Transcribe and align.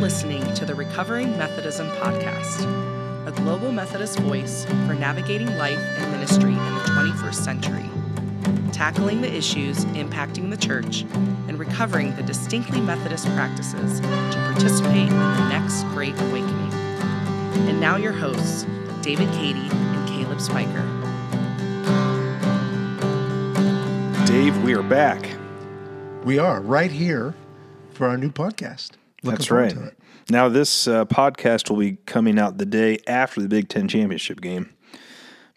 listening 0.00 0.42
to 0.54 0.64
the 0.64 0.74
Recovering 0.74 1.36
Methodism 1.36 1.86
Podcast, 1.90 2.64
a 3.26 3.32
global 3.32 3.70
Methodist 3.70 4.18
voice 4.20 4.64
for 4.86 4.94
navigating 4.94 5.58
life 5.58 5.78
and 5.78 6.10
ministry 6.10 6.52
in 6.52 6.56
the 6.56 6.80
21st 6.86 7.34
century, 7.34 7.90
tackling 8.72 9.20
the 9.20 9.30
issues 9.30 9.84
impacting 9.84 10.48
the 10.48 10.56
church, 10.56 11.02
and 11.48 11.58
recovering 11.58 12.16
the 12.16 12.22
distinctly 12.22 12.80
Methodist 12.80 13.26
practices 13.34 14.00
to 14.00 14.06
participate 14.50 15.10
in 15.10 15.18
the 15.18 15.48
next 15.50 15.82
great 15.88 16.14
awakening. 16.14 16.72
And 17.68 17.78
now, 17.78 17.96
your 17.96 18.12
hosts, 18.12 18.64
David 19.02 19.28
Cady 19.34 19.68
and 19.70 20.08
Caleb 20.08 20.40
Spiker. 20.40 20.80
Dave, 24.24 24.56
we 24.62 24.74
are 24.74 24.82
back. 24.82 25.28
We 26.24 26.38
are 26.38 26.62
right 26.62 26.90
here 26.90 27.34
for 27.92 28.08
our 28.08 28.16
new 28.16 28.30
podcast. 28.30 28.92
Looking 29.22 29.36
That's 29.36 29.50
right. 29.50 29.76
Now, 30.30 30.48
this 30.48 30.86
uh, 30.88 31.04
podcast 31.04 31.68
will 31.68 31.78
be 31.78 31.96
coming 32.06 32.38
out 32.38 32.58
the 32.58 32.66
day 32.66 32.98
after 33.06 33.40
the 33.40 33.48
Big 33.48 33.68
Ten 33.68 33.88
championship 33.88 34.40
game, 34.40 34.72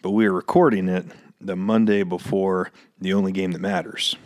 but 0.02 0.10
we 0.10 0.26
are 0.26 0.32
recording 0.32 0.88
it 0.88 1.06
the 1.40 1.56
Monday 1.56 2.02
before 2.02 2.70
the 3.00 3.12
only 3.12 3.32
game 3.32 3.52
that 3.52 3.60
matters. 3.60 4.16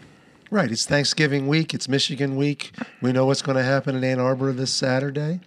Right. 0.51 0.71
It's 0.71 0.87
Thanksgiving 0.87 1.47
week. 1.47 1.75
It's 1.75 1.89
Michigan 1.89 2.37
week. 2.37 2.73
We 3.03 3.13
know 3.13 3.27
what's 3.27 3.43
going 3.43 3.59
to 3.59 3.63
happen 3.63 3.95
in 3.95 4.03
Ann 4.03 4.19
Arbor 4.19 4.53
this 4.53 4.73
Saturday. 4.73 5.41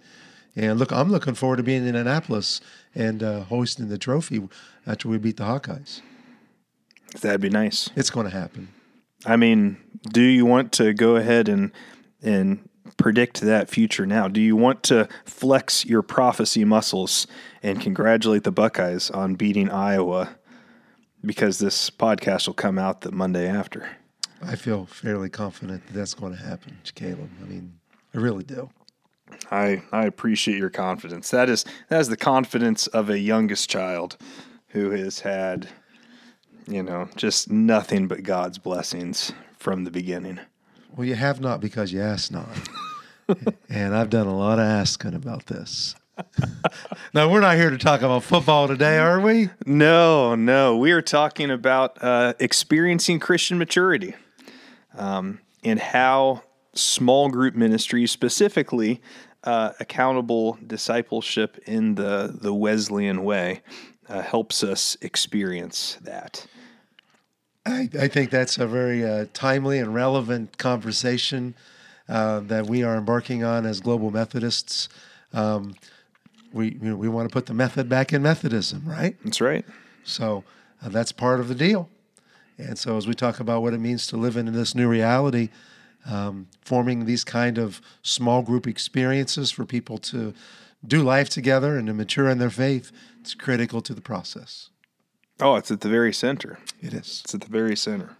And 0.54 0.78
look, 0.78 0.92
I'm 0.92 1.10
looking 1.10 1.34
forward 1.34 1.56
to 1.56 1.62
being 1.62 1.82
in 1.82 1.88
Indianapolis 1.88 2.60
and 2.94 3.22
uh, 3.22 3.40
hosting 3.40 3.88
the 3.88 3.98
trophy 3.98 4.48
after 4.86 5.08
we 5.08 5.18
beat 5.18 5.38
the 5.38 5.44
Hawkeyes. 5.44 6.02
That'd 7.20 7.40
be 7.40 7.50
nice. 7.50 7.90
It's 7.96 8.10
going 8.10 8.30
to 8.30 8.36
happen. 8.36 8.68
I 9.26 9.36
mean, 9.36 9.76
do 10.12 10.22
you 10.22 10.46
want 10.46 10.72
to 10.72 10.92
go 10.92 11.16
ahead 11.16 11.48
and 11.48 11.72
and 12.22 12.68
predict 12.96 13.40
that 13.40 13.68
future 13.68 14.06
now? 14.06 14.28
Do 14.28 14.40
you 14.40 14.56
want 14.56 14.82
to 14.84 15.08
flex 15.24 15.84
your 15.84 16.02
prophecy 16.02 16.64
muscles 16.64 17.26
and 17.62 17.80
congratulate 17.80 18.44
the 18.44 18.52
Buckeyes 18.52 19.10
on 19.10 19.34
beating 19.34 19.70
Iowa 19.70 20.36
because 21.24 21.58
this 21.58 21.90
podcast 21.90 22.46
will 22.46 22.54
come 22.54 22.78
out 22.78 23.02
the 23.02 23.12
Monday 23.12 23.48
after? 23.48 23.96
I 24.42 24.56
feel 24.56 24.86
fairly 24.86 25.28
confident 25.28 25.86
that 25.86 25.92
that's 25.92 26.14
going 26.14 26.32
to 26.32 26.42
happen, 26.42 26.78
Caleb. 26.94 27.30
I 27.40 27.46
mean, 27.46 27.74
I 28.14 28.18
really 28.18 28.44
do. 28.44 28.70
I 29.50 29.82
I 29.92 30.04
appreciate 30.04 30.58
your 30.58 30.70
confidence. 30.70 31.30
That 31.30 31.48
is 31.48 31.64
that 31.88 32.00
is 32.00 32.08
the 32.08 32.16
confidence 32.16 32.86
of 32.88 33.08
a 33.08 33.18
youngest 33.18 33.70
child 33.70 34.18
who 34.68 34.90
has 34.90 35.20
had 35.20 35.68
you 36.66 36.82
know, 36.82 37.08
just 37.16 37.50
nothing 37.50 38.08
but 38.08 38.22
God's 38.22 38.58
blessings 38.58 39.32
from 39.58 39.84
the 39.84 39.90
beginning. 39.90 40.40
Well, 40.94 41.06
you 41.06 41.14
have 41.14 41.40
not 41.40 41.60
because 41.60 41.90
you 41.90 42.02
ask 42.02 42.30
not. 42.30 42.48
and 43.70 43.94
I've 43.96 44.10
done 44.10 44.26
a 44.26 44.36
lot 44.36 44.58
of 44.58 44.66
asking 44.66 45.14
about 45.14 45.46
this. 45.46 45.94
now, 47.14 47.30
we're 47.30 47.40
not 47.40 47.56
here 47.56 47.70
to 47.70 47.78
talk 47.78 48.02
about 48.02 48.22
football 48.22 48.68
today, 48.68 48.98
are 48.98 49.18
we? 49.18 49.48
No, 49.64 50.34
no. 50.34 50.76
We 50.76 50.92
are 50.92 51.00
talking 51.00 51.50
about 51.50 51.96
uh, 52.02 52.34
experiencing 52.38 53.20
Christian 53.20 53.56
maturity 53.56 54.14
um, 54.94 55.40
and 55.64 55.80
how 55.80 56.42
small 56.74 57.30
group 57.30 57.54
ministry, 57.54 58.06
specifically 58.06 59.00
uh, 59.44 59.72
accountable 59.80 60.58
discipleship 60.66 61.58
in 61.66 61.94
the, 61.94 62.36
the 62.38 62.52
Wesleyan 62.52 63.24
way, 63.24 63.62
uh, 64.10 64.20
helps 64.20 64.62
us 64.62 64.98
experience 65.00 65.96
that. 66.02 66.46
I, 67.64 67.88
I 67.98 68.08
think 68.08 68.30
that's 68.30 68.58
a 68.58 68.66
very 68.66 69.04
uh, 69.04 69.26
timely 69.32 69.78
and 69.78 69.94
relevant 69.94 70.58
conversation 70.58 71.54
uh, 72.08 72.40
that 72.40 72.66
we 72.66 72.82
are 72.82 72.96
embarking 72.96 73.44
on 73.44 73.66
as 73.66 73.80
global 73.80 74.10
Methodists. 74.10 74.88
Um, 75.32 75.74
we 76.52 76.72
you 76.72 76.90
know, 76.90 76.96
we 76.96 77.08
want 77.08 77.28
to 77.28 77.32
put 77.32 77.46
the 77.46 77.54
method 77.54 77.88
back 77.88 78.12
in 78.12 78.22
Methodism, 78.22 78.82
right? 78.84 79.16
That's 79.24 79.40
right. 79.40 79.64
So 80.04 80.44
uh, 80.84 80.88
that's 80.88 81.12
part 81.12 81.40
of 81.40 81.48
the 81.48 81.54
deal. 81.54 81.88
And 82.58 82.78
so 82.78 82.96
as 82.96 83.06
we 83.06 83.14
talk 83.14 83.40
about 83.40 83.62
what 83.62 83.74
it 83.74 83.80
means 83.80 84.06
to 84.08 84.16
live 84.16 84.36
in 84.36 84.52
this 84.52 84.74
new 84.74 84.88
reality, 84.88 85.48
um, 86.04 86.48
forming 86.60 87.06
these 87.06 87.24
kind 87.24 87.58
of 87.58 87.80
small 88.02 88.42
group 88.42 88.66
experiences 88.66 89.50
for 89.50 89.64
people 89.64 89.98
to 89.98 90.34
do 90.86 91.02
life 91.02 91.28
together 91.28 91.78
and 91.78 91.86
to 91.86 91.94
mature 91.94 92.28
in 92.28 92.38
their 92.38 92.50
faith, 92.50 92.90
it's 93.20 93.34
critical 93.34 93.80
to 93.82 93.94
the 93.94 94.00
process. 94.00 94.68
Oh, 95.40 95.56
it's 95.56 95.70
at 95.70 95.80
the 95.80 95.88
very 95.88 96.12
center. 96.12 96.58
It 96.80 96.92
is. 96.92 97.22
It's 97.24 97.34
at 97.34 97.40
the 97.40 97.48
very 97.50 97.76
center. 97.76 98.16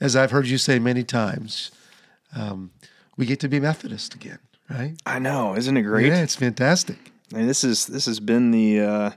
As 0.00 0.16
I've 0.16 0.30
heard 0.30 0.46
you 0.46 0.58
say 0.58 0.78
many 0.78 1.04
times, 1.04 1.70
um, 2.34 2.70
we 3.16 3.26
get 3.26 3.40
to 3.40 3.48
be 3.48 3.58
Methodist 3.60 4.14
again, 4.14 4.38
right? 4.70 4.94
I 5.04 5.18
know, 5.18 5.56
isn't 5.56 5.76
it 5.76 5.82
great? 5.82 6.06
Yeah, 6.06 6.22
it's 6.22 6.36
fantastic. 6.36 7.12
And 7.34 7.48
this 7.48 7.64
is 7.64 7.86
this 7.86 8.06
has 8.06 8.20
been 8.20 8.52
the 8.52 8.80
uh, 8.80 9.10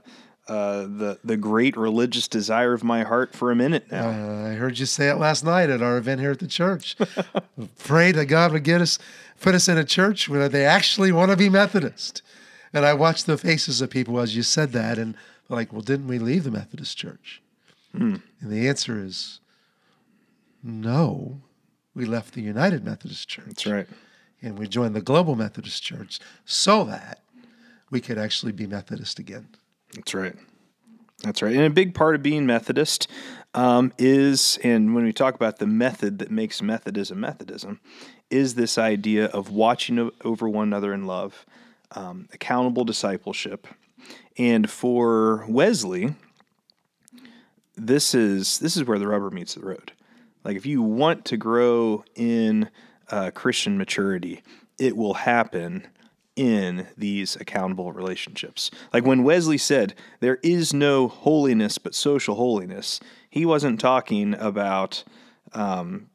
uh, 0.48 0.82
the 0.82 1.18
the 1.24 1.36
great 1.36 1.76
religious 1.76 2.28
desire 2.28 2.72
of 2.72 2.82
my 2.82 3.04
heart 3.04 3.34
for 3.34 3.50
a 3.50 3.56
minute 3.56 3.90
now. 3.90 4.08
Uh, 4.08 4.50
I 4.50 4.54
heard 4.54 4.78
you 4.78 4.86
say 4.86 5.08
it 5.08 5.16
last 5.16 5.44
night 5.44 5.70
at 5.70 5.82
our 5.82 5.96
event 5.96 6.20
here 6.20 6.32
at 6.32 6.40
the 6.40 6.48
church. 6.48 6.96
Pray 7.78 8.12
that 8.12 8.26
God 8.26 8.52
would 8.52 8.64
get 8.64 8.80
us, 8.80 8.98
put 9.40 9.54
us 9.54 9.68
in 9.68 9.78
a 9.78 9.84
church 9.84 10.28
where 10.28 10.48
they 10.48 10.64
actually 10.64 11.12
want 11.12 11.30
to 11.30 11.36
be 11.36 11.48
Methodist. 11.48 12.22
And 12.72 12.84
I 12.84 12.94
watched 12.94 13.26
the 13.26 13.38
faces 13.38 13.80
of 13.80 13.90
people 13.90 14.18
as 14.18 14.34
you 14.34 14.42
said 14.42 14.72
that, 14.72 14.98
and 14.98 15.14
like, 15.52 15.72
well, 15.72 15.82
didn't 15.82 16.08
we 16.08 16.18
leave 16.18 16.44
the 16.44 16.50
Methodist 16.50 16.96
Church? 16.96 17.42
Hmm. 17.92 18.16
And 18.40 18.50
the 18.50 18.68
answer 18.68 19.02
is 19.04 19.40
no. 20.62 21.42
We 21.94 22.06
left 22.06 22.34
the 22.34 22.42
United 22.42 22.84
Methodist 22.84 23.28
Church. 23.28 23.46
That's 23.46 23.66
right. 23.66 23.86
And 24.40 24.58
we 24.58 24.66
joined 24.66 24.96
the 24.96 25.02
Global 25.02 25.36
Methodist 25.36 25.82
Church 25.82 26.18
so 26.44 26.84
that 26.84 27.20
we 27.90 28.00
could 28.00 28.18
actually 28.18 28.52
be 28.52 28.66
Methodist 28.66 29.18
again. 29.18 29.48
That's 29.94 30.14
right. 30.14 30.34
That's 31.22 31.42
right. 31.42 31.54
And 31.54 31.64
a 31.64 31.70
big 31.70 31.94
part 31.94 32.14
of 32.14 32.22
being 32.22 32.46
Methodist 32.46 33.08
um, 33.54 33.92
is, 33.98 34.58
and 34.64 34.94
when 34.94 35.04
we 35.04 35.12
talk 35.12 35.34
about 35.34 35.58
the 35.58 35.66
method 35.66 36.18
that 36.18 36.30
makes 36.30 36.60
Methodism 36.60 37.20
Methodism, 37.20 37.80
is 38.30 38.54
this 38.54 38.78
idea 38.78 39.26
of 39.26 39.50
watching 39.50 40.10
over 40.24 40.48
one 40.48 40.68
another 40.68 40.92
in 40.92 41.06
love, 41.06 41.44
um, 41.92 42.28
accountable 42.32 42.84
discipleship. 42.84 43.68
And 44.38 44.70
for 44.70 45.44
Wesley, 45.48 46.14
this 47.76 48.14
is 48.14 48.58
this 48.58 48.76
is 48.76 48.84
where 48.84 48.98
the 48.98 49.08
rubber 49.08 49.30
meets 49.30 49.54
the 49.54 49.60
road. 49.60 49.92
Like 50.44 50.56
if 50.56 50.66
you 50.66 50.82
want 50.82 51.24
to 51.26 51.36
grow 51.36 52.04
in 52.14 52.68
uh, 53.10 53.30
Christian 53.32 53.78
maturity, 53.78 54.42
it 54.78 54.96
will 54.96 55.14
happen 55.14 55.86
in 56.34 56.86
these 56.96 57.36
accountable 57.36 57.92
relationships. 57.92 58.70
Like 58.92 59.04
when 59.04 59.22
Wesley 59.22 59.58
said, 59.58 59.94
there 60.20 60.38
is 60.42 60.72
no 60.72 61.08
holiness 61.08 61.78
but 61.78 61.94
social 61.94 62.36
holiness, 62.36 63.00
he 63.28 63.44
wasn't 63.44 63.80
talking 63.80 64.34
about, 64.34 65.04
um, 65.52 66.08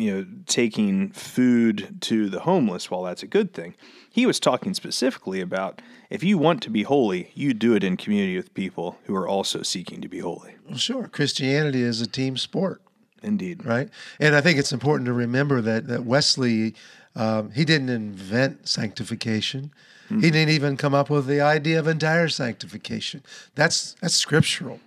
you 0.00 0.14
know, 0.14 0.26
taking 0.46 1.10
food 1.10 2.00
to 2.00 2.30
the 2.30 2.40
homeless 2.40 2.90
while 2.90 3.02
that's 3.02 3.22
a 3.22 3.26
good 3.26 3.52
thing. 3.52 3.74
He 4.10 4.24
was 4.24 4.40
talking 4.40 4.72
specifically 4.72 5.40
about 5.40 5.82
if 6.08 6.24
you 6.24 6.38
want 6.38 6.62
to 6.62 6.70
be 6.70 6.84
holy, 6.84 7.30
you 7.34 7.52
do 7.52 7.74
it 7.74 7.84
in 7.84 7.98
community 7.98 8.36
with 8.36 8.54
people 8.54 8.98
who 9.04 9.14
are 9.14 9.28
also 9.28 9.62
seeking 9.62 10.00
to 10.00 10.08
be 10.08 10.20
holy. 10.20 10.54
Well, 10.66 10.78
sure. 10.78 11.06
Christianity 11.06 11.82
is 11.82 12.00
a 12.00 12.06
team 12.06 12.38
sport. 12.38 12.80
Indeed. 13.22 13.66
Right. 13.66 13.90
And 14.18 14.34
I 14.34 14.40
think 14.40 14.58
it's 14.58 14.72
important 14.72 15.06
to 15.06 15.12
remember 15.12 15.60
that, 15.60 15.86
that 15.88 16.06
Wesley, 16.06 16.74
um, 17.14 17.50
he 17.50 17.66
didn't 17.66 17.90
invent 17.90 18.66
sanctification. 18.66 19.70
Mm-hmm. 20.06 20.20
He 20.20 20.30
didn't 20.30 20.54
even 20.54 20.78
come 20.78 20.94
up 20.94 21.10
with 21.10 21.26
the 21.26 21.42
idea 21.42 21.78
of 21.78 21.86
entire 21.86 22.30
sanctification. 22.30 23.22
That's 23.54 23.94
that's 24.00 24.14
scriptural. 24.14 24.80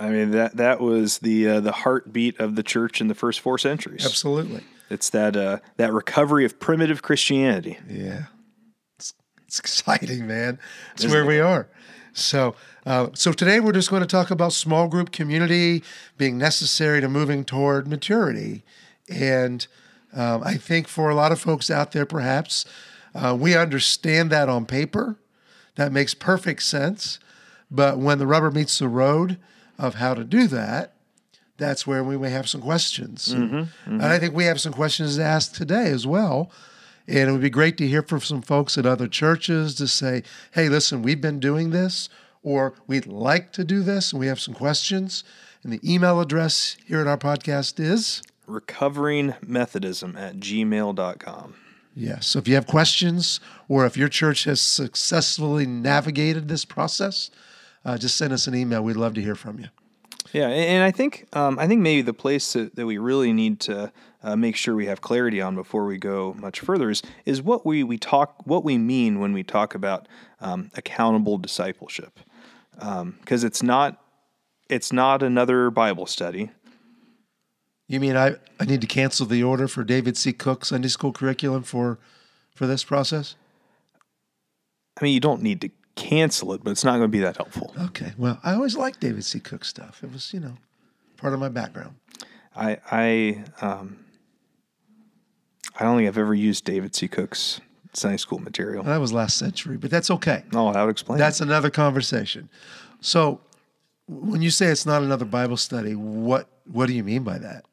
I 0.00 0.08
mean 0.08 0.30
that 0.30 0.56
that 0.56 0.80
was 0.80 1.18
the 1.18 1.46
uh, 1.46 1.60
the 1.60 1.72
heartbeat 1.72 2.40
of 2.40 2.56
the 2.56 2.62
church 2.62 3.00
in 3.02 3.08
the 3.08 3.14
first 3.14 3.40
four 3.40 3.58
centuries. 3.58 4.04
Absolutely. 4.04 4.62
It's 4.88 5.10
that 5.10 5.36
uh, 5.36 5.58
that 5.76 5.92
recovery 5.92 6.46
of 6.46 6.58
primitive 6.58 7.02
Christianity. 7.02 7.78
Yeah. 7.88 8.24
It's, 8.98 9.12
it's 9.46 9.58
exciting, 9.58 10.26
man. 10.26 10.58
It's 10.94 11.04
Isn't 11.04 11.14
where 11.14 11.24
it? 11.24 11.26
we 11.26 11.38
are. 11.38 11.68
So, 12.12 12.56
uh, 12.86 13.08
so 13.14 13.32
today 13.32 13.60
we're 13.60 13.72
just 13.72 13.90
going 13.90 14.00
to 14.00 14.08
talk 14.08 14.30
about 14.30 14.52
small 14.52 14.88
group 14.88 15.12
community 15.12 15.84
being 16.16 16.38
necessary 16.38 17.00
to 17.00 17.08
moving 17.08 17.44
toward 17.44 17.86
maturity, 17.86 18.64
and 19.08 19.66
um, 20.12 20.42
I 20.42 20.56
think 20.56 20.88
for 20.88 21.10
a 21.10 21.14
lot 21.14 21.30
of 21.30 21.38
folks 21.38 21.70
out 21.70 21.92
there, 21.92 22.06
perhaps 22.06 22.64
uh, 23.14 23.36
we 23.38 23.54
understand 23.54 24.30
that 24.30 24.48
on 24.48 24.66
paper, 24.66 25.16
that 25.76 25.92
makes 25.92 26.14
perfect 26.14 26.64
sense, 26.64 27.20
but 27.70 27.98
when 27.98 28.18
the 28.18 28.26
rubber 28.26 28.50
meets 28.50 28.78
the 28.80 28.88
road 28.88 29.38
of 29.80 29.94
how 29.94 30.14
to 30.14 30.24
do 30.24 30.46
that, 30.48 30.94
that's 31.56 31.86
where 31.86 32.04
we 32.04 32.16
may 32.16 32.30
have 32.30 32.48
some 32.48 32.60
questions, 32.60 33.34
mm-hmm, 33.34 33.56
mm-hmm. 33.56 33.90
and 33.90 34.04
I 34.04 34.18
think 34.18 34.34
we 34.34 34.44
have 34.44 34.60
some 34.60 34.72
questions 34.72 35.16
to 35.16 35.24
ask 35.24 35.52
today 35.52 35.90
as 35.90 36.06
well. 36.06 36.50
And 37.06 37.28
it 37.28 37.32
would 37.32 37.40
be 37.40 37.50
great 37.50 37.76
to 37.78 37.88
hear 37.88 38.02
from 38.02 38.20
some 38.20 38.40
folks 38.40 38.78
at 38.78 38.86
other 38.86 39.08
churches 39.08 39.74
to 39.76 39.88
say, 39.88 40.22
hey, 40.52 40.68
listen, 40.68 41.02
we've 41.02 41.20
been 41.20 41.40
doing 41.40 41.70
this, 41.70 42.08
or 42.42 42.74
we'd 42.86 43.06
like 43.06 43.52
to 43.54 43.64
do 43.64 43.82
this, 43.82 44.12
and 44.12 44.20
we 44.20 44.28
have 44.28 44.40
some 44.40 44.54
questions. 44.54 45.24
And 45.62 45.72
the 45.72 45.80
email 45.82 46.20
address 46.20 46.76
here 46.86 47.00
at 47.00 47.06
our 47.06 47.18
podcast 47.18 47.80
is 47.80 48.22
recoveringmethodism 48.48 50.16
at 50.16 50.36
gmail.com. 50.36 51.54
Yes. 51.94 52.26
So 52.28 52.38
if 52.38 52.48
you 52.48 52.54
have 52.54 52.66
questions 52.66 53.40
or 53.68 53.84
if 53.84 53.96
your 53.96 54.08
church 54.08 54.44
has 54.44 54.60
successfully 54.60 55.66
navigated 55.66 56.48
this 56.48 56.64
process, 56.64 57.30
uh, 57.84 57.98
just 57.98 58.16
send 58.16 58.32
us 58.32 58.46
an 58.46 58.54
email. 58.54 58.82
We'd 58.82 58.96
love 58.96 59.14
to 59.14 59.22
hear 59.22 59.34
from 59.34 59.58
you. 59.58 59.68
Yeah, 60.32 60.48
and 60.48 60.84
I 60.84 60.90
think 60.90 61.26
um, 61.32 61.58
I 61.58 61.66
think 61.66 61.80
maybe 61.80 62.02
the 62.02 62.14
place 62.14 62.52
that, 62.52 62.76
that 62.76 62.86
we 62.86 62.98
really 62.98 63.32
need 63.32 63.58
to 63.60 63.92
uh, 64.22 64.36
make 64.36 64.54
sure 64.54 64.76
we 64.76 64.86
have 64.86 65.00
clarity 65.00 65.40
on 65.40 65.54
before 65.54 65.86
we 65.86 65.98
go 65.98 66.36
much 66.38 66.60
further 66.60 66.90
is 66.90 67.02
is 67.24 67.42
what 67.42 67.66
we 67.66 67.82
we 67.82 67.98
talk 67.98 68.46
what 68.46 68.62
we 68.62 68.78
mean 68.78 69.18
when 69.18 69.32
we 69.32 69.42
talk 69.42 69.74
about 69.74 70.06
um, 70.40 70.70
accountable 70.76 71.36
discipleship, 71.36 72.20
because 72.74 73.00
um, 73.02 73.46
it's 73.46 73.62
not 73.62 74.04
it's 74.68 74.92
not 74.92 75.22
another 75.22 75.70
Bible 75.70 76.06
study. 76.06 76.50
You 77.88 77.98
mean 77.98 78.16
I, 78.16 78.36
I 78.60 78.66
need 78.66 78.82
to 78.82 78.86
cancel 78.86 79.26
the 79.26 79.42
order 79.42 79.66
for 79.66 79.82
David 79.82 80.16
C. 80.16 80.32
Cook 80.32 80.64
Sunday 80.64 80.88
School 80.88 81.12
curriculum 81.12 81.64
for 81.64 81.98
for 82.54 82.66
this 82.68 82.84
process? 82.84 83.34
I 85.00 85.04
mean, 85.04 85.14
you 85.14 85.20
don't 85.20 85.42
need 85.42 85.60
to 85.62 85.70
cancel 86.00 86.52
it, 86.54 86.64
but 86.64 86.70
it's 86.70 86.84
not 86.84 86.92
going 86.92 87.02
to 87.02 87.08
be 87.08 87.20
that 87.20 87.36
helpful. 87.36 87.74
Okay. 87.78 88.12
Well, 88.16 88.40
I 88.42 88.54
always 88.54 88.76
liked 88.76 89.00
David 89.00 89.24
C. 89.24 89.38
Cook 89.38 89.64
stuff. 89.64 90.02
It 90.02 90.12
was, 90.12 90.32
you 90.32 90.40
know, 90.40 90.56
part 91.16 91.34
of 91.34 91.40
my 91.40 91.48
background. 91.48 91.94
I 92.56 92.78
I 92.90 93.44
um 93.60 94.04
I 95.78 95.84
don't 95.84 95.96
think 95.96 96.08
I've 96.08 96.18
ever 96.18 96.34
used 96.34 96.64
David 96.64 96.94
C. 96.94 97.06
Cook's 97.06 97.60
Sunday 97.92 98.16
school 98.16 98.38
material. 98.38 98.82
That 98.84 99.00
was 99.00 99.12
last 99.12 99.36
century, 99.38 99.76
but 99.76 99.90
that's 99.90 100.10
okay. 100.10 100.44
Oh, 100.54 100.72
that 100.72 100.82
would 100.82 100.90
explain. 100.90 101.18
That's 101.18 101.40
another 101.40 101.70
conversation. 101.70 102.48
So, 103.00 103.40
when 104.06 104.42
you 104.42 104.50
say 104.50 104.66
it's 104.66 104.86
not 104.86 105.02
another 105.02 105.24
Bible 105.24 105.56
study, 105.56 105.94
what 105.94 106.48
what 106.64 106.86
do 106.86 106.94
you 106.94 107.04
mean 107.04 107.22
by 107.22 107.38
that? 107.38 107.64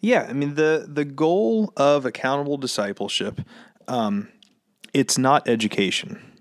Yeah, 0.00 0.26
I 0.28 0.32
mean 0.32 0.54
the 0.54 0.86
the 0.88 1.04
goal 1.04 1.72
of 1.76 2.04
accountable 2.04 2.56
discipleship, 2.56 3.40
um, 3.88 4.28
it's 4.92 5.16
not 5.16 5.48
education, 5.48 6.31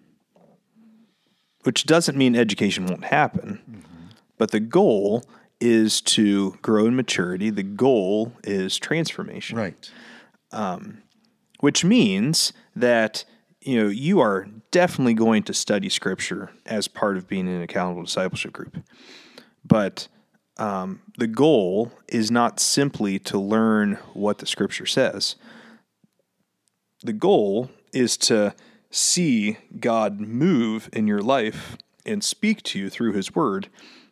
which 1.63 1.85
doesn't 1.85 2.17
mean 2.17 2.35
education 2.35 2.85
won't 2.85 3.05
happen, 3.05 3.61
mm-hmm. 3.69 4.07
but 4.37 4.51
the 4.51 4.59
goal 4.59 5.23
is 5.59 6.01
to 6.01 6.57
grow 6.61 6.87
in 6.87 6.95
maturity. 6.95 7.49
The 7.49 7.63
goal 7.63 8.33
is 8.43 8.77
transformation, 8.77 9.57
right? 9.57 9.91
Um, 10.51 11.03
which 11.59 11.85
means 11.85 12.51
that 12.75 13.23
you 13.61 13.81
know 13.81 13.89
you 13.89 14.19
are 14.19 14.47
definitely 14.71 15.13
going 15.13 15.43
to 15.43 15.53
study 15.53 15.89
Scripture 15.89 16.51
as 16.65 16.87
part 16.87 17.17
of 17.17 17.27
being 17.27 17.47
in 17.47 17.53
an 17.53 17.61
accountable 17.61 18.03
discipleship 18.03 18.51
group, 18.51 18.77
but 19.63 20.07
um, 20.57 21.01
the 21.17 21.27
goal 21.27 21.91
is 22.07 22.29
not 22.29 22.59
simply 22.59 23.17
to 23.19 23.39
learn 23.39 23.95
what 24.13 24.37
the 24.37 24.45
scripture 24.45 24.85
says. 24.85 25.35
The 27.03 27.13
goal 27.13 27.71
is 27.93 28.15
to 28.17 28.53
see 28.91 29.57
God 29.79 30.19
move 30.19 30.89
in 30.93 31.07
your 31.07 31.21
life 31.21 31.77
and 32.05 32.23
speak 32.23 32.61
to 32.63 32.79
you 32.79 32.89
through 32.89 33.13
His 33.13 33.33
Word, 33.33 33.69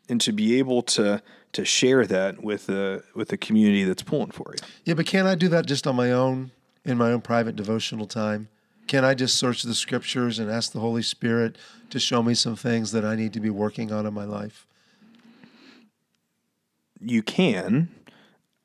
and 0.08 0.20
to 0.22 0.32
be 0.32 0.58
able 0.58 0.82
to 0.84 1.22
to 1.52 1.66
share 1.66 2.06
that 2.06 2.44
with 2.44 2.68
the 2.68 3.04
with 3.14 3.32
a 3.32 3.38
community 3.38 3.84
that's 3.84 4.04
pulling 4.04 4.32
for 4.32 4.54
you. 4.56 4.68
Yeah, 4.86 4.94
but 4.96 5.06
can 5.06 5.28
I 5.28 5.36
do 5.36 5.48
that 5.50 5.66
just 5.66 5.86
on 5.86 5.96
my 5.96 6.12
own 6.12 6.52
in 6.86 6.98
my 6.98 7.12
own 7.12 7.22
private 7.22 7.56
devotional 7.56 8.08
time? 8.08 8.50
Can 8.88 9.06
I 9.06 9.14
just 9.14 9.36
search 9.38 9.62
the 9.62 9.76
scriptures 9.76 10.40
and 10.40 10.50
ask 10.50 10.72
the 10.72 10.80
Holy 10.80 11.04
Spirit 11.04 11.58
to 11.92 12.00
show 12.00 12.24
me 12.24 12.34
some 12.34 12.56
things 12.56 12.92
that 12.92 13.06
I 13.06 13.16
need 13.16 13.34
to 13.34 13.40
be 13.40 13.52
working 13.52 13.92
on 13.92 14.08
in 14.08 14.14
my 14.14 14.24
life? 14.24 14.66
you 17.00 17.24
can, 17.24 17.90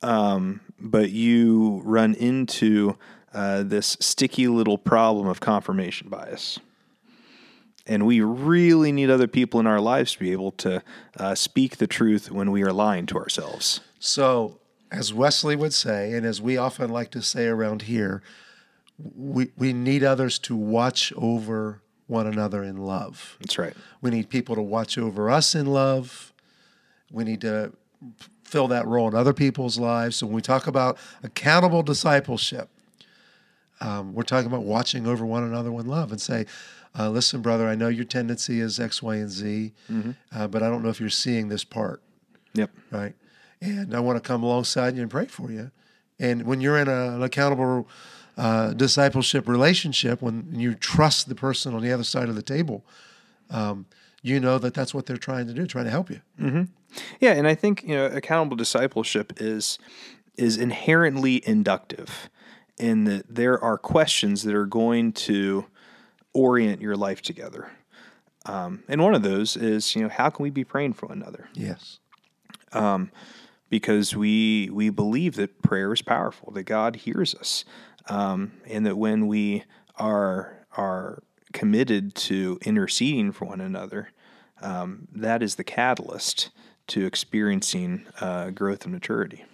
um, 0.03 0.61
but 0.79 1.11
you 1.11 1.81
run 1.85 2.15
into 2.15 2.97
uh, 3.35 3.63
this 3.63 3.97
sticky 4.01 4.49
little 4.49 4.79
problem 4.79 5.27
of 5.27 5.41
confirmation 5.41 6.09
bias. 6.09 6.59
And 7.87 8.07
we 8.07 8.21
really 8.21 8.93
need 8.93 9.11
other 9.11 9.27
people 9.27 9.61
in 9.61 9.67
our 9.67 9.81
lives 9.81 10.13
to 10.13 10.19
be 10.19 10.33
able 10.33 10.53
to 10.53 10.83
uh, 11.19 11.35
speak 11.35 11.77
the 11.77 11.87
truth 11.87 12.31
when 12.31 12.51
we 12.51 12.63
are 12.63 12.73
lying 12.73 13.05
to 13.07 13.17
ourselves. 13.17 13.81
So, 13.99 14.59
as 14.91 15.13
Wesley 15.13 15.57
would 15.57 15.75
say, 15.75 16.13
and 16.13 16.25
as 16.25 16.41
we 16.41 16.57
often 16.57 16.89
like 16.89 17.11
to 17.11 17.21
say 17.21 17.47
around 17.47 17.83
here, 17.83 18.23
we, 18.99 19.51
we 19.57 19.73
need 19.73 20.05
others 20.05 20.39
to 20.41 20.57
watch 20.57 21.13
over 21.17 21.83
one 22.07 22.27
another 22.27 22.63
in 22.63 22.77
love. 22.77 23.37
That's 23.41 23.59
right. 23.59 23.75
We 24.01 24.11
need 24.11 24.29
people 24.29 24.55
to 24.55 24.63
watch 24.63 24.97
over 24.97 25.31
us 25.31 25.55
in 25.55 25.67
love. 25.67 26.33
We 27.11 27.25
need 27.25 27.41
to 27.43 27.73
fill 28.45 28.69
that 28.69 28.87
role 28.87 29.09
in 29.09 29.15
other 29.15 29.33
people's 29.33 29.79
lives. 29.79 30.17
So 30.17 30.27
when 30.27 30.37
we 30.37 30.43
talk 30.43 30.67
about 30.67 30.97
accountable 31.23 31.83
discipleship, 31.83 32.69
um, 33.85 34.15
we're 34.15 34.23
talking 34.23 34.47
about 34.47 34.63
watching 34.63 35.07
over 35.07 35.27
one 35.27 35.45
another 35.45 35.69
in 35.69 35.87
love 35.87 36.11
and 36.11 36.21
say, 36.21 36.47
uh, 36.99 37.11
listen, 37.11 37.43
brother, 37.43 37.69
I 37.69 37.75
know 37.75 37.89
your 37.89 38.05
tendency 38.05 38.61
is 38.61 38.81
X, 38.81 39.03
Y, 39.03 39.17
and 39.17 39.31
Z, 39.31 39.73
mm-hmm. 39.91 40.13
uh, 40.33 40.49
but 40.49 40.63
I 40.63 40.71
don't 40.71 40.83
know 40.83 40.89
if 40.89 41.01
you're 41.01 41.11
seeing 41.11 41.49
this 41.49 41.65
part. 41.65 42.03
Yep. 42.55 42.71
Right. 42.91 43.15
And 43.61 43.95
I 43.95 44.01
want 44.01 44.17
to 44.17 44.27
come 44.27 44.43
alongside 44.43 44.97
you 44.97 45.03
and 45.03 45.11
pray 45.11 45.27
for 45.27 45.51
you. 45.51 45.71
And 46.19 46.47
when 46.47 46.61
you're 46.61 46.79
in 46.79 46.89
a, 46.89 47.17
an 47.17 47.23
accountable 47.23 47.89
uh, 48.39 48.73
discipleship 48.73 49.47
relationship, 49.49 50.23
when 50.23 50.49
you 50.53 50.75
trust 50.75 51.29
the 51.29 51.35
person 51.35 51.75
on 51.75 51.83
the 51.83 51.93
other 51.93 52.05
side 52.05 52.29
of 52.29 52.37
the 52.37 52.43
table, 52.43 52.87
um, 53.51 53.87
you 54.23 54.41
know 54.41 54.59
that 54.59 54.73
that's 54.73 54.95
what 54.95 55.05
they're 55.05 55.17
trying 55.19 55.47
to 55.49 55.53
do, 55.53 55.67
trying 55.67 55.85
to 55.85 55.91
help 55.91 56.09
you. 56.09 56.21
Mm-hmm. 56.41 56.63
Yeah, 57.21 57.33
and 57.33 57.47
I 57.47 57.55
think 57.55 57.83
you 57.83 57.95
know 57.95 58.07
accountable 58.07 58.57
discipleship 58.57 59.35
is 59.39 59.79
is 60.37 60.57
inherently 60.57 61.47
inductive, 61.47 62.31
in 62.79 63.05
that 63.05 63.35
there 63.35 63.63
are 63.63 63.79
questions 63.79 64.43
that 64.43 64.55
are 64.55 64.67
going 64.67 65.13
to 65.13 65.67
orient 66.33 66.81
your 66.81 66.97
life 66.97 67.23
together. 67.23 67.71
Um, 68.47 68.83
and 68.89 69.03
one 69.03 69.15
of 69.15 69.23
those 69.23 69.57
is, 69.57 69.95
you 69.95 70.03
know, 70.03 70.09
how 70.09 70.31
can 70.31 70.43
we 70.43 70.51
be 70.51 70.65
praying 70.65 70.95
for 70.95 71.07
one 71.07 71.23
another? 71.23 71.49
Yes. 71.55 71.99
Um, 72.73 73.11
because 73.71 74.15
we 74.15 74.69
we 74.73 74.91
believe 74.91 75.37
that 75.37 75.63
prayer 75.63 75.93
is 75.93 76.03
powerful, 76.03 76.53
that 76.53 76.65
God 76.65 76.97
hears 76.97 77.35
us, 77.35 77.65
um, 78.09 78.53
and 78.67 78.85
that 78.87 78.97
when 78.97 79.27
we 79.27 79.65
are 79.97 80.67
are 80.77 81.23
committed 81.53 82.15
to 82.15 82.59
interceding 82.63 83.33
for 83.33 83.47
one 83.47 83.61
another, 83.61 84.11
um, 84.61 85.09
that 85.13 85.43
is 85.43 85.55
the 85.55 85.65
catalyst 85.65 86.51
to 86.89 87.07
experiencing 87.07 88.07
uh, 88.21 88.51
growth 88.51 88.85
and 88.85 88.93
maturity. 88.93 89.45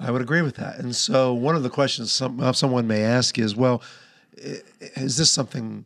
I 0.00 0.10
would 0.10 0.22
agree 0.22 0.42
with 0.42 0.56
that. 0.56 0.78
And 0.78 0.94
so, 0.94 1.34
one 1.34 1.56
of 1.56 1.62
the 1.62 1.70
questions 1.70 2.12
some, 2.12 2.40
uh, 2.40 2.52
someone 2.52 2.86
may 2.86 3.02
ask 3.02 3.38
is, 3.38 3.56
well, 3.56 3.82
is 4.36 5.16
this 5.16 5.30
something 5.30 5.84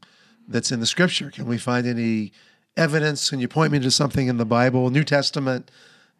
that's 0.48 0.70
in 0.70 0.80
the 0.80 0.86
scripture? 0.86 1.30
Can 1.30 1.46
we 1.46 1.58
find 1.58 1.86
any 1.86 2.32
evidence? 2.76 3.30
Can 3.30 3.40
you 3.40 3.48
point 3.48 3.72
me 3.72 3.78
to 3.80 3.90
something 3.90 4.26
in 4.28 4.36
the 4.36 4.44
Bible, 4.44 4.90
New 4.90 5.04
Testament, 5.04 5.70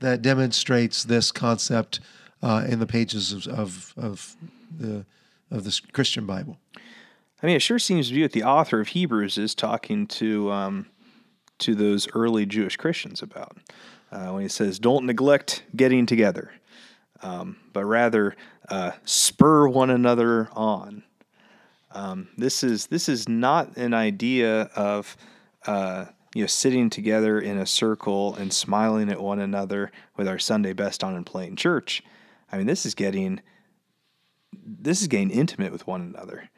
that 0.00 0.22
demonstrates 0.22 1.04
this 1.04 1.30
concept 1.30 2.00
uh, 2.42 2.64
in 2.68 2.78
the 2.78 2.86
pages 2.86 3.32
of, 3.32 3.46
of, 3.48 3.94
of, 3.96 4.36
the, 4.76 5.04
of 5.50 5.64
the 5.64 5.80
Christian 5.92 6.26
Bible? 6.26 6.58
I 7.42 7.46
mean, 7.46 7.56
it 7.56 7.62
sure 7.62 7.78
seems 7.78 8.08
to 8.08 8.14
be 8.14 8.22
what 8.22 8.32
the 8.32 8.44
author 8.44 8.80
of 8.80 8.88
Hebrews 8.88 9.36
is 9.36 9.54
talking 9.54 10.06
to 10.08 10.52
um, 10.52 10.86
to 11.58 11.74
those 11.74 12.08
early 12.14 12.46
Jewish 12.46 12.76
Christians 12.76 13.20
about 13.20 13.56
uh, 14.12 14.28
when 14.28 14.42
he 14.42 14.48
says, 14.48 14.78
"Don't 14.78 15.06
neglect 15.06 15.64
getting 15.74 16.06
together, 16.06 16.52
um, 17.22 17.56
but 17.72 17.84
rather 17.84 18.36
uh, 18.68 18.92
spur 19.04 19.68
one 19.68 19.90
another 19.90 20.48
on." 20.52 21.02
Um, 21.94 22.28
this 22.36 22.62
is 22.62 22.86
this 22.86 23.08
is 23.08 23.28
not 23.28 23.76
an 23.76 23.94
idea 23.94 24.62
of 24.74 25.16
uh, 25.66 26.06
you 26.34 26.42
know 26.42 26.46
sitting 26.46 26.90
together 26.90 27.38
in 27.40 27.58
a 27.58 27.66
circle 27.66 28.34
and 28.34 28.52
smiling 28.52 29.10
at 29.10 29.20
one 29.20 29.40
another 29.40 29.90
with 30.16 30.26
our 30.26 30.38
Sunday 30.38 30.72
best 30.72 31.04
on 31.04 31.14
and 31.14 31.26
playing 31.26 31.56
church. 31.56 32.02
I 32.50 32.58
mean, 32.58 32.66
this 32.66 32.86
is 32.86 32.94
getting 32.94 33.40
this 34.52 35.00
is 35.02 35.08
getting 35.08 35.30
intimate 35.30 35.72
with 35.72 35.86
one 35.86 36.02
another. 36.02 36.50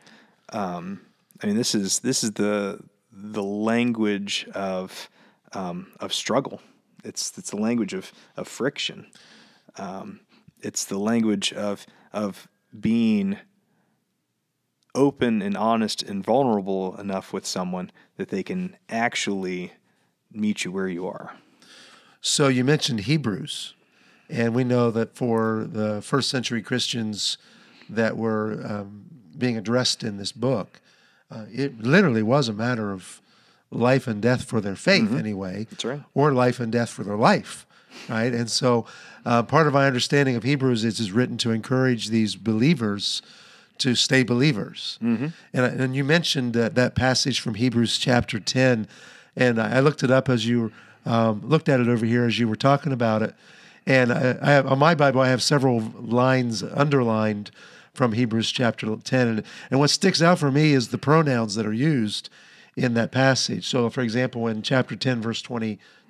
Um, 0.50 1.00
I 1.42 1.47
mean, 1.47 1.56
this 1.56 1.75
is 1.75 2.00
this 2.00 2.23
is 2.23 2.33
the 2.33 2.80
the 3.12 3.42
language 3.42 4.47
of 4.54 5.09
um, 5.52 5.92
of 6.00 6.12
struggle. 6.12 6.61
It's 7.04 7.37
it's 7.38 7.50
the 7.50 7.56
language 7.56 7.94
of 7.94 8.12
of 8.37 8.49
friction. 8.49 9.06
Um, 9.76 10.21
it's 10.64 10.85
the 10.85 10.99
language 10.99 11.52
of 11.52 11.87
of 12.12 12.49
being 12.78 13.38
open 14.94 15.42
and 15.42 15.56
honest 15.56 16.02
and 16.02 16.25
vulnerable 16.25 16.97
enough 16.97 17.33
with 17.33 17.44
someone 17.44 17.90
that 18.16 18.28
they 18.28 18.42
can 18.42 18.76
actually 18.88 19.73
meet 20.30 20.64
you 20.64 20.71
where 20.71 20.88
you 20.88 21.06
are. 21.06 21.35
So 22.21 22.49
you 22.49 22.64
mentioned 22.64 23.00
Hebrews, 23.00 23.75
and 24.30 24.54
we 24.54 24.64
know 24.64 24.90
that 24.92 25.14
for 25.16 25.66
the 25.68 26.00
first 26.00 26.30
century 26.30 26.62
Christians 26.62 27.38
that 27.90 28.16
were 28.16 28.64
um, 28.64 29.04
being 29.37 29.56
addressed 29.56 30.04
in 30.04 30.16
this 30.16 30.33
book, 30.33 30.80
uh, 31.30 31.47
it 31.52 31.83
literally 31.83 32.23
was 32.23 32.49
a 32.49 32.52
matter 32.52 32.92
of 32.92 33.21
life 33.71 34.06
and 34.06 34.23
death 34.23 34.44
for 34.44 34.61
their 34.61 34.76
faith, 34.76 35.04
mm-hmm. 35.04 35.18
anyway. 35.18 35.66
That's 35.71 35.85
right. 35.85 36.02
Or 36.14 36.33
life 36.33 36.61
and 36.61 36.71
death 36.71 36.90
for 36.90 37.02
their 37.02 37.16
life, 37.16 37.66
right? 38.08 38.32
And 38.32 38.50
so, 38.50 38.86
uh, 39.26 39.42
part 39.42 39.66
of 39.66 39.72
my 39.72 39.86
understanding 39.86 40.36
of 40.36 40.42
Hebrews 40.42 40.84
is 40.84 41.00
is 41.00 41.12
written 41.12 41.38
to 41.38 41.50
encourage 41.50 42.08
these 42.08 42.36
believers 42.36 43.22
to 43.78 43.94
stay 43.94 44.22
believers. 44.22 44.98
And, 45.52 45.80
and 45.80 45.96
you 45.96 46.04
mentioned 46.04 46.52
that, 46.54 46.74
that 46.76 46.94
passage 46.94 47.40
from 47.40 47.54
Hebrews 47.54 47.98
chapter 47.98 48.38
10, 48.38 48.86
and 49.36 49.60
I 49.60 49.80
looked 49.80 50.02
it 50.02 50.10
up 50.10 50.28
as 50.28 50.46
you 50.46 50.72
um, 51.06 51.42
looked 51.44 51.68
at 51.68 51.80
it 51.80 51.88
over 51.88 52.06
here 52.06 52.24
as 52.24 52.38
you 52.38 52.48
were 52.48 52.56
talking 52.56 52.92
about 52.92 53.22
it. 53.22 53.34
And 53.86 54.12
I, 54.12 54.38
I 54.40 54.50
have, 54.52 54.66
on 54.66 54.78
my 54.78 54.94
Bible, 54.94 55.20
I 55.20 55.28
have 55.28 55.42
several 55.42 55.80
lines 56.00 56.62
underlined 56.62 57.50
from 57.92 58.12
Hebrews 58.12 58.50
chapter 58.50 58.96
10. 58.96 59.28
And, 59.28 59.42
and 59.70 59.80
what 59.80 59.90
sticks 59.90 60.22
out 60.22 60.38
for 60.38 60.50
me 60.50 60.72
is 60.72 60.88
the 60.88 60.98
pronouns 60.98 61.54
that 61.54 61.66
are 61.66 61.72
used 61.72 62.30
in 62.76 62.94
that 62.94 63.12
passage. 63.12 63.66
So, 63.66 63.90
for 63.90 64.00
example, 64.00 64.46
in 64.48 64.62
chapter 64.62 64.96
10, 64.96 65.20
verse 65.20 65.42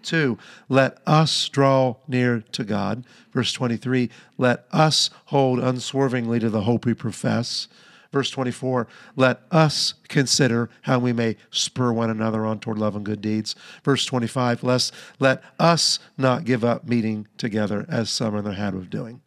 22, 0.05 0.39
let 0.69 0.99
us 1.07 1.49
draw 1.49 1.97
near 2.07 2.45
to 2.53 2.65
God. 2.65 3.05
Verse 3.33 3.53
23, 3.53 4.11
let 4.37 4.67
us 4.71 5.11
hold 5.27 5.59
unswervingly 5.59 6.39
to 6.41 6.51
the 6.51 6.63
hope 6.63 6.85
we 6.85 6.95
profess. 6.95 7.69
Verse 8.13 8.31
24, 8.31 8.87
let 9.17 9.41
us 9.51 9.95
consider 10.09 10.71
how 10.83 11.01
we 11.01 11.13
may 11.13 11.37
spur 11.51 11.93
one 11.93 12.11
another 12.11 12.47
on 12.47 12.61
toward 12.61 12.79
love 12.79 12.95
and 12.95 13.05
good 13.05 13.21
deeds. 13.21 13.57
Verse 13.83 14.05
25, 14.07 14.63
let 14.63 14.91
let 15.19 15.43
us 15.59 15.99
not 16.17 16.45
give 16.45 16.65
up 16.65 16.87
meeting 16.87 17.27
together 17.39 17.85
as 17.89 18.11
some 18.11 18.35
are 18.35 18.39
in 18.39 18.45
the 18.45 18.55
habit 18.55 18.79
of 18.79 18.91
doing. 18.91 19.21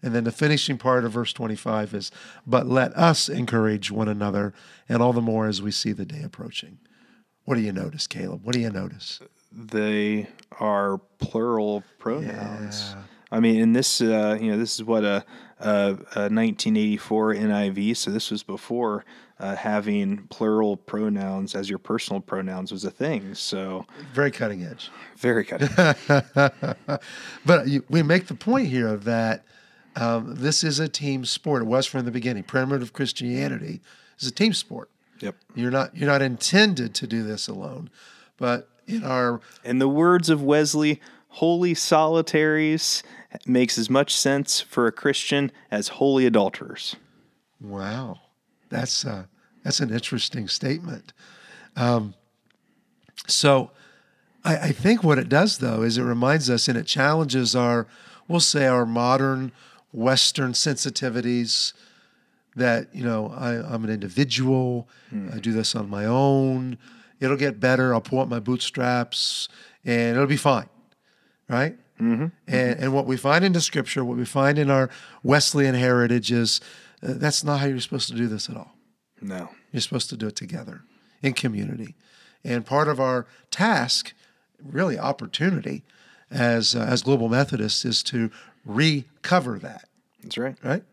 And 0.00 0.14
then 0.14 0.22
the 0.22 0.30
finishing 0.30 0.78
part 0.78 1.04
of 1.04 1.12
verse 1.12 1.32
25 1.32 1.92
is, 1.92 2.12
but 2.46 2.68
let 2.68 2.96
us 2.96 3.28
encourage 3.28 3.90
one 3.90 4.06
another, 4.06 4.54
and 4.88 5.02
all 5.02 5.12
the 5.12 5.20
more 5.20 5.48
as 5.48 5.60
we 5.60 5.72
see 5.72 5.90
the 5.90 6.04
day 6.04 6.22
approaching. 6.22 6.78
What 7.46 7.56
do 7.56 7.62
you 7.62 7.72
notice, 7.72 8.06
Caleb? 8.06 8.44
What 8.44 8.54
do 8.54 8.60
you 8.60 8.70
notice? 8.70 9.20
They 9.52 10.28
are 10.60 10.98
plural 11.18 11.82
pronouns. 11.98 12.94
Yeah. 12.94 13.02
I 13.30 13.40
mean, 13.40 13.60
in 13.60 13.72
this, 13.74 14.00
uh, 14.00 14.38
you 14.40 14.50
know, 14.50 14.56
this 14.58 14.74
is 14.76 14.84
what 14.84 15.04
a, 15.04 15.24
a, 15.60 15.70
a 16.16 16.28
1984 16.30 17.34
NIV. 17.34 17.96
So 17.96 18.10
this 18.10 18.30
was 18.30 18.42
before 18.42 19.04
uh, 19.38 19.54
having 19.54 20.26
plural 20.28 20.76
pronouns 20.76 21.54
as 21.54 21.68
your 21.68 21.78
personal 21.78 22.20
pronouns 22.20 22.72
was 22.72 22.84
a 22.84 22.90
thing. 22.90 23.34
So 23.34 23.84
Very 24.14 24.30
cutting 24.30 24.64
edge. 24.64 24.90
very 25.16 25.44
cutting. 25.44 25.68
But 27.44 27.68
you, 27.68 27.84
we 27.88 28.02
make 28.02 28.26
the 28.26 28.34
point 28.34 28.68
here 28.68 28.96
that 28.96 29.44
um, 29.96 30.34
this 30.36 30.62
is 30.64 30.78
a 30.78 30.88
team 30.88 31.24
sport. 31.24 31.62
It 31.62 31.66
was 31.66 31.86
from 31.86 32.04
the 32.04 32.10
beginning. 32.10 32.44
Primitive 32.44 32.92
Christianity 32.92 33.80
is 34.18 34.28
a 34.28 34.32
team 34.32 34.52
sport. 34.52 34.90
yep. 35.20 35.34
You're 35.54 35.70
not 35.70 35.96
you're 35.96 36.08
not 36.08 36.22
intended 36.22 36.94
to 36.96 37.06
do 37.06 37.22
this 37.22 37.48
alone, 37.48 37.90
but 38.38 38.68
in 38.88 39.04
our 39.04 39.40
In 39.64 39.78
the 39.78 39.88
words 39.88 40.30
of 40.30 40.42
Wesley, 40.42 41.00
holy 41.28 41.74
solitaries 41.74 43.02
makes 43.46 43.78
as 43.78 43.90
much 43.90 44.16
sense 44.16 44.60
for 44.60 44.86
a 44.86 44.92
Christian 44.92 45.52
as 45.70 45.88
holy 45.88 46.26
adulterers. 46.26 46.96
Wow, 47.60 48.20
that's 48.70 49.04
uh, 49.04 49.24
that's 49.62 49.80
an 49.80 49.92
interesting 49.92 50.48
statement. 50.48 51.12
Um, 51.76 52.14
so, 53.26 53.70
I, 54.44 54.56
I 54.56 54.72
think 54.72 55.04
what 55.04 55.18
it 55.18 55.28
does 55.28 55.58
though 55.58 55.82
is 55.82 55.98
it 55.98 56.02
reminds 56.02 56.48
us 56.48 56.68
and 56.68 56.78
it 56.78 56.86
challenges 56.86 57.54
our, 57.54 57.86
we'll 58.26 58.40
say 58.40 58.66
our 58.66 58.86
modern 58.86 59.52
Western 59.92 60.52
sensitivities. 60.52 61.72
That 62.56 62.92
you 62.92 63.04
know, 63.04 63.32
I, 63.36 63.54
I'm 63.54 63.84
an 63.84 63.90
individual. 63.90 64.88
I 65.32 65.38
do 65.38 65.52
this 65.52 65.76
on 65.76 65.88
my 65.88 66.06
own. 66.06 66.76
It'll 67.20 67.36
get 67.36 67.60
better. 67.60 67.92
I'll 67.92 68.00
pull 68.00 68.20
up 68.20 68.28
my 68.28 68.40
bootstraps, 68.40 69.48
and 69.84 70.16
it'll 70.16 70.26
be 70.26 70.36
fine, 70.36 70.68
right? 71.48 71.76
Mm-hmm. 72.00 72.26
And, 72.46 72.78
and 72.78 72.92
what 72.92 73.06
we 73.06 73.16
find 73.16 73.44
in 73.44 73.52
the 73.52 73.60
scripture, 73.60 74.04
what 74.04 74.16
we 74.16 74.24
find 74.24 74.58
in 74.58 74.70
our 74.70 74.88
Wesleyan 75.22 75.74
heritage 75.74 76.30
is 76.30 76.60
uh, 77.02 77.14
that's 77.16 77.42
not 77.42 77.58
how 77.60 77.66
you're 77.66 77.80
supposed 77.80 78.08
to 78.08 78.14
do 78.14 78.28
this 78.28 78.48
at 78.48 78.56
all. 78.56 78.74
No. 79.20 79.48
You're 79.72 79.80
supposed 79.80 80.08
to 80.10 80.16
do 80.16 80.28
it 80.28 80.36
together 80.36 80.82
in 81.22 81.32
community. 81.32 81.96
And 82.44 82.64
part 82.64 82.88
of 82.88 83.00
our 83.00 83.26
task, 83.50 84.14
really 84.64 84.98
opportunity 84.98 85.82
as, 86.30 86.76
uh, 86.76 86.80
as 86.80 87.02
global 87.02 87.28
Methodists, 87.28 87.84
is 87.84 88.02
to 88.04 88.30
recover 88.64 89.58
that, 89.58 89.88
That's 90.22 90.38
right. 90.38 90.56
right? 90.62 90.84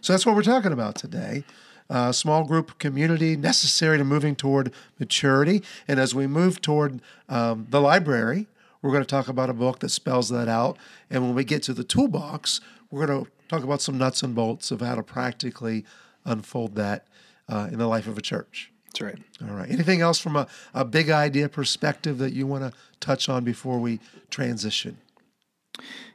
So 0.00 0.12
that's 0.12 0.26
what 0.26 0.34
we're 0.36 0.42
talking 0.42 0.72
about 0.72 0.96
today. 0.96 1.44
Uh, 1.92 2.10
small 2.10 2.42
group 2.44 2.78
community 2.78 3.36
necessary 3.36 3.98
to 3.98 4.04
moving 4.04 4.34
toward 4.34 4.72
maturity. 4.98 5.62
And 5.86 6.00
as 6.00 6.14
we 6.14 6.26
move 6.26 6.54
toward 6.62 7.00
um, 7.28 7.66
the 7.68 7.80
library, 7.82 8.46
we're 8.80 8.92
going 8.96 9.04
to 9.04 9.14
talk 9.16 9.28
about 9.28 9.50
a 9.50 9.52
book 9.64 9.78
that 9.80 9.90
spells 9.90 10.28
that 10.30 10.48
out. 10.48 10.78
And 11.10 11.22
when 11.22 11.34
we 11.34 11.44
get 11.44 11.62
to 11.64 11.74
the 11.74 11.84
toolbox, 11.84 12.60
we're 12.90 13.06
going 13.06 13.24
to 13.24 13.30
talk 13.48 13.62
about 13.62 13.82
some 13.82 13.98
nuts 13.98 14.22
and 14.22 14.34
bolts 14.34 14.70
of 14.70 14.80
how 14.80 14.94
to 14.94 15.02
practically 15.02 15.84
unfold 16.24 16.76
that 16.76 17.06
uh, 17.48 17.68
in 17.70 17.78
the 17.78 17.86
life 17.86 18.06
of 18.08 18.16
a 18.16 18.22
church. 18.22 18.72
That's 18.86 19.00
right. 19.02 19.18
All 19.46 19.54
right. 19.54 19.70
Anything 19.70 20.00
else 20.00 20.18
from 20.18 20.36
a, 20.36 20.46
a 20.72 20.84
big 20.84 21.10
idea 21.10 21.48
perspective 21.48 22.16
that 22.18 22.32
you 22.32 22.46
want 22.46 22.64
to 22.64 22.72
touch 23.00 23.28
on 23.28 23.44
before 23.44 23.78
we 23.78 24.00
transition? 24.30 24.96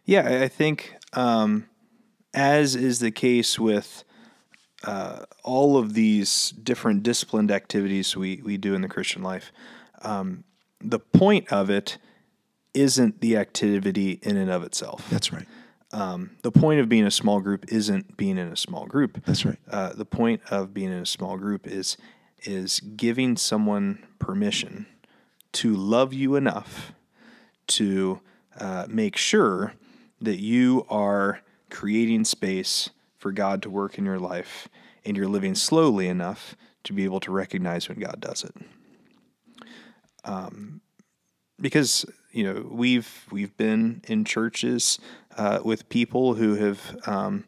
Yeah, 0.05 0.23
I- 0.27 0.43
I 0.43 0.47
think 0.47 0.95
um, 1.13 1.67
as 2.33 2.75
is 2.75 2.99
the 2.99 3.11
case 3.11 3.59
with 3.59 4.03
uh, 4.87 5.25
all 5.43 5.77
of 5.77 5.93
these 5.93 6.51
different 6.51 7.03
disciplined 7.03 7.51
activities 7.51 8.15
we, 8.15 8.41
we 8.43 8.55
do 8.55 8.73
in 8.73 8.81
the 8.81 8.87
Christian 8.87 9.21
life, 9.21 9.51
um, 10.01 10.45
the 10.79 10.99
point 10.99 11.51
of 11.51 11.69
it 11.69 11.97
isn't 12.73 13.19
the 13.19 13.35
activity 13.35 14.19
in 14.23 14.37
and 14.37 14.49
of 14.49 14.63
itself. 14.63 15.05
That's 15.09 15.33
right. 15.33 15.45
Um, 15.91 16.37
the 16.41 16.51
point 16.51 16.79
of 16.79 16.87
being 16.87 17.05
a 17.05 17.11
small 17.11 17.41
group 17.41 17.65
isn't 17.71 18.15
being 18.15 18.37
in 18.37 18.47
a 18.47 18.55
small 18.55 18.85
group. 18.85 19.25
That's 19.25 19.45
right. 19.45 19.59
Uh, 19.69 19.91
the 19.93 20.05
point 20.05 20.41
of 20.49 20.73
being 20.73 20.91
in 20.91 20.99
a 20.99 21.05
small 21.05 21.37
group 21.37 21.67
is 21.67 21.97
is 22.43 22.79
giving 22.79 23.35
someone 23.35 24.05
permission 24.19 24.85
to 25.53 25.73
love 25.73 26.13
you 26.13 26.35
enough 26.35 26.93
to 27.65 28.21
uh, 28.59 28.85
make 28.87 29.17
sure 29.17 29.73
that 30.21 30.39
you 30.39 30.85
are 30.87 31.41
creating 31.69 32.23
space 32.23 32.91
for 33.17 33.31
God 33.31 33.61
to 33.63 33.69
work 33.69 33.97
in 33.97 34.05
your 34.05 34.19
life 34.19 34.67
and 35.05 35.15
you're 35.15 35.27
living 35.27 35.55
slowly 35.55 36.07
enough 36.07 36.55
to 36.83 36.93
be 36.93 37.03
able 37.03 37.19
to 37.21 37.31
recognize 37.31 37.89
when 37.89 37.99
God 37.99 38.19
does 38.19 38.43
it. 38.43 38.55
Um, 40.23 40.81
because 41.59 42.05
you 42.31 42.43
know 42.43 42.67
we've 42.69 43.25
we've 43.31 43.55
been 43.57 44.01
in 44.07 44.25
churches 44.25 44.99
uh, 45.37 45.59
with 45.63 45.89
people 45.89 46.35
who 46.35 46.55
have 46.55 46.97
um, 47.05 47.45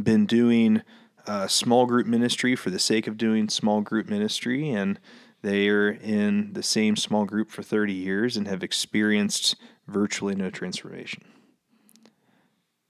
been 0.00 0.26
doing 0.26 0.82
uh, 1.26 1.46
small 1.46 1.86
group 1.86 2.06
ministry 2.06 2.56
for 2.56 2.70
the 2.70 2.78
sake 2.78 3.06
of 3.06 3.16
doing 3.16 3.48
small 3.48 3.80
group 3.80 4.08
ministry, 4.08 4.70
and 4.70 4.98
they 5.42 5.68
are 5.68 5.90
in 5.90 6.52
the 6.52 6.62
same 6.62 6.96
small 6.96 7.24
group 7.24 7.50
for 7.50 7.62
30 7.62 7.92
years 7.92 8.36
and 8.36 8.46
have 8.46 8.62
experienced 8.62 9.56
virtually 9.86 10.34
no 10.34 10.50
transformation. 10.50 11.24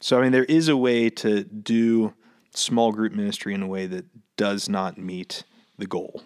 So, 0.01 0.19
I 0.19 0.23
mean, 0.23 0.33
there 0.33 0.45
is 0.45 0.69
a 0.69 0.77
way 0.77 1.11
to 1.11 1.45
do 1.45 2.15
small 2.55 2.93
group 2.93 3.13
ministry 3.13 3.55
in 3.55 3.63
a 3.63 3.67
way 3.67 3.87
that 3.87 4.07
does 4.37 4.69
not 4.69 4.99
meet 4.99 5.45
the 5.79 5.87
goal. 5.87 6.23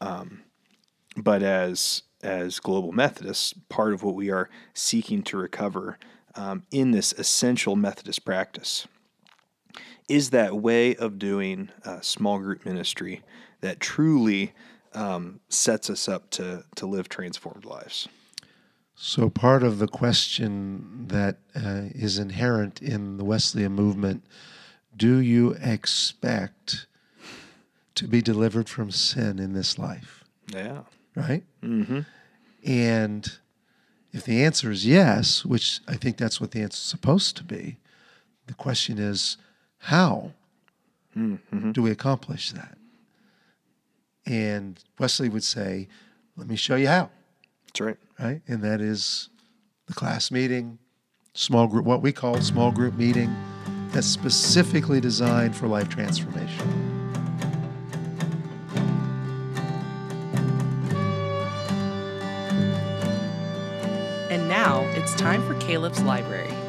Um, 0.00 0.42
but 1.16 1.42
as 1.42 2.02
as 2.22 2.60
global 2.60 2.92
Methodists, 2.92 3.54
part 3.70 3.94
of 3.94 4.02
what 4.02 4.14
we 4.14 4.30
are 4.30 4.50
seeking 4.74 5.22
to 5.22 5.38
recover 5.38 5.98
um, 6.34 6.64
in 6.70 6.90
this 6.90 7.12
essential 7.14 7.76
Methodist 7.76 8.24
practice 8.26 8.86
is 10.08 10.30
that 10.30 10.56
way 10.56 10.94
of 10.96 11.18
doing 11.18 11.70
uh, 11.84 12.00
small 12.00 12.38
group 12.38 12.64
ministry 12.66 13.22
that 13.60 13.80
truly 13.80 14.52
um, 14.92 15.40
sets 15.48 15.88
us 15.88 16.08
up 16.08 16.28
to 16.30 16.64
to 16.76 16.86
live 16.86 17.08
transformed 17.08 17.64
lives. 17.64 18.08
So, 18.96 19.30
part 19.30 19.62
of 19.62 19.78
the 19.78 19.88
question 19.88 21.06
that 21.08 21.38
uh, 21.56 21.88
is 21.94 22.18
inherent 22.18 22.82
in 22.82 23.16
the 23.16 23.24
Wesleyan 23.24 23.72
movement 23.72 24.24
do 24.96 25.18
you 25.18 25.56
expect 25.60 26.86
to 27.94 28.08
be 28.08 28.22
delivered 28.22 28.68
from 28.68 28.90
sin 28.90 29.38
in 29.38 29.52
this 29.52 29.78
life? 29.78 30.24
Yeah. 30.52 30.82
Right? 31.14 31.44
Mm-hmm. 31.62 32.00
And 32.64 33.32
if 34.12 34.24
the 34.24 34.44
answer 34.44 34.70
is 34.70 34.86
yes, 34.86 35.44
which 35.44 35.80
I 35.86 35.94
think 35.94 36.16
that's 36.16 36.40
what 36.40 36.50
the 36.50 36.62
answer 36.62 36.76
is 36.76 36.82
supposed 36.82 37.36
to 37.36 37.44
be, 37.44 37.76
the 38.46 38.54
question 38.54 38.98
is 38.98 39.36
how 39.78 40.32
do 41.72 41.82
we 41.82 41.90
accomplish 41.90 42.52
that? 42.52 42.76
And 44.26 44.82
Wesley 44.98 45.28
would 45.28 45.44
say, 45.44 45.88
let 46.36 46.48
me 46.48 46.56
show 46.56 46.76
you 46.76 46.88
how 46.88 47.10
That's 47.66 47.80
right. 47.80 47.96
right? 48.18 48.42
And 48.46 48.62
that 48.62 48.80
is 48.80 49.28
the 49.86 49.94
class 49.94 50.30
meeting, 50.30 50.78
small 51.34 51.66
group, 51.66 51.84
what 51.84 52.02
we 52.02 52.12
call 52.12 52.40
small 52.40 52.70
group 52.70 52.94
meeting, 52.94 53.34
that's 53.92 54.06
specifically 54.06 55.00
designed 55.00 55.56
for 55.56 55.66
life 55.66 55.88
transformation. 55.88 56.68
And 64.30 64.48
now 64.48 64.80
it's 64.94 65.14
time 65.14 65.44
for 65.46 65.54
Caleb's 65.60 66.00
Library. 66.02 66.59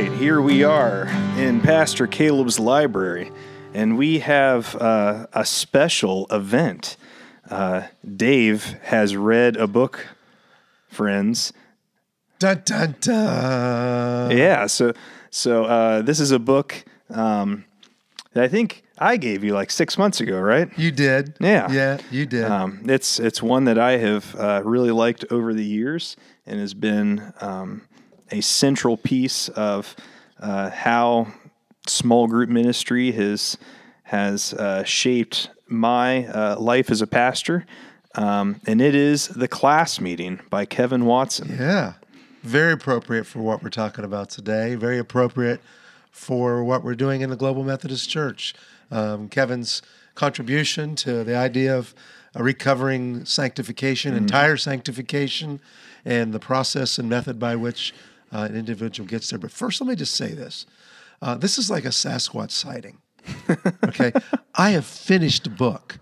Right, 0.00 0.12
here 0.14 0.40
we 0.40 0.64
are 0.64 1.06
in 1.38 1.60
Pastor 1.60 2.08
Caleb's 2.08 2.58
library, 2.58 3.30
and 3.74 3.96
we 3.96 4.18
have 4.18 4.74
uh, 4.74 5.28
a 5.32 5.46
special 5.46 6.26
event. 6.32 6.96
Uh, 7.48 7.82
Dave 8.16 8.76
has 8.82 9.14
read 9.14 9.56
a 9.56 9.68
book, 9.68 10.08
friends. 10.88 11.52
Dun 12.40 12.62
dun 12.64 12.96
dun. 12.98 14.36
Yeah, 14.36 14.66
so 14.66 14.94
so 15.30 15.64
uh, 15.66 16.02
this 16.02 16.18
is 16.18 16.32
a 16.32 16.40
book 16.40 16.84
um, 17.10 17.64
that 18.32 18.42
I 18.42 18.48
think 18.48 18.82
I 18.98 19.16
gave 19.16 19.44
you 19.44 19.54
like 19.54 19.70
six 19.70 19.96
months 19.96 20.20
ago, 20.20 20.40
right? 20.40 20.76
You 20.76 20.90
did. 20.90 21.36
Yeah. 21.38 21.70
Yeah, 21.70 21.98
you 22.10 22.26
did. 22.26 22.42
Um, 22.46 22.82
it's 22.88 23.20
it's 23.20 23.40
one 23.40 23.62
that 23.66 23.78
I 23.78 23.98
have 23.98 24.34
uh, 24.34 24.62
really 24.64 24.90
liked 24.90 25.24
over 25.30 25.54
the 25.54 25.64
years 25.64 26.16
and 26.46 26.58
has 26.58 26.74
been 26.74 27.32
um, 27.40 27.82
a 28.30 28.40
central 28.40 28.96
piece 28.96 29.48
of 29.50 29.94
uh, 30.40 30.70
how 30.70 31.28
small 31.86 32.26
group 32.26 32.48
ministry 32.48 33.12
has 33.12 33.56
has 34.04 34.52
uh, 34.54 34.84
shaped 34.84 35.50
my 35.66 36.26
uh, 36.26 36.56
life 36.58 36.90
as 36.90 37.00
a 37.00 37.06
pastor. 37.06 37.66
Um, 38.14 38.60
and 38.66 38.80
it 38.80 38.94
is 38.94 39.28
the 39.28 39.48
class 39.48 40.00
meeting 40.00 40.40
by 40.50 40.66
Kevin 40.66 41.04
Watson. 41.04 41.56
yeah. 41.58 41.94
Very 42.42 42.74
appropriate 42.74 43.24
for 43.24 43.38
what 43.38 43.62
we're 43.62 43.70
talking 43.70 44.04
about 44.04 44.28
today. 44.28 44.74
Very 44.74 44.98
appropriate 44.98 45.62
for 46.10 46.62
what 46.62 46.84
we're 46.84 46.94
doing 46.94 47.22
in 47.22 47.30
the 47.30 47.36
Global 47.36 47.64
Methodist 47.64 48.10
Church. 48.10 48.54
Um, 48.90 49.30
Kevin's 49.30 49.80
contribution 50.14 50.94
to 50.96 51.24
the 51.24 51.34
idea 51.34 51.76
of 51.76 51.94
a 52.34 52.42
recovering 52.42 53.24
sanctification, 53.24 54.14
entire 54.14 54.56
sanctification, 54.56 55.60
and 56.04 56.34
the 56.34 56.38
process 56.38 56.98
and 56.98 57.08
method 57.08 57.38
by 57.38 57.56
which 57.56 57.94
uh, 58.32 58.48
an 58.50 58.56
individual 58.56 59.08
gets 59.08 59.30
there. 59.30 59.38
But 59.38 59.50
first, 59.50 59.80
let 59.80 59.88
me 59.88 59.96
just 59.96 60.14
say 60.14 60.32
this 60.32 60.66
uh, 61.22 61.34
this 61.36 61.58
is 61.58 61.70
like 61.70 61.84
a 61.84 61.88
Sasquatch 61.88 62.50
sighting. 62.50 62.98
Okay. 63.84 64.12
I 64.54 64.70
have 64.70 64.84
finished 64.84 65.46
a 65.46 65.50
book. 65.50 65.98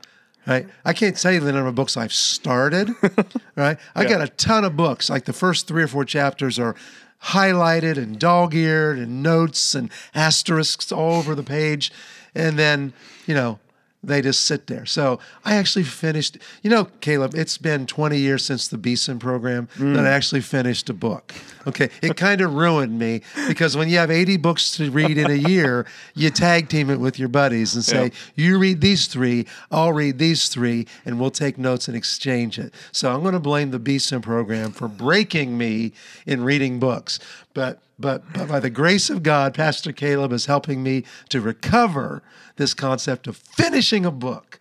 Right. 0.47 0.67
I 0.85 0.93
can't 0.93 1.17
tell 1.17 1.31
you 1.31 1.41
the 1.41 1.52
number 1.52 1.69
of 1.69 1.75
books 1.75 1.97
I've 1.97 2.12
started. 2.12 2.91
Right. 3.57 3.79
I 3.95 4.05
got 4.05 4.23
a 4.23 4.29
ton 4.29 4.64
of 4.64 4.76
books. 4.76 5.11
Like 5.11 5.26
the 5.26 5.33
first 5.35 5.69
three 5.69 5.83
or 5.83 5.88
four 5.88 6.07
chapters 6.07 6.59
are 6.59 6.75
highlighted 7.23 7.99
and 7.99 8.19
dog 8.19 8.55
eared 8.55 8.99
and 8.99 9.23
notes 9.23 9.75
and 9.75 9.91
asterisks 10.14 10.91
all 10.91 11.19
over 11.19 11.35
the 11.35 11.43
page. 11.43 11.93
And 12.35 12.59
then, 12.59 12.95
you 13.26 13.35
know, 13.35 13.59
they 14.04 14.21
just 14.21 14.42
sit 14.47 14.66
there. 14.66 14.85
So 14.85 15.21
I 15.44 15.54
actually 15.54 15.85
finished, 15.85 16.38
you 16.62 16.71
know, 16.71 16.87
Caleb, 17.00 17.35
it's 17.35 17.56
been 17.56 17.87
20 17.87 18.18
years 18.18 18.44
since 18.44 18.66
the 18.66 18.78
Beeson 18.78 19.18
program 19.18 19.68
mm. 19.76 19.94
that 19.94 20.04
I 20.04 20.11
actually 20.11 20.40
finished 20.40 20.90
a 20.90 20.94
book. 20.94 21.32
Okay. 21.66 21.88
It 22.02 22.16
kind 22.16 22.40
of 22.40 22.52
ruined 22.54 22.99
me 22.99 23.23
because 23.47 23.76
when 23.76 23.88
you 23.88 23.99
have 23.99 24.11
80 24.11 24.37
books 24.38 24.73
to 24.73 24.90
read 24.90 25.16
in 25.16 25.30
a 25.30 25.35
year, 25.35 25.87
you 26.14 26.30
tag 26.30 26.68
team 26.68 26.90
it 26.90 26.99
with 26.99 27.18
your 27.18 27.28
buddies 27.28 27.75
and 27.76 27.85
say, 27.85 28.06
Yeah. 28.06 28.11
you 28.35 28.59
read 28.59 28.80
these 28.80 29.06
three, 29.06 29.47
I'll 29.71 29.92
read 29.92 30.18
these 30.18 30.49
three, 30.49 30.87
and 31.04 31.21
we'll 31.21 31.30
take 31.30 31.59
notes 31.59 31.87
and 31.87 31.97
exchange 31.97 32.59
it. 32.59 32.75
So 32.90 33.12
I'm 33.14 33.21
going 33.23 33.35
to 33.35 33.40
blame 33.40 33.71
the 33.71 33.78
Beeson 33.78 34.23
program 34.23 34.73
for 34.73 34.88
breaking 34.88 35.56
me 35.56 35.92
in 36.26 36.42
reading 36.42 36.81
books. 36.81 37.20
But, 37.55 37.83
but, 37.99 38.23
but 38.33 38.49
by 38.49 38.61
the 38.61 38.71
grace 38.71 39.11
of 39.11 39.23
God, 39.23 39.55
Pastor 39.55 39.93
Caleb 39.93 40.33
is 40.33 40.47
helping 40.47 40.83
me 40.83 41.05
to 41.29 41.41
recover 41.41 42.23
this 42.57 42.75
concept 42.75 43.27
of 43.27 43.37
finishing 43.37 44.05
a 44.05 44.11
book. 44.11 44.59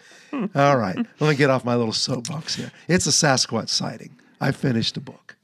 All 0.56 0.78
right, 0.78 0.96
let 1.20 1.30
me 1.30 1.36
get 1.36 1.50
off 1.50 1.66
my 1.66 1.76
little 1.76 1.94
soapbox 1.94 2.56
here. 2.56 2.72
It's 2.88 3.06
a 3.06 3.10
Sasquatch 3.10 3.68
sighting. 3.68 4.18
I 4.40 4.52
finished 4.52 4.96
a 4.96 5.02
book. 5.02 5.36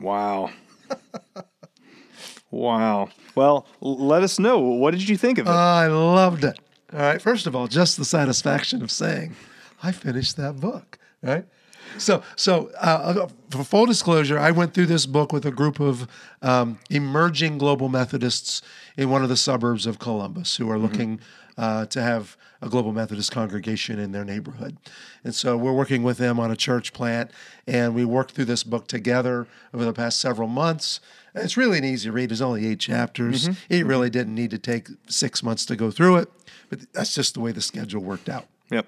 Wow. 0.00 0.50
wow. 2.50 3.08
Well, 3.34 3.66
let 3.80 4.22
us 4.22 4.38
know. 4.38 4.60
What 4.60 4.92
did 4.92 5.08
you 5.08 5.16
think 5.16 5.38
of 5.38 5.46
it? 5.46 5.50
I 5.50 5.88
loved 5.88 6.44
it. 6.44 6.58
All 6.92 7.00
right. 7.00 7.20
First 7.20 7.46
of 7.46 7.56
all, 7.56 7.66
just 7.66 7.96
the 7.96 8.04
satisfaction 8.04 8.82
of 8.82 8.90
saying, 8.90 9.34
I 9.82 9.92
finished 9.92 10.36
that 10.36 10.60
book. 10.60 10.98
Right. 11.22 11.44
So, 11.96 12.22
so 12.36 12.70
uh, 12.80 13.28
for 13.50 13.64
full 13.64 13.86
disclosure, 13.86 14.38
I 14.38 14.50
went 14.50 14.74
through 14.74 14.86
this 14.86 15.06
book 15.06 15.32
with 15.32 15.46
a 15.46 15.50
group 15.50 15.80
of 15.80 16.06
um, 16.42 16.78
emerging 16.90 17.58
global 17.58 17.88
Methodists 17.88 18.62
in 18.96 19.10
one 19.10 19.22
of 19.22 19.28
the 19.28 19.36
suburbs 19.36 19.86
of 19.86 19.98
Columbus 19.98 20.56
who 20.56 20.70
are 20.70 20.78
looking 20.78 21.20
uh, 21.56 21.86
to 21.86 22.02
have 22.02 22.36
a 22.60 22.68
global 22.68 22.92
Methodist 22.92 23.30
congregation 23.32 23.98
in 23.98 24.12
their 24.12 24.24
neighborhood. 24.24 24.76
And 25.24 25.34
so 25.34 25.56
we're 25.56 25.72
working 25.72 26.02
with 26.02 26.18
them 26.18 26.40
on 26.40 26.50
a 26.50 26.56
church 26.56 26.92
plant, 26.92 27.30
and 27.66 27.94
we 27.94 28.04
worked 28.04 28.32
through 28.32 28.46
this 28.46 28.64
book 28.64 28.86
together 28.88 29.46
over 29.72 29.84
the 29.84 29.92
past 29.92 30.20
several 30.20 30.48
months. 30.48 31.00
And 31.34 31.44
it's 31.44 31.56
really 31.56 31.78
an 31.78 31.84
easy 31.84 32.10
read. 32.10 32.30
There's 32.30 32.40
only 32.40 32.66
eight 32.66 32.80
chapters. 32.80 33.48
It 33.68 33.86
really 33.86 34.10
didn't 34.10 34.34
need 34.34 34.50
to 34.50 34.58
take 34.58 34.88
six 35.08 35.42
months 35.42 35.66
to 35.66 35.76
go 35.76 35.90
through 35.90 36.16
it, 36.16 36.30
but 36.68 36.92
that's 36.92 37.14
just 37.14 37.34
the 37.34 37.40
way 37.40 37.52
the 37.52 37.60
schedule 37.60 38.02
worked 38.02 38.28
out. 38.28 38.46
yep. 38.70 38.86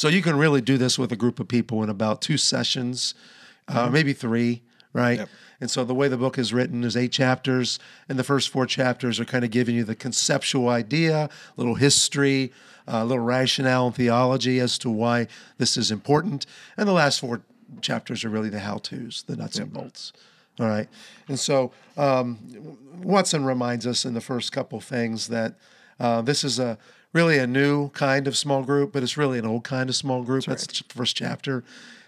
So 0.00 0.08
you 0.08 0.22
can 0.22 0.38
really 0.38 0.62
do 0.62 0.78
this 0.78 0.98
with 0.98 1.12
a 1.12 1.16
group 1.16 1.40
of 1.40 1.46
people 1.46 1.82
in 1.82 1.90
about 1.90 2.22
two 2.22 2.38
sessions, 2.38 3.12
uh, 3.68 3.90
maybe 3.90 4.14
three, 4.14 4.62
right? 4.94 5.18
Yep. 5.18 5.28
And 5.60 5.70
so 5.70 5.84
the 5.84 5.92
way 5.92 6.08
the 6.08 6.16
book 6.16 6.38
is 6.38 6.54
written 6.54 6.84
is 6.84 6.96
eight 6.96 7.12
chapters, 7.12 7.78
and 8.08 8.18
the 8.18 8.24
first 8.24 8.48
four 8.48 8.64
chapters 8.64 9.20
are 9.20 9.26
kind 9.26 9.44
of 9.44 9.50
giving 9.50 9.74
you 9.74 9.84
the 9.84 9.94
conceptual 9.94 10.70
idea, 10.70 11.24
a 11.24 11.30
little 11.58 11.74
history, 11.74 12.50
a 12.86 13.04
little 13.04 13.22
rationale 13.22 13.88
and 13.88 13.94
theology 13.94 14.58
as 14.58 14.78
to 14.78 14.88
why 14.88 15.26
this 15.58 15.76
is 15.76 15.90
important, 15.90 16.46
and 16.78 16.88
the 16.88 16.94
last 16.94 17.20
four 17.20 17.42
chapters 17.82 18.24
are 18.24 18.30
really 18.30 18.48
the 18.48 18.60
how-tos, 18.60 19.24
the 19.26 19.36
nuts 19.36 19.58
and 19.58 19.70
bolts. 19.70 20.14
All 20.58 20.66
right, 20.66 20.88
and 21.28 21.38
so 21.38 21.72
um, 21.98 22.38
Watson 23.02 23.44
reminds 23.44 23.86
us 23.86 24.06
in 24.06 24.14
the 24.14 24.22
first 24.22 24.50
couple 24.50 24.80
things 24.80 25.28
that 25.28 25.56
uh, 25.98 26.22
this 26.22 26.42
is 26.42 26.58
a 26.58 26.78
really 27.12 27.38
a 27.38 27.46
new 27.46 27.90
kind 27.90 28.26
of 28.26 28.36
small 28.36 28.62
group, 28.62 28.92
but 28.92 29.02
it's 29.02 29.16
really 29.16 29.38
an 29.38 29.46
old 29.46 29.64
kind 29.64 29.88
of 29.88 29.96
small 29.96 30.22
group. 30.22 30.44
That's, 30.44 30.66
the 30.66 30.84
first 30.88 31.16
chapter, 31.16 31.64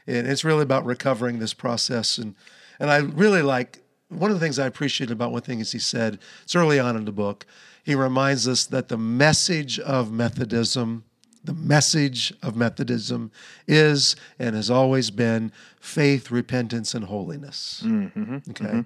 and 0.07 0.27
it's 0.27 0.45
really 0.45 0.63
about 0.63 0.85
recovering 0.85 1.39
this 1.39 1.55
process. 1.55 2.19
and 2.19 2.35
And 2.79 2.91
I 2.91 2.99
really 2.99 3.43
like 3.43 3.81
one 4.09 4.31
of 4.31 4.39
the 4.39 4.45
things 4.45 4.59
I 4.59 4.67
appreciated 4.67 5.13
about 5.13 5.33
one 5.33 5.43
thing 5.43 5.61
is 5.61 5.73
he 5.73 5.79
said 5.79 6.19
it's 6.43 6.55
early 6.55 6.79
on 6.79 6.97
in 6.97 7.05
the 7.05 7.13
book. 7.13 7.47
He 7.83 7.95
reminds 7.95 8.47
us 8.47 8.67
that 8.67 8.89
the 8.89 8.99
message 8.99 9.81
of 9.81 10.13
Methodism, 10.13 11.05
the 11.43 11.55
message 11.55 12.33
of 12.43 12.55
Methodism, 12.55 13.33
is 13.67 14.15
and 14.39 14.55
has 14.55 14.71
always 14.71 15.11
been 15.11 15.51
faith, 15.81 16.31
repentance, 16.31 16.95
and 16.95 17.07
holiness. 17.07 17.83
Mm-hmm. 17.85 18.35
Okay, 18.51 18.65
mm-hmm. 18.65 18.81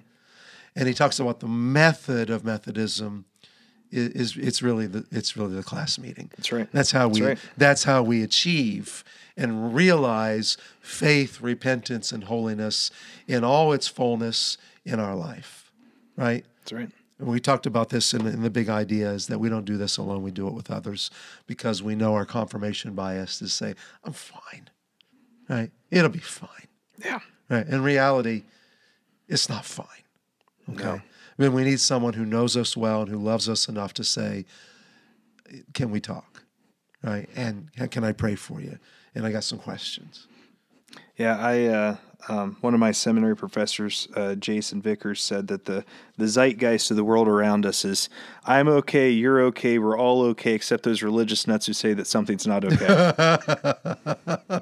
and 0.75 0.87
he 0.87 0.93
talks 0.93 1.19
about 1.19 1.41
the 1.41 1.47
method 1.47 2.29
of 2.31 2.43
Methodism 2.43 3.25
is, 3.91 4.35
is 4.35 4.37
it's 4.37 4.61
really 4.61 4.87
the 4.87 5.05
it's 5.11 5.37
really 5.37 5.55
the 5.55 5.63
class 5.63 5.97
meeting. 5.97 6.29
That's 6.35 6.51
right. 6.51 6.67
That's 6.71 6.91
how 6.91 7.07
we 7.07 7.21
right. 7.21 7.37
that's 7.57 7.83
how 7.83 8.03
we 8.03 8.23
achieve 8.23 9.03
and 9.35 9.73
realize 9.73 10.57
faith, 10.81 11.41
repentance, 11.41 12.11
and 12.11 12.23
holiness 12.25 12.91
in 13.27 13.43
all 13.43 13.71
its 13.71 13.87
fullness 13.87 14.57
in 14.85 14.99
our 14.99 15.15
life. 15.15 15.71
Right? 16.15 16.45
That's 16.61 16.73
right. 16.73 16.89
And 17.19 17.27
we 17.27 17.39
talked 17.39 17.65
about 17.65 17.89
this 17.89 18.13
in, 18.13 18.25
in 18.27 18.43
the 18.43 18.49
big 18.49 18.69
idea 18.69 19.11
is 19.11 19.27
that 19.27 19.39
we 19.39 19.49
don't 19.49 19.65
do 19.65 19.77
this 19.77 19.97
alone, 19.97 20.21
we 20.21 20.31
do 20.31 20.47
it 20.47 20.53
with 20.53 20.69
others 20.69 21.09
because 21.47 21.81
we 21.81 21.95
know 21.95 22.13
our 22.13 22.25
confirmation 22.25 22.93
bias 22.93 23.41
is 23.41 23.53
say, 23.53 23.73
I'm 24.03 24.13
fine. 24.13 24.69
Right? 25.49 25.71
It'll 25.89 26.09
be 26.09 26.19
fine. 26.19 26.49
Yeah. 27.03 27.19
Right. 27.49 27.65
In 27.65 27.81
reality, 27.81 28.43
it's 29.27 29.49
not 29.49 29.65
fine. 29.65 29.87
Okay. 30.69 30.83
No. 30.83 31.01
I 31.37 31.43
mean, 31.43 31.53
we 31.53 31.63
need 31.63 31.79
someone 31.79 32.13
who 32.13 32.25
knows 32.25 32.57
us 32.57 32.75
well 32.75 33.01
and 33.01 33.09
who 33.09 33.17
loves 33.17 33.47
us 33.47 33.67
enough 33.67 33.93
to 33.95 34.03
say, 34.03 34.45
"Can 35.73 35.91
we 35.91 35.99
talk?" 35.99 36.43
Right? 37.03 37.29
And 37.35 37.69
can 37.91 38.03
I 38.03 38.11
pray 38.11 38.35
for 38.35 38.59
you? 38.59 38.79
And 39.13 39.25
I 39.25 39.31
got 39.31 39.43
some 39.43 39.59
questions. 39.59 40.27
Yeah, 41.15 41.37
I 41.37 41.65
uh, 41.65 41.95
um, 42.29 42.57
one 42.61 42.73
of 42.73 42.79
my 42.79 42.91
seminary 42.91 43.35
professors, 43.35 44.07
uh, 44.15 44.35
Jason 44.35 44.81
Vickers, 44.81 45.21
said 45.21 45.47
that 45.47 45.65
the 45.65 45.85
the 46.17 46.27
zeitgeist 46.27 46.91
of 46.91 46.97
the 46.97 47.03
world 47.03 47.27
around 47.27 47.65
us 47.65 47.85
is 47.85 48.09
I'm 48.45 48.67
okay, 48.67 49.09
you're 49.09 49.41
okay, 49.45 49.77
we're 49.79 49.97
all 49.97 50.21
okay, 50.23 50.53
except 50.53 50.83
those 50.83 51.01
religious 51.03 51.47
nuts 51.47 51.67
who 51.67 51.73
say 51.73 51.93
that 51.93 52.07
something's 52.07 52.47
not 52.47 52.65
okay. 52.65 53.37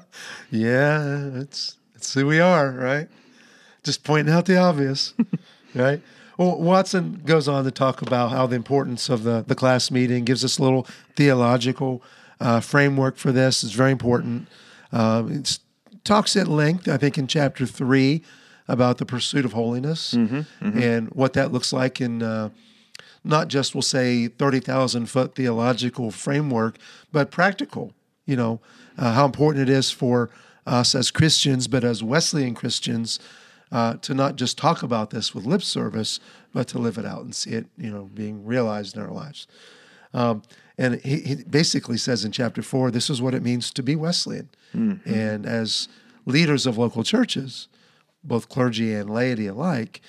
Yeah, 0.50 1.30
it's 1.40 1.78
it's 1.94 2.12
who 2.14 2.26
we 2.26 2.40
are, 2.40 2.70
right? 2.70 3.08
Just 3.82 4.04
pointing 4.04 4.32
out 4.32 4.46
the 4.46 4.58
obvious, 4.58 5.14
right? 5.74 6.00
Well, 6.36 6.60
Watson 6.60 7.22
goes 7.24 7.48
on 7.48 7.64
to 7.64 7.70
talk 7.70 8.02
about 8.02 8.30
how 8.30 8.46
the 8.46 8.56
importance 8.56 9.08
of 9.08 9.22
the, 9.22 9.42
the 9.46 9.54
class 9.54 9.90
meeting 9.90 10.24
gives 10.24 10.44
us 10.44 10.58
a 10.58 10.62
little 10.62 10.86
theological 11.14 12.02
uh, 12.40 12.60
framework 12.60 13.16
for 13.16 13.32
this. 13.32 13.64
It's 13.64 13.72
very 13.72 13.90
important. 13.92 14.48
Um, 14.92 15.32
it 15.32 15.58
talks 16.04 16.36
at 16.36 16.46
length, 16.46 16.88
I 16.88 16.98
think, 16.98 17.16
in 17.16 17.26
chapter 17.26 17.64
three 17.64 18.22
about 18.68 18.98
the 18.98 19.06
pursuit 19.06 19.44
of 19.44 19.52
holiness 19.52 20.12
and 20.80 21.08
what 21.10 21.32
that 21.34 21.52
looks 21.52 21.72
like 21.72 22.00
in 22.00 22.22
uh, 22.22 22.50
not 23.24 23.48
just, 23.48 23.74
we'll 23.74 23.82
say, 23.82 24.28
30,000 24.28 25.06
foot 25.06 25.34
theological 25.34 26.10
framework, 26.10 26.76
but 27.12 27.30
practical. 27.30 27.92
You 28.26 28.36
know, 28.36 28.60
uh, 28.98 29.12
how 29.12 29.24
important 29.24 29.68
it 29.68 29.72
is 29.72 29.90
for 29.90 30.30
us 30.66 30.94
as 30.94 31.10
Christians, 31.10 31.68
but 31.68 31.84
as 31.84 32.02
Wesleyan 32.02 32.54
Christians, 32.54 33.20
uh, 33.72 33.94
to 33.94 34.14
not 34.14 34.36
just 34.36 34.56
talk 34.56 34.82
about 34.82 35.10
this 35.10 35.34
with 35.34 35.44
lip 35.44 35.62
service, 35.62 36.20
but 36.52 36.68
to 36.68 36.78
live 36.78 36.98
it 36.98 37.04
out 37.04 37.22
and 37.22 37.34
see 37.34 37.50
it, 37.50 37.66
you 37.76 37.90
know, 37.90 38.04
being 38.14 38.44
realized 38.44 38.96
in 38.96 39.02
our 39.02 39.10
lives. 39.10 39.46
Um, 40.14 40.42
and 40.78 41.00
he, 41.00 41.20
he, 41.20 41.34
basically 41.36 41.96
says 41.96 42.24
in 42.24 42.32
chapter 42.32 42.62
four, 42.62 42.90
this 42.90 43.10
is 43.10 43.20
what 43.20 43.34
it 43.34 43.42
means 43.42 43.70
to 43.72 43.82
be 43.82 43.96
Wesleyan. 43.96 44.48
Mm-hmm. 44.74 45.12
And 45.12 45.46
as 45.46 45.88
leaders 46.26 46.66
of 46.66 46.78
local 46.78 47.02
churches, 47.02 47.68
both 48.22 48.48
clergy 48.48 48.94
and 48.94 49.10
laity 49.10 49.46
alike, 49.46 50.00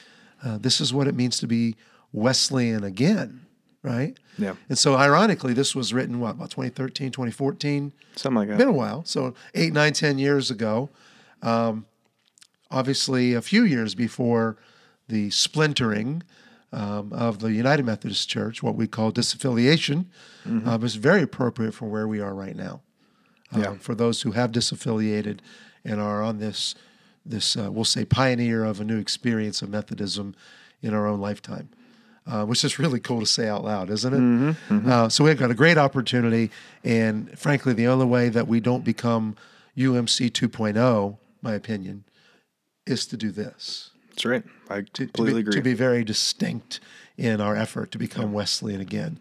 uh, 0.44 0.58
this 0.58 0.80
is 0.80 0.94
what 0.94 1.08
it 1.08 1.16
means 1.16 1.38
to 1.40 1.48
be 1.48 1.76
Wesleyan 2.12 2.84
again, 2.84 3.46
right? 3.82 4.18
Yeah. 4.38 4.56
And 4.70 4.78
so, 4.78 4.96
ironically, 4.96 5.54
this 5.54 5.76
was 5.76 5.94
written, 5.94 6.20
what, 6.20 6.32
about 6.32 6.52
2013, 6.52 7.12
2014? 7.12 7.92
Something 8.16 8.38
like 8.38 8.50
that. 8.50 8.58
Been 8.58 8.68
a 8.68 8.72
while. 8.72 9.04
So, 9.04 9.34
eight, 9.56 9.74
nine, 9.74 9.94
ten 9.94 10.20
years 10.20 10.52
ago. 10.52 10.90
Um, 11.42 11.86
obviously, 12.72 13.34
a 13.34 13.42
few 13.42 13.64
years 13.64 13.96
before 13.96 14.58
the 15.08 15.30
splintering 15.30 16.24
um, 16.72 17.14
of 17.14 17.40
the 17.40 17.52
United 17.52 17.86
Methodist 17.86 18.30
Church, 18.30 18.62
what 18.62 18.76
we 18.76 18.88
call 18.88 19.12
disaffiliation, 19.12 20.06
mm-hmm. 20.46 20.68
uh, 20.68 20.78
is 20.78 20.96
very 20.96 21.22
appropriate 21.22 21.74
for 21.74 21.86
where 21.86 22.08
we 22.08 22.20
are 22.20 22.34
right 22.34 22.56
now. 22.56 22.82
Um, 23.54 23.62
yeah. 23.62 23.74
For 23.80 23.96
those 23.96 24.22
who 24.24 24.32
have 24.32 24.52
disaffiliated 24.52 25.40
and 25.86 26.02
are 26.02 26.22
on 26.22 26.40
this, 26.40 26.76
this 27.26 27.56
uh, 27.56 27.72
we'll 27.72 27.86
say, 27.86 28.04
pioneer 28.04 28.66
of 28.66 28.82
a 28.82 28.84
new 28.84 28.98
experience 28.98 29.62
of 29.62 29.70
Methodism 29.70 30.36
in 30.82 30.94
our 30.94 31.08
own 31.08 31.20
lifetime. 31.20 31.70
Uh, 32.30 32.44
which 32.44 32.62
is 32.66 32.78
really 32.78 33.00
cool 33.00 33.22
to 33.22 33.26
say 33.26 33.48
out 33.48 33.64
loud, 33.64 33.90
isn't 33.90 34.14
it? 34.14 34.18
Mm-hmm, 34.18 34.76
mm-hmm. 34.76 34.92
Uh, 34.92 35.08
so 35.08 35.24
we've 35.24 35.40
got 35.40 35.50
a 35.50 35.54
great 35.54 35.78
opportunity, 35.78 36.52
and 36.84 37.40
frankly, 37.40 37.72
the 37.72 37.88
only 37.88 38.06
way 38.06 38.28
that 38.28 38.50
we 38.50 38.60
don't 38.60 38.84
become 38.84 39.34
UMC 39.78 40.32
2.0, 40.32 41.18
my 41.42 41.54
opinion, 41.54 42.04
is 42.88 43.06
to 43.08 43.18
do 43.18 43.32
this. 43.32 43.92
That's 44.10 44.26
right. 44.26 44.44
I 44.70 44.82
to, 44.82 45.06
completely 45.06 45.32
to 45.32 45.36
be, 45.36 45.40
agree. 45.40 45.54
To 45.54 45.62
be 45.62 45.74
very 45.74 46.04
distinct 46.04 46.80
in 47.18 47.42
our 47.42 47.56
effort 47.56 47.92
to 47.92 47.98
become 47.98 48.34
Wesleyan 48.34 48.82
again. 48.82 49.20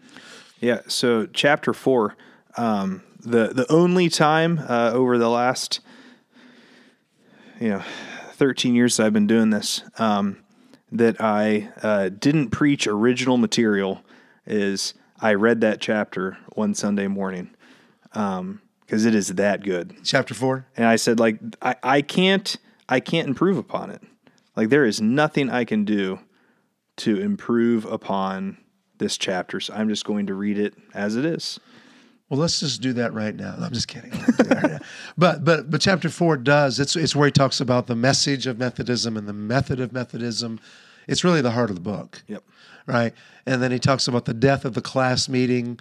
Yeah. 0.59 0.81
So 0.87 1.27
chapter 1.27 1.73
four, 1.73 2.15
um, 2.57 3.03
the 3.19 3.53
the 3.53 3.71
only 3.71 4.09
time 4.09 4.59
uh, 4.67 4.91
over 4.93 5.17
the 5.17 5.29
last, 5.29 5.81
you 7.59 7.69
know, 7.69 7.83
thirteen 8.31 8.73
years 8.73 8.99
I've 8.99 9.13
been 9.13 9.27
doing 9.27 9.51
this, 9.51 9.83
um, 9.99 10.37
that 10.91 11.21
I 11.21 11.69
uh, 11.83 12.09
didn't 12.09 12.49
preach 12.49 12.87
original 12.87 13.37
material 13.37 14.01
is 14.45 14.93
I 15.21 15.33
read 15.33 15.61
that 15.61 15.79
chapter 15.81 16.37
one 16.53 16.73
Sunday 16.73 17.07
morning. 17.07 17.49
Um, 18.13 18.61
because 18.81 19.03
it 19.03 19.13
is 19.13 19.27
that 19.35 19.63
good. 19.63 19.97
Chapter 20.05 20.33
four. 20.33 20.65
And 20.77 20.85
I 20.85 20.95
said, 20.95 21.19
like, 21.19 21.39
I, 21.61 21.75
I 21.83 22.01
can't 22.01 22.57
I 22.89 22.99
can't 22.99 23.27
improve 23.27 23.57
upon 23.57 23.89
it. 23.89 24.01
Like 24.55 24.69
there 24.69 24.85
is 24.85 25.01
nothing 25.01 25.49
I 25.49 25.65
can 25.65 25.85
do 25.85 26.19
to 26.97 27.19
improve 27.19 27.85
upon 27.85 28.57
this 28.97 29.17
chapter. 29.17 29.59
So 29.59 29.73
I'm 29.73 29.89
just 29.89 30.05
going 30.05 30.27
to 30.27 30.33
read 30.33 30.57
it 30.57 30.73
as 30.93 31.15
it 31.15 31.25
is. 31.25 31.59
Well, 32.29 32.39
let's 32.39 32.59
just 32.59 32.81
do 32.81 32.91
that 32.93 33.13
right 33.13 33.35
now. 33.35 33.55
I'm 33.57 33.71
just 33.71 33.87
kidding. 33.87 34.11
but 35.17 35.45
but 35.45 35.69
but 35.71 35.79
chapter 35.79 36.09
four 36.09 36.35
does. 36.35 36.79
It's 36.79 36.95
it's 36.95 37.15
where 37.15 37.27
he 37.27 37.31
talks 37.31 37.61
about 37.61 37.87
the 37.87 37.95
message 37.95 38.47
of 38.47 38.57
Methodism 38.57 39.15
and 39.15 39.27
the 39.27 39.33
method 39.33 39.79
of 39.79 39.93
Methodism. 39.93 40.59
It's 41.07 41.23
really 41.23 41.41
the 41.41 41.51
heart 41.51 41.69
of 41.69 41.77
the 41.77 41.81
book. 41.81 42.23
Yep. 42.27 42.43
Right. 42.85 43.13
And 43.45 43.61
then 43.61 43.71
he 43.71 43.79
talks 43.79 44.09
about 44.09 44.25
the 44.25 44.33
death 44.33 44.65
of 44.65 44.73
the 44.73 44.81
class 44.81 45.29
meeting, 45.29 45.79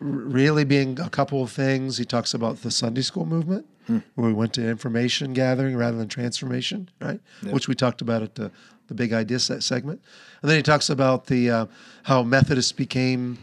really 0.00 0.64
being 0.64 0.98
a 0.98 1.10
couple 1.10 1.42
of 1.44 1.52
things. 1.52 1.98
He 1.98 2.04
talks 2.04 2.34
about 2.34 2.62
the 2.62 2.72
Sunday 2.72 3.02
school 3.02 3.24
movement 3.24 3.66
hmm. 3.88 3.98
where 4.14 4.28
we 4.28 4.32
went 4.32 4.52
to 4.54 4.68
information 4.68 5.32
gathering 5.32 5.76
rather 5.76 5.96
than 5.96 6.06
transformation, 6.06 6.88
right? 7.00 7.20
Yep. 7.42 7.52
Which 7.52 7.66
we 7.66 7.74
talked 7.74 8.00
about 8.00 8.22
at 8.22 8.36
the, 8.36 8.52
the 8.86 8.94
big 8.94 9.12
idea 9.12 9.40
segment. 9.40 10.00
And 10.42 10.50
then 10.50 10.56
he 10.56 10.62
talks 10.62 10.88
about 10.88 11.26
the 11.26 11.50
uh, 11.50 11.66
how 12.04 12.22
Methodists 12.22 12.72
became 12.72 13.38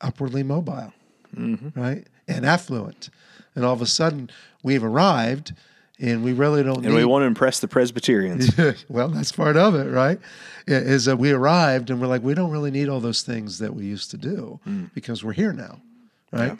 upwardly 0.00 0.42
mobile, 0.42 0.92
mm-hmm. 1.34 1.80
right? 1.80 2.06
And 2.26 2.44
affluent. 2.44 3.10
And 3.54 3.64
all 3.64 3.72
of 3.72 3.80
a 3.80 3.86
sudden, 3.86 4.30
we've 4.62 4.82
arrived 4.82 5.54
and 5.98 6.22
we 6.22 6.32
really 6.32 6.62
don't 6.62 6.78
and 6.78 6.86
need... 6.86 6.94
we 6.94 7.04
want 7.04 7.22
to 7.22 7.26
impress 7.26 7.60
the 7.60 7.68
presbyterians 7.68 8.50
well 8.88 9.08
that's 9.08 9.32
part 9.32 9.56
of 9.56 9.74
it 9.74 9.90
right 9.90 10.18
is 10.66 11.06
that 11.06 11.16
we 11.16 11.32
arrived 11.32 11.90
and 11.90 12.00
we're 12.00 12.06
like 12.06 12.22
we 12.22 12.34
don't 12.34 12.50
really 12.50 12.70
need 12.70 12.88
all 12.88 13.00
those 13.00 13.22
things 13.22 13.58
that 13.58 13.74
we 13.74 13.84
used 13.84 14.10
to 14.10 14.16
do 14.16 14.60
mm. 14.66 14.92
because 14.94 15.24
we're 15.24 15.32
here 15.32 15.52
now 15.52 15.80
right 16.32 16.58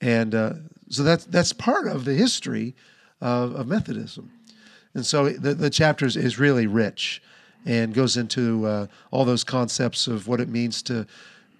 yeah. 0.00 0.08
and 0.08 0.34
uh, 0.34 0.52
so 0.90 1.02
that's 1.02 1.24
that's 1.24 1.52
part 1.52 1.86
of 1.86 2.04
the 2.04 2.14
history 2.14 2.74
of, 3.20 3.54
of 3.54 3.66
Methodism, 3.66 4.30
and 4.94 5.06
so 5.06 5.30
the 5.30 5.54
the 5.54 5.70
chapters 5.70 6.16
is 6.16 6.38
really 6.38 6.66
rich, 6.66 7.22
and 7.64 7.94
goes 7.94 8.16
into 8.16 8.66
uh, 8.66 8.86
all 9.10 9.24
those 9.24 9.44
concepts 9.44 10.06
of 10.06 10.28
what 10.28 10.40
it 10.40 10.48
means 10.48 10.82
to 10.82 11.06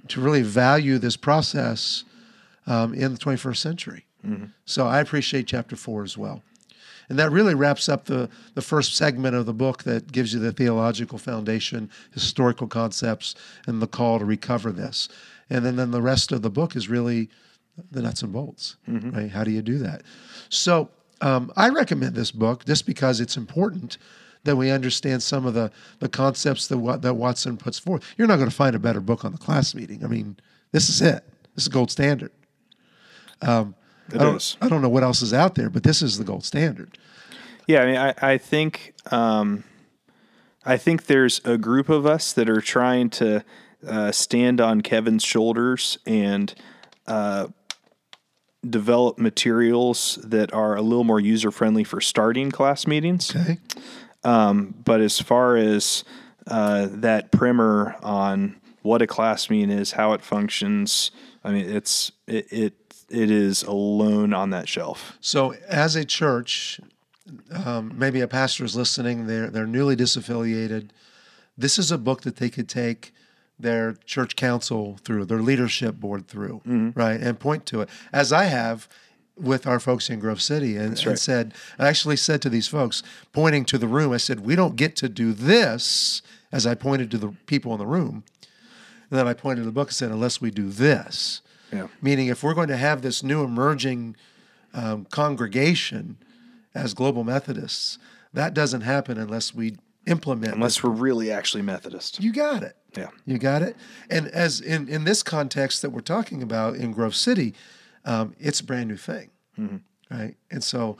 to 0.08 0.20
really 0.20 0.42
value 0.42 0.98
this 0.98 1.16
process 1.16 2.04
um, 2.66 2.94
in 2.94 3.12
the 3.12 3.18
21st 3.18 3.56
century. 3.56 4.04
Mm-hmm. 4.26 4.46
So 4.64 4.86
I 4.86 5.00
appreciate 5.00 5.46
chapter 5.46 5.76
four 5.76 6.02
as 6.02 6.16
well. 6.16 6.42
And 7.08 7.18
that 7.18 7.32
really 7.32 7.54
wraps 7.54 7.88
up 7.88 8.04
the, 8.04 8.30
the 8.54 8.62
first 8.62 8.94
segment 8.94 9.34
of 9.34 9.44
the 9.44 9.52
book 9.52 9.82
that 9.82 10.12
gives 10.12 10.32
you 10.32 10.38
the 10.38 10.52
theological 10.52 11.18
foundation, 11.18 11.90
historical 12.12 12.68
concepts, 12.68 13.34
and 13.66 13.82
the 13.82 13.88
call 13.88 14.20
to 14.20 14.24
recover 14.24 14.70
this. 14.70 15.08
And 15.50 15.64
then, 15.64 15.74
then 15.74 15.90
the 15.90 16.02
rest 16.02 16.30
of 16.30 16.42
the 16.42 16.50
book 16.50 16.76
is 16.76 16.88
really 16.88 17.28
the 17.90 18.02
nuts 18.02 18.22
and 18.22 18.32
bolts, 18.32 18.76
mm-hmm. 18.88 19.10
right? 19.10 19.30
How 19.30 19.44
do 19.44 19.50
you 19.50 19.62
do 19.62 19.78
that? 19.78 20.02
So 20.48 20.90
um, 21.20 21.52
I 21.56 21.68
recommend 21.68 22.14
this 22.14 22.30
book 22.30 22.64
just 22.64 22.86
because 22.86 23.20
it's 23.20 23.36
important 23.36 23.98
that 24.44 24.56
we 24.56 24.70
understand 24.70 25.22
some 25.22 25.44
of 25.44 25.54
the, 25.54 25.70
the 25.98 26.08
concepts 26.08 26.66
that, 26.68 27.02
that 27.02 27.14
Watson 27.14 27.56
puts 27.56 27.78
forth. 27.78 28.04
You're 28.16 28.28
not 28.28 28.36
going 28.36 28.48
to 28.48 28.54
find 28.54 28.74
a 28.74 28.78
better 28.78 29.00
book 29.00 29.24
on 29.24 29.32
the 29.32 29.38
class 29.38 29.74
meeting. 29.74 30.02
I 30.04 30.08
mean, 30.08 30.38
this 30.72 30.88
is 30.88 31.02
it. 31.02 31.24
This 31.54 31.64
is 31.64 31.68
gold 31.68 31.90
standard. 31.90 32.32
Um, 33.42 33.74
I 34.12 34.18
don't, 34.18 34.36
is. 34.36 34.56
I 34.60 34.68
don't 34.68 34.82
know 34.82 34.88
what 34.88 35.02
else 35.02 35.22
is 35.22 35.34
out 35.34 35.54
there, 35.54 35.70
but 35.70 35.82
this 35.82 36.02
is 36.02 36.18
the 36.18 36.24
gold 36.24 36.44
standard. 36.44 36.98
Yeah, 37.66 37.82
I 37.82 37.86
mean, 37.86 37.96
I, 37.96 38.14
I 38.32 38.38
think 38.38 38.94
um, 39.12 39.64
I 40.64 40.76
think 40.76 41.06
there's 41.06 41.40
a 41.44 41.56
group 41.56 41.88
of 41.88 42.06
us 42.06 42.32
that 42.32 42.48
are 42.48 42.60
trying 42.60 43.10
to 43.10 43.44
uh, 43.86 44.12
stand 44.12 44.60
on 44.60 44.80
Kevin's 44.80 45.24
shoulders 45.24 45.98
and 46.06 46.54
uh, 47.06 47.48
develop 48.68 49.18
materials 49.18 50.18
that 50.22 50.52
are 50.52 50.76
a 50.76 50.82
little 50.82 51.04
more 51.04 51.20
user 51.20 51.50
friendly 51.50 51.84
for 51.84 52.00
starting 52.00 52.50
class 52.50 52.86
meetings. 52.86 53.34
Okay. 53.34 53.58
Um, 54.22 54.74
but 54.84 55.00
as 55.00 55.18
far 55.18 55.56
as 55.56 56.04
uh, 56.46 56.88
that 56.90 57.30
primer 57.30 57.96
on 58.02 58.60
what 58.82 59.02
a 59.02 59.06
class 59.06 59.48
meeting 59.48 59.70
is, 59.70 59.92
how 59.92 60.12
it 60.12 60.22
functions, 60.22 61.10
I 61.42 61.52
mean, 61.52 61.70
it's 61.70 62.12
it, 62.26 62.52
it 62.52 62.74
it 63.08 63.30
is 63.30 63.62
alone 63.62 64.32
on 64.32 64.50
that 64.50 64.68
shelf. 64.68 65.16
So, 65.20 65.54
as 65.68 65.96
a 65.96 66.04
church, 66.04 66.80
um, 67.64 67.92
maybe 67.96 68.20
a 68.20 68.28
pastor 68.28 68.64
is 68.64 68.76
listening. 68.76 69.26
They're 69.26 69.48
they're 69.48 69.66
newly 69.66 69.96
disaffiliated. 69.96 70.90
This 71.56 71.78
is 71.78 71.90
a 71.90 71.98
book 71.98 72.22
that 72.22 72.36
they 72.36 72.50
could 72.50 72.68
take 72.68 73.12
their 73.62 73.94
church 74.04 74.36
council 74.36 74.98
through, 75.04 75.24
their 75.26 75.42
leadership 75.42 75.96
board 75.96 76.28
through, 76.28 76.62
mm-hmm. 76.66 76.98
right, 76.98 77.20
and 77.20 77.38
point 77.38 77.66
to 77.66 77.80
it, 77.82 77.88
as 78.12 78.32
I 78.32 78.44
have 78.44 78.88
with 79.36 79.66
our 79.66 79.80
folks 79.80 80.10
in 80.10 80.20
Grove 80.20 80.42
City, 80.42 80.76
and, 80.76 80.90
right. 80.90 81.06
and, 81.06 81.18
said, 81.18 81.54
I 81.78 81.88
actually 81.88 82.16
said 82.16 82.42
to 82.42 82.50
these 82.50 82.68
folks, 82.68 83.02
pointing 83.32 83.64
to 83.66 83.78
the 83.78 83.88
room, 83.88 84.12
I 84.12 84.18
said, 84.18 84.40
we 84.40 84.54
don't 84.54 84.76
get 84.76 84.96
to 84.96 85.08
do 85.08 85.32
this, 85.32 86.22
as 86.52 86.66
I 86.66 86.74
pointed 86.74 87.10
to 87.12 87.18
the 87.18 87.34
people 87.46 87.72
in 87.72 87.78
the 87.78 87.86
room. 87.86 88.24
And 89.10 89.18
then 89.18 89.26
I 89.26 89.34
pointed 89.34 89.62
to 89.62 89.66
the 89.66 89.72
book 89.72 89.88
and 89.88 89.94
said, 89.94 90.10
unless 90.10 90.40
we 90.40 90.50
do 90.50 90.68
this. 90.68 91.40
Yeah. 91.72 91.88
Meaning, 92.02 92.26
if 92.26 92.42
we're 92.42 92.54
going 92.54 92.68
to 92.68 92.76
have 92.76 93.02
this 93.02 93.22
new 93.22 93.42
emerging 93.42 94.16
um, 94.74 95.06
congregation 95.06 96.16
as 96.74 96.94
global 96.94 97.24
Methodists, 97.24 97.98
that 98.32 98.54
doesn't 98.54 98.82
happen 98.82 99.18
unless 99.18 99.54
we 99.54 99.76
implement. 100.10 100.54
Unless 100.54 100.82
we're 100.82 100.90
really 100.90 101.30
actually 101.30 101.62
Methodist. 101.62 102.22
You 102.22 102.32
got 102.32 102.62
it. 102.62 102.76
Yeah. 102.96 103.10
You 103.24 103.38
got 103.38 103.62
it? 103.62 103.76
And 104.10 104.28
as 104.28 104.60
in, 104.60 104.88
in 104.88 105.04
this 105.04 105.22
context 105.22 105.82
that 105.82 105.90
we're 105.90 106.00
talking 106.00 106.42
about 106.42 106.74
in 106.76 106.92
Grove 106.92 107.14
City, 107.14 107.54
um, 108.04 108.34
it's 108.38 108.60
a 108.60 108.64
brand 108.64 108.88
new 108.88 108.96
thing. 108.96 109.30
Mm-hmm. 109.58 109.76
Right. 110.14 110.36
And 110.50 110.64
so, 110.64 110.96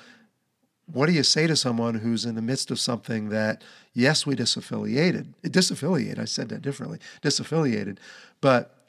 what 0.93 1.07
do 1.07 1.13
you 1.13 1.23
say 1.23 1.47
to 1.47 1.57
someone 1.57 1.97
who's 1.97 2.25
in 2.25 2.35
the 2.35 2.43
midst 2.43 2.71
of 2.71 2.79
something 2.79 3.29
that, 3.29 3.63
yes, 3.93 4.27
we 4.27 4.35
disaffiliated, 4.35 5.35
disaffiliated, 5.45 6.19
I 6.19 6.25
said 6.25 6.49
that 6.49 6.63
differently, 6.63 6.99
disaffiliated, 7.23 7.99
but 8.41 8.81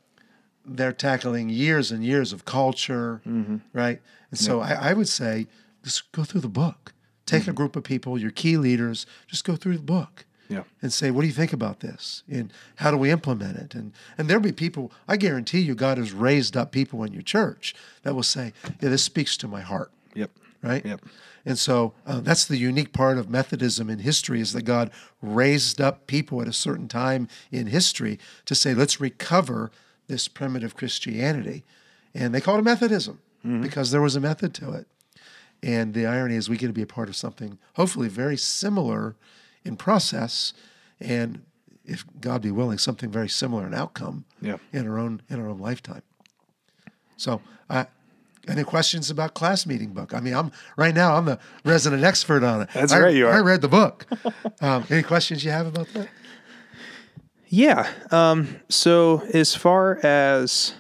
they're 0.66 0.94
tackling 0.94 1.50
years 1.50 1.92
and 1.92 2.04
years 2.04 2.34
of 2.34 2.46
culture, 2.46 3.22
mm-hmm. 3.26 3.58
right? 3.74 4.02
And 4.30 4.40
so 4.40 4.62
I, 4.62 4.90
I, 4.90 4.94
would 4.94 5.10
say 5.10 5.48
just 5.84 6.12
go 6.12 6.24
through 6.24 6.42
the 6.42 6.50
book. 6.50 6.94
Take 7.32 7.44
mm-hmm. 7.44 7.52
a 7.52 7.54
group 7.54 7.76
of 7.76 7.84
people, 7.84 8.18
your 8.18 8.32
key 8.32 8.58
leaders, 8.58 9.06
just 9.28 9.46
go 9.46 9.56
through 9.56 9.78
the 9.78 9.84
book 9.84 10.26
yeah. 10.50 10.64
and 10.82 10.92
say, 10.92 11.12
what 11.12 11.22
do 11.22 11.28
you 11.28 11.34
think 11.34 11.54
about 11.54 11.80
this? 11.80 12.24
And 12.30 12.52
how 12.76 12.92
do 12.92 12.98
we 12.98 13.10
implement 13.10 13.58
it? 13.58 13.74
And 13.74 13.94
and 14.18 14.28
there'll 14.28 14.44
be 14.44 14.52
people, 14.52 14.92
I 15.08 15.16
guarantee 15.16 15.62
you, 15.62 15.74
God 15.74 15.98
has 15.98 16.12
raised 16.12 16.58
up 16.58 16.72
people 16.72 17.04
in 17.06 17.14
your 17.14 17.22
church 17.22 17.74
that 18.04 18.14
will 18.14 18.24
say, 18.24 18.52
yeah, 18.82 18.90
this 18.90 19.04
speaks 19.04 19.38
to 19.38 19.48
my 19.48 19.62
heart. 19.62 19.92
Yep. 20.14 20.32
right? 20.62 20.86
Yep. 20.86 21.02
And 21.46 21.58
so 21.58 21.94
uh, 22.06 22.20
that's 22.20 22.46
the 22.46 22.58
unique 22.58 22.94
part 22.94 23.18
of 23.18 23.30
Methodism 23.30 23.90
in 23.90 24.00
history 24.00 24.42
is 24.42 24.54
that 24.54 24.64
God 24.64 24.92
raised 25.22 25.80
up 25.80 26.06
people 26.06 26.42
at 26.42 26.48
a 26.48 26.54
certain 26.54 26.88
time 26.88 27.28
in 27.52 27.68
history 27.68 28.20
to 28.46 28.54
say, 28.54 28.74
let's 28.74 29.00
recover 29.00 29.72
this 30.08 30.28
primitive 30.28 30.76
Christianity. 30.76 31.64
And 32.14 32.36
they 32.36 32.42
called 32.42 32.60
it 32.60 32.64
Methodism 32.64 33.20
because 33.62 33.90
there 33.90 34.02
was 34.02 34.16
a 34.16 34.20
method 34.20 34.54
to 34.56 34.74
it. 34.74 34.86
And 35.64 35.94
the 35.94 36.06
irony 36.08 36.36
is 36.36 36.50
we 36.50 36.58
get 36.58 36.68
to 36.68 36.74
be 36.74 36.82
a 36.82 36.88
part 36.88 37.08
of 37.10 37.16
something 37.16 37.60
hopefully 37.76 38.08
very 38.08 38.38
similar 38.38 39.16
in 39.64 39.76
process 39.78 40.54
and 41.00 41.44
if 41.84 42.06
God 42.20 42.42
be 42.44 42.52
willing, 42.52 42.78
something 42.78 43.10
very 43.12 43.28
similar 43.30 43.66
in 43.66 43.74
outcome 43.74 44.26
Yeah. 44.40 44.58
in 44.72 44.88
our 44.88 44.98
own 45.00 45.22
in 45.30 45.40
our 45.40 45.48
own 45.48 45.60
lifetime. 45.60 46.04
So 47.18 47.42
I 47.70 47.88
any 48.48 48.64
questions 48.64 49.10
about 49.12 49.34
class 49.36 49.66
meeting 49.68 49.94
book? 49.94 50.14
I 50.16 50.20
mean, 50.20 50.34
I'm 50.34 50.52
right 50.78 50.96
now. 50.96 51.16
I'm 51.16 51.26
the 51.26 51.38
resident 51.64 52.04
expert 52.04 52.44
on 52.44 52.62
it. 52.64 52.70
That's 52.74 52.92
I- 52.92 53.00
right, 53.00 53.16
you 53.16 53.28
are. 53.28 53.34
I 53.34 53.40
read 53.42 53.62
the 53.62 53.68
book. 53.68 54.06
um, 54.62 54.84
any 54.90 55.04
questions 55.04 55.44
you 55.44 55.52
have 55.52 55.68
about 55.68 55.88
that? 55.94 56.08
Yeah. 57.48 57.90
Um, 58.12 58.60
so 58.70 59.22
as 59.34 59.54
far 59.56 60.00
as 60.06 60.74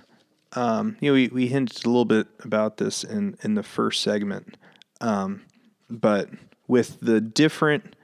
um, 0.53 0.97
you 0.99 1.09
know, 1.09 1.13
we, 1.13 1.27
we 1.29 1.47
hinted 1.47 1.85
a 1.85 1.89
little 1.89 2.05
bit 2.05 2.27
about 2.43 2.77
this 2.77 3.03
in 3.03 3.37
in 3.43 3.55
the 3.55 3.63
first 3.63 4.01
segment, 4.01 4.57
um, 5.01 5.41
but 5.89 6.29
with 6.67 6.99
the 7.01 7.19
different 7.19 7.95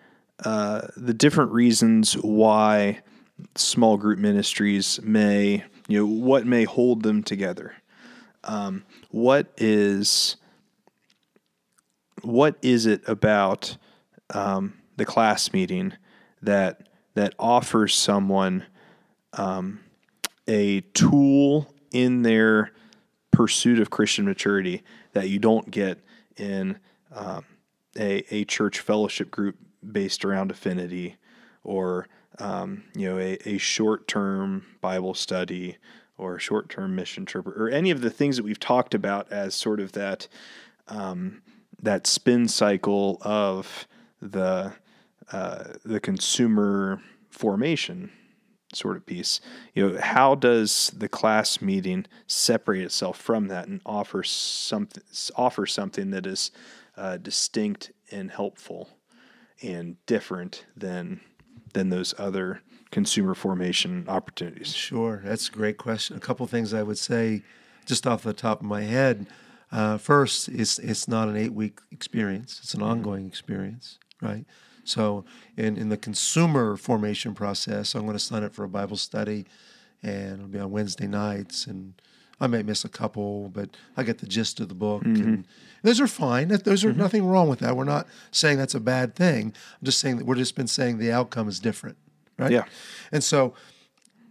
uh, 0.43 0.87
the 0.97 1.13
different 1.13 1.51
reasons 1.51 2.13
why 2.13 2.99
small 3.55 3.97
group 3.97 4.19
ministries 4.19 4.99
may 5.01 5.63
you 5.87 5.99
know 5.99 6.05
what 6.05 6.45
may 6.45 6.65
hold 6.65 7.03
them 7.03 7.23
together. 7.23 7.73
Um, 8.43 8.83
what 9.09 9.51
is 9.57 10.35
what 12.23 12.57
is 12.61 12.85
it 12.85 13.07
about 13.07 13.77
um, 14.33 14.73
the 14.97 15.05
class 15.05 15.53
meeting 15.53 15.93
that 16.41 16.89
that 17.13 17.33
offers 17.39 17.95
someone 17.95 18.65
um, 19.33 19.79
a 20.47 20.81
tool 20.93 21.73
in 21.91 22.21
their 22.21 22.71
pursuit 23.31 23.79
of 23.79 23.89
Christian 23.89 24.25
maturity 24.25 24.83
that 25.13 25.29
you 25.29 25.39
don't 25.39 25.69
get 25.71 25.99
in 26.37 26.77
um, 27.17 27.45
a, 27.97 28.23
a 28.33 28.45
church 28.45 28.79
fellowship 28.79 29.31
group 29.31 29.55
based 29.91 30.23
around 30.23 30.51
affinity 30.51 31.15
or 31.63 32.07
um, 32.39 32.83
you 32.95 33.09
know 33.09 33.17
a, 33.17 33.37
a 33.45 33.57
short-term 33.57 34.65
Bible 34.81 35.13
study 35.13 35.77
or 36.17 36.39
short-term 36.39 36.95
mission 36.95 37.25
trip 37.25 37.47
or 37.47 37.69
any 37.69 37.91
of 37.91 38.01
the 38.01 38.09
things 38.09 38.37
that 38.37 38.43
we've 38.43 38.59
talked 38.59 38.93
about 38.93 39.31
as 39.31 39.55
sort 39.55 39.79
of 39.79 39.93
that 39.93 40.27
um, 40.87 41.41
that 41.81 42.07
spin 42.07 42.47
cycle 42.47 43.17
of 43.21 43.87
the 44.21 44.73
uh, 45.31 45.63
the 45.83 45.99
consumer 45.99 47.01
formation 47.29 48.11
sort 48.73 48.97
of 48.97 49.05
piece. 49.05 49.39
You 49.73 49.89
know, 49.89 49.99
how 50.01 50.35
does 50.35 50.91
the 50.95 51.07
class 51.09 51.61
meeting 51.61 52.05
separate 52.27 52.81
itself 52.81 53.17
from 53.19 53.47
that 53.47 53.67
and 53.67 53.81
offer 53.85 54.23
something 54.23 55.03
offer 55.35 55.65
something 55.65 56.11
that 56.11 56.25
is 56.25 56.51
uh, 56.97 57.17
distinct 57.17 57.91
and 58.11 58.31
helpful 58.31 58.89
and 59.61 59.97
different 60.05 60.65
than 60.75 61.21
than 61.73 61.89
those 61.89 62.13
other 62.17 62.61
consumer 62.91 63.35
formation 63.35 64.05
opportunities? 64.07 64.73
Sure, 64.73 65.21
that's 65.23 65.49
a 65.49 65.51
great 65.51 65.77
question. 65.77 66.15
A 66.17 66.19
couple 66.19 66.45
things 66.47 66.73
I 66.73 66.83
would 66.83 66.97
say, 66.97 67.43
just 67.85 68.07
off 68.07 68.23
the 68.23 68.33
top 68.33 68.61
of 68.61 68.65
my 68.65 68.81
head. 68.81 69.27
Uh, 69.71 69.97
first, 69.97 70.47
it's 70.49 70.79
it's 70.79 71.07
not 71.07 71.27
an 71.27 71.35
eight 71.35 71.53
week 71.53 71.79
experience; 71.91 72.59
it's 72.63 72.73
an 72.73 72.81
ongoing 72.81 73.27
experience, 73.27 73.99
right? 74.21 74.45
So, 74.83 75.25
in 75.57 75.77
in 75.77 75.89
the 75.89 75.97
consumer 75.97 76.77
formation 76.77 77.33
process, 77.33 77.93
I'm 77.93 78.03
going 78.03 78.13
to 78.13 78.23
sign 78.23 78.43
up 78.43 78.53
for 78.53 78.63
a 78.63 78.69
Bible 78.69 78.95
study, 78.95 79.45
and 80.01 80.33
it'll 80.35 80.47
be 80.47 80.59
on 80.59 80.71
Wednesday 80.71 81.07
nights, 81.07 81.67
and 81.67 82.01
I 82.39 82.47
may 82.47 82.61
miss 82.61 82.85
a 82.85 82.89
couple, 82.89 83.49
but 83.49 83.75
I 83.95 84.03
get 84.03 84.19
the 84.19 84.27
gist 84.27 84.59
of 84.59 84.69
the 84.69 84.75
book, 84.75 85.03
mm-hmm. 85.03 85.23
and 85.23 85.47
those 85.81 85.99
are 85.99 86.07
fine. 86.07 86.49
That- 86.49 86.63
Those 86.65 86.83
are 86.83 86.89
mm-hmm. 86.89 86.99
nothing 86.99 87.25
wrong 87.25 87.49
with 87.49 87.59
that. 87.59 87.75
We're 87.75 87.83
not 87.83 88.07
saying 88.31 88.57
that's 88.57 88.75
a 88.75 88.79
bad 88.79 89.15
thing. 89.15 89.53
I'm 89.79 89.85
just 89.85 89.99
saying 89.99 90.17
that 90.17 90.25
we're 90.25 90.35
just 90.35 90.55
been 90.55 90.67
saying 90.67 90.97
the 90.97 91.11
outcome 91.11 91.47
is 91.47 91.59
different, 91.59 91.97
right? 92.37 92.51
Yeah. 92.51 92.65
And 93.11 93.23
so 93.23 93.53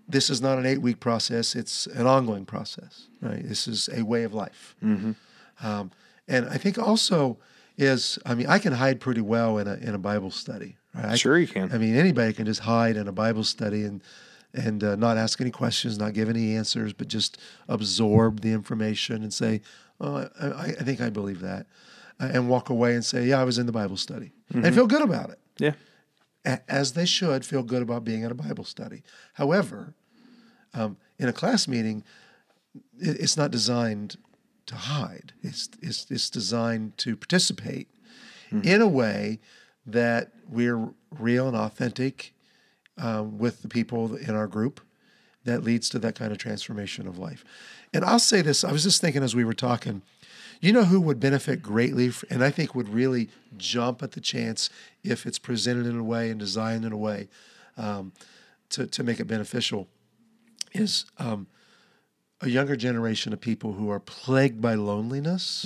this 0.08 0.30
is 0.30 0.40
not 0.40 0.58
an 0.58 0.66
eight 0.66 0.80
week 0.80 1.00
process, 1.00 1.56
it's 1.56 1.86
an 1.88 2.06
ongoing 2.06 2.44
process, 2.44 3.08
right? 3.20 3.42
This 3.46 3.66
is 3.66 3.88
a 3.92 4.02
way 4.02 4.22
of 4.22 4.32
life. 4.34 4.76
Mm-hmm. 4.84 5.12
Um, 5.66 5.90
and 6.28 6.48
I 6.48 6.58
think 6.58 6.78
also 6.78 7.38
is, 7.76 8.18
I 8.24 8.34
mean, 8.34 8.46
I 8.46 8.58
can 8.58 8.72
hide 8.72 9.00
pretty 9.00 9.20
well 9.20 9.58
in 9.58 9.66
a, 9.66 9.74
in 9.74 9.94
a 9.94 9.98
Bible 9.98 10.30
study, 10.30 10.76
right? 10.94 11.18
Sure 11.18 11.38
you 11.38 11.48
can. 11.48 11.72
I 11.72 11.78
mean, 11.78 11.96
anybody 11.96 12.32
can 12.32 12.46
just 12.46 12.60
hide 12.60 12.96
in 12.96 13.08
a 13.08 13.12
Bible 13.12 13.44
study 13.44 13.84
and, 13.84 14.00
and 14.56 14.82
uh, 14.82 14.96
not 14.96 15.16
ask 15.16 15.40
any 15.40 15.50
questions, 15.50 15.98
not 15.98 16.12
give 16.14 16.28
any 16.28 16.56
answers, 16.56 16.92
but 16.92 17.08
just 17.08 17.38
absorb 17.68 18.40
the 18.40 18.52
information 18.52 19.22
and 19.22 19.32
say, 19.32 19.60
oh, 20.00 20.28
I, 20.40 20.46
I 20.46 20.64
I 20.80 20.82
think 20.84 21.00
I 21.00 21.10
believe 21.10 21.40
that. 21.40 21.66
And 22.18 22.48
walk 22.48 22.70
away 22.70 22.94
and 22.94 23.04
say, 23.04 23.26
yeah, 23.26 23.40
I 23.40 23.44
was 23.44 23.58
in 23.58 23.66
the 23.66 23.72
Bible 23.72 23.96
study. 23.98 24.32
And 24.54 24.74
feel 24.74 24.86
good 24.86 25.02
about 25.02 25.28
it 25.30 25.38
Yeah. 25.58 25.72
a- 26.46 26.60
as 26.72 26.92
they 26.92 27.04
should 27.04 27.44
feel 27.44 27.62
good 27.62 27.82
about 27.82 28.04
being 28.04 28.24
at 28.24 28.30
a 28.30 28.34
Bible 28.34 28.64
study. 28.64 29.02
However, 29.34 29.92
um, 30.72 30.96
in 31.18 31.28
a 31.28 31.32
class 31.32 31.68
meeting, 31.68 32.04
it, 32.98 33.20
it's 33.20 33.36
not 33.36 33.50
designed 33.50 34.16
to 34.66 34.74
hide. 34.76 35.32
It's 35.42 35.68
it's, 35.82 36.10
it's 36.10 36.30
designed 36.30 36.96
to 36.98 37.16
participate 37.16 37.88
in 38.62 38.80
a 38.80 38.88
way 38.88 39.40
that 39.84 40.30
we're 40.48 40.88
real 41.10 41.48
and 41.48 41.56
authentic 41.56 42.32
um, 42.98 43.38
with 43.38 43.62
the 43.62 43.68
people 43.68 44.16
in 44.16 44.34
our 44.34 44.46
group. 44.46 44.80
That 45.44 45.62
leads 45.62 45.88
to 45.90 46.00
that 46.00 46.16
kind 46.16 46.32
of 46.32 46.38
transformation 46.38 47.06
of 47.06 47.18
life. 47.18 47.44
And 47.94 48.04
I'll 48.04 48.18
say 48.18 48.42
this: 48.42 48.64
I 48.64 48.72
was 48.72 48.82
just 48.82 49.00
thinking 49.00 49.22
as 49.22 49.36
we 49.36 49.44
were 49.44 49.54
talking. 49.54 50.02
You 50.60 50.72
know 50.72 50.84
who 50.84 51.00
would 51.02 51.20
benefit 51.20 51.62
greatly, 51.62 52.10
and 52.30 52.42
I 52.42 52.50
think 52.50 52.74
would 52.74 52.88
really 52.88 53.28
jump 53.56 54.02
at 54.02 54.12
the 54.12 54.20
chance 54.20 54.70
if 55.04 55.24
it's 55.24 55.38
presented 55.38 55.86
in 55.86 55.96
a 55.98 56.02
way 56.02 56.30
and 56.30 56.40
designed 56.40 56.84
in 56.84 56.92
a 56.92 56.96
way 56.96 57.28
um, 57.76 58.12
to, 58.70 58.86
to 58.86 59.04
make 59.04 59.20
it 59.20 59.26
beneficial 59.26 59.86
is 60.72 61.04
um, 61.18 61.46
a 62.40 62.48
younger 62.48 62.74
generation 62.76 63.32
of 63.32 63.40
people 63.40 63.74
who 63.74 63.90
are 63.90 64.00
plagued 64.00 64.60
by 64.60 64.74
loneliness, 64.74 65.64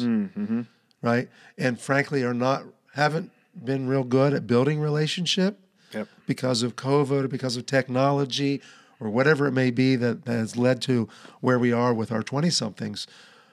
right? 1.02 1.28
And 1.56 1.80
frankly, 1.80 2.22
are 2.22 2.34
not 2.34 2.64
haven't 2.94 3.30
been 3.64 3.88
real 3.88 4.04
good 4.04 4.32
at 4.34 4.46
building 4.46 4.78
relationship 4.80 5.58
Yep. 5.94 6.08
because 6.26 6.62
of 6.62 6.76
COVID 6.76 7.24
or 7.24 7.28
because 7.28 7.56
of 7.56 7.66
technology 7.66 8.60
or 9.00 9.10
whatever 9.10 9.46
it 9.46 9.52
may 9.52 9.70
be 9.70 9.96
that, 9.96 10.24
that 10.24 10.32
has 10.32 10.56
led 10.56 10.80
to 10.82 11.08
where 11.40 11.58
we 11.58 11.72
are 11.72 11.92
with 11.94 12.12
our 12.12 12.22
20 12.22 12.50
somethings. 12.50 13.06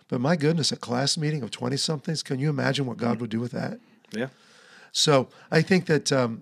But 0.08 0.22
my 0.22 0.36
goodness, 0.36 0.72
a 0.72 0.78
class 0.78 1.18
meeting 1.18 1.42
of 1.42 1.52
20 1.52 1.76
somethings, 1.78 2.22
can 2.24 2.40
you 2.40 2.50
imagine 2.50 2.86
what 2.86 2.98
God 2.98 3.20
would 3.22 3.30
do 3.30 3.40
with 3.40 3.52
that? 3.54 3.80
Yeah. 4.12 4.28
So 4.92 5.30
I 5.52 5.62
think 5.62 5.86
that 5.88 6.12
um, 6.12 6.42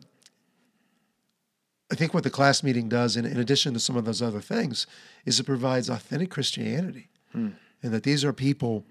I 1.91 1.95
think 1.95 2.13
what 2.13 2.23
the 2.23 2.29
class 2.29 2.63
meeting 2.63 2.89
does, 2.89 3.15
in, 3.15 3.25
in 3.25 3.37
addition 3.39 3.73
to 3.73 3.79
some 3.79 3.95
of 3.95 4.05
those 4.05 4.21
other 4.21 4.41
things, 4.41 4.87
is 5.25 5.39
it 5.39 5.45
provides 5.45 5.89
authentic 5.89 6.29
Christianity, 6.31 7.09
and 7.33 7.53
that 7.81 8.03
these 8.03 8.23
are 8.25 8.33
people, 8.33 8.85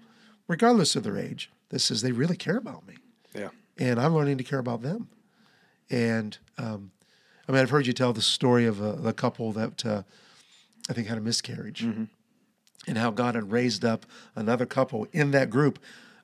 regardless 0.47 0.95
of 0.95 1.03
their 1.03 1.17
age, 1.17 1.51
that 1.69 1.79
says 1.79 2.01
they 2.01 2.11
really 2.11 2.37
care 2.37 2.57
about 2.57 2.87
me, 2.87 2.95
Yeah. 3.33 3.49
and 3.77 3.99
I'm 3.99 4.13
learning 4.13 4.37
to 4.37 4.43
care 4.43 4.59
about 4.59 4.81
them. 4.81 5.09
And 5.89 6.37
um, 6.57 6.91
I 7.47 7.51
mean, 7.51 7.61
I've 7.61 7.69
heard 7.69 7.87
you 7.87 7.93
tell 7.93 8.13
the 8.13 8.21
story 8.21 8.65
of 8.65 8.81
uh, 8.81 8.95
a, 9.03 9.09
a 9.09 9.13
couple 9.13 9.51
that 9.53 9.85
uh, 9.85 10.03
I 10.89 10.93
think 10.93 11.07
had 11.07 11.17
a 11.17 11.21
miscarriage, 11.21 11.83
mm-hmm. 11.83 12.05
and 12.87 12.97
how 12.97 13.11
God 13.11 13.35
had 13.35 13.51
raised 13.51 13.85
up 13.85 14.05
another 14.35 14.65
couple 14.65 15.07
in 15.11 15.31
that 15.31 15.49
group, 15.49 15.79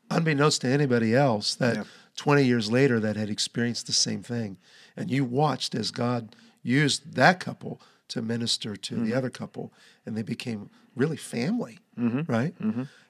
unbeknownst 0.09 0.61
to 0.61 0.67
anybody 0.67 1.15
else, 1.15 1.55
that 1.55 1.75
Yeah. 1.77 1.83
20 2.17 2.43
years 2.43 2.71
later 2.71 2.99
that 2.99 3.15
had 3.15 3.29
experienced 3.29 3.87
the 3.87 3.93
same 3.93 4.21
thing. 4.21 4.57
And 4.95 5.09
you 5.09 5.23
watched 5.25 5.73
as 5.73 5.91
God 5.91 6.35
used 6.61 7.15
that 7.15 7.39
couple 7.39 7.81
to 8.09 8.21
minister 8.21 8.75
to 8.75 8.95
the 8.95 9.01
mm-hmm. 9.01 9.17
other 9.17 9.29
couple, 9.29 9.71
and 10.05 10.17
they 10.17 10.21
became 10.21 10.69
really 10.95 11.17
family, 11.17 11.79
mm-hmm. 11.97 12.29
right? 12.31 12.53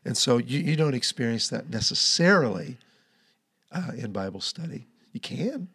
And 0.06 0.16
so 0.16 0.38
you, 0.38 0.60
you 0.60 0.76
don't 0.76 0.94
experience 0.94 1.50
that 1.50 1.70
necessarily 1.70 2.78
uh, 3.72 3.92
in 3.98 4.12
Bible 4.12 4.42
study. 4.42 4.88
You 5.12 5.20
can, 5.20 5.68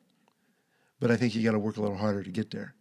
but 1.01 1.11
I 1.11 1.17
think 1.17 1.35
you 1.35 1.43
got 1.43 1.53
to 1.53 1.59
work 1.59 1.77
a 1.77 1.81
little 1.81 1.97
harder 1.97 2.23
to 2.23 2.31
get 2.31 2.51
there. 2.51 2.75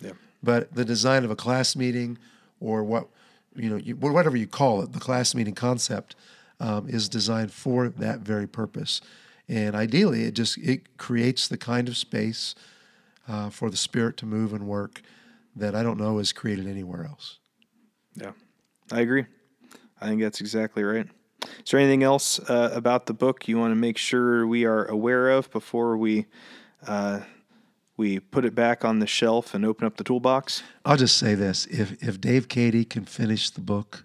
Yeah. 0.00 0.12
But 0.42 0.74
the 0.74 0.84
design 0.84 1.24
of 1.24 1.30
a 1.30 1.36
class 1.36 1.76
meeting, 1.76 2.18
or 2.60 2.84
what 2.84 3.08
you 3.54 3.70
know, 3.70 3.76
you, 3.76 3.96
whatever 3.96 4.36
you 4.36 4.46
call 4.46 4.82
it, 4.82 4.92
the 4.92 5.00
class 5.00 5.34
meeting 5.34 5.54
concept 5.54 6.16
um, 6.60 6.88
is 6.88 7.08
designed 7.08 7.52
for 7.52 7.88
that 7.88 8.20
very 8.20 8.46
purpose. 8.46 9.00
And 9.48 9.74
ideally, 9.74 10.24
it 10.24 10.34
just 10.34 10.58
it 10.58 10.96
creates 10.96 11.48
the 11.48 11.58
kind 11.58 11.88
of 11.88 11.96
space 11.96 12.54
uh, 13.28 13.50
for 13.50 13.70
the 13.70 13.76
Spirit 13.76 14.16
to 14.18 14.26
move 14.26 14.52
and 14.52 14.66
work 14.66 15.02
that 15.54 15.74
I 15.74 15.82
don't 15.82 15.98
know 15.98 16.18
is 16.18 16.32
created 16.32 16.66
anywhere 16.66 17.04
else. 17.04 17.38
Yeah, 18.14 18.32
I 18.90 19.00
agree. 19.00 19.26
I 20.00 20.06
think 20.06 20.20
that's 20.20 20.40
exactly 20.40 20.82
right. 20.82 21.06
Is 21.64 21.70
there 21.70 21.80
anything 21.80 22.02
else 22.02 22.38
uh, 22.48 22.70
about 22.72 23.06
the 23.06 23.14
book 23.14 23.48
you 23.48 23.58
want 23.58 23.72
to 23.72 23.76
make 23.76 23.98
sure 23.98 24.46
we 24.46 24.64
are 24.64 24.84
aware 24.86 25.30
of 25.30 25.50
before 25.50 25.96
we 25.96 26.26
uh, 26.86 27.20
we 27.96 28.18
put 28.18 28.44
it 28.44 28.54
back 28.54 28.84
on 28.84 28.98
the 28.98 29.06
shelf 29.06 29.54
and 29.54 29.64
open 29.64 29.86
up 29.86 29.96
the 29.96 30.04
toolbox? 30.04 30.62
I'll 30.84 30.96
just 30.96 31.16
say 31.18 31.34
this: 31.34 31.66
if 31.66 32.02
if 32.02 32.20
Dave 32.20 32.48
Cady 32.48 32.84
can 32.84 33.04
finish 33.04 33.50
the 33.50 33.60
book, 33.60 34.04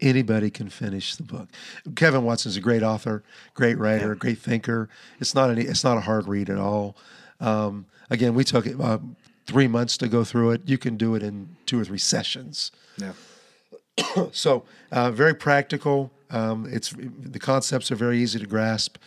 anybody 0.00 0.50
can 0.50 0.68
finish 0.68 1.16
the 1.16 1.22
book. 1.22 1.48
Kevin 1.94 2.24
Watson's 2.24 2.56
a 2.56 2.60
great 2.60 2.82
author, 2.82 3.22
great 3.54 3.78
writer, 3.78 4.08
yeah. 4.08 4.18
great 4.18 4.38
thinker. 4.38 4.88
It's 5.20 5.34
not 5.34 5.50
any, 5.50 5.62
it's 5.62 5.84
not 5.84 5.96
a 5.96 6.00
hard 6.00 6.28
read 6.28 6.50
at 6.50 6.58
all. 6.58 6.96
Um, 7.40 7.86
again, 8.10 8.34
we 8.34 8.44
took 8.44 8.66
uh, 8.66 8.98
three 9.46 9.68
months 9.68 9.96
to 9.98 10.08
go 10.08 10.24
through 10.24 10.52
it. 10.52 10.62
You 10.66 10.78
can 10.78 10.96
do 10.96 11.14
it 11.14 11.22
in 11.22 11.56
two 11.66 11.80
or 11.80 11.84
three 11.84 11.98
sessions. 11.98 12.72
Yeah. 12.98 13.12
so 14.32 14.64
uh, 14.92 15.10
very 15.10 15.34
practical. 15.34 16.10
Um, 16.30 16.66
it's 16.70 16.94
the 16.96 17.38
concepts 17.38 17.90
are 17.90 17.96
very 17.96 18.18
easy 18.18 18.38
to 18.38 18.46
grasp, 18.46 18.98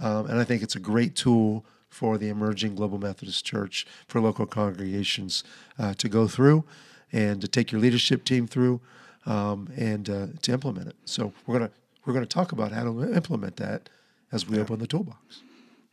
um, 0.00 0.26
and 0.26 0.38
I 0.38 0.44
think 0.44 0.62
it's 0.62 0.76
a 0.76 0.80
great 0.80 1.14
tool 1.14 1.64
for 1.94 2.18
the 2.18 2.28
emerging 2.28 2.74
Global 2.74 2.98
Methodist 2.98 3.44
Church 3.44 3.86
for 4.08 4.20
local 4.20 4.46
congregations 4.46 5.44
uh, 5.78 5.94
to 5.94 6.08
go 6.08 6.26
through 6.26 6.64
and 7.12 7.40
to 7.40 7.46
take 7.46 7.70
your 7.70 7.80
leadership 7.80 8.24
team 8.24 8.48
through 8.48 8.80
um, 9.26 9.68
and 9.76 10.10
uh, 10.10 10.26
to 10.42 10.52
implement 10.52 10.88
it. 10.88 10.96
So 11.04 11.32
we're 11.46 11.58
gonna 11.58 11.70
we're 12.04 12.12
gonna 12.12 12.26
talk 12.26 12.52
about 12.52 12.72
how 12.72 12.82
to 12.84 13.14
implement 13.14 13.56
that 13.56 13.88
as 14.32 14.48
we 14.48 14.56
yeah. 14.56 14.62
open 14.62 14.80
the 14.80 14.86
toolbox. 14.88 15.42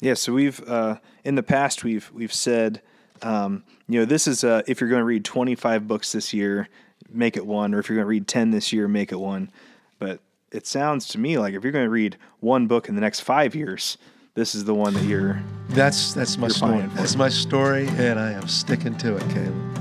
Yeah. 0.02 0.16
So 0.16 0.34
we've 0.34 0.68
uh, 0.68 0.98
in 1.24 1.36
the 1.36 1.44
past 1.44 1.84
we've 1.84 2.12
we've 2.14 2.34
said. 2.34 2.82
Um, 3.24 3.64
you 3.88 4.00
know, 4.00 4.06
this 4.06 4.26
is 4.26 4.44
uh, 4.44 4.64
if 4.66 4.82
you're 4.82 4.90
going 4.90 5.02
to 5.02 5.06
read 5.06 5.24
25 5.24 5.88
books 5.88 6.12
this 6.12 6.34
year, 6.34 6.70
make 7.08 7.38
it 7.38 7.46
one, 7.46 7.76
or 7.76 7.80
if 7.80 7.88
you're 7.88 7.98
going 7.98 8.06
to 8.06 8.10
read 8.10 8.28
10 8.28 8.50
this 8.50 8.74
year, 8.74 8.88
make 8.88 9.12
it 9.12 9.20
one. 9.20 9.52
But 10.00 10.22
it 10.52 10.66
sounds 10.66 11.08
to 11.10 11.20
me 11.20 11.38
like 11.38 11.54
if 11.54 11.62
you're 11.62 11.72
going 11.72 11.86
to 11.86 11.92
read 11.92 12.18
one 12.40 12.66
book 12.66 12.90
in 12.90 12.96
the 12.96 13.02
next 13.02 13.20
five 13.20 13.54
years, 13.54 14.00
this 14.34 14.56
is 14.56 14.64
the 14.64 14.74
one 14.74 14.94
that 14.94 15.04
you're. 15.04 15.42
That's 15.70 16.14
that's 16.14 16.38
my 16.38 16.48
story. 16.48 16.82
That's 16.94 17.16
my 17.16 17.30
story, 17.30 17.88
and 17.90 18.20
I 18.20 18.32
am 18.32 18.48
sticking 18.48 18.98
to 18.98 19.16
it, 19.18 19.30
Caleb. 19.30 19.72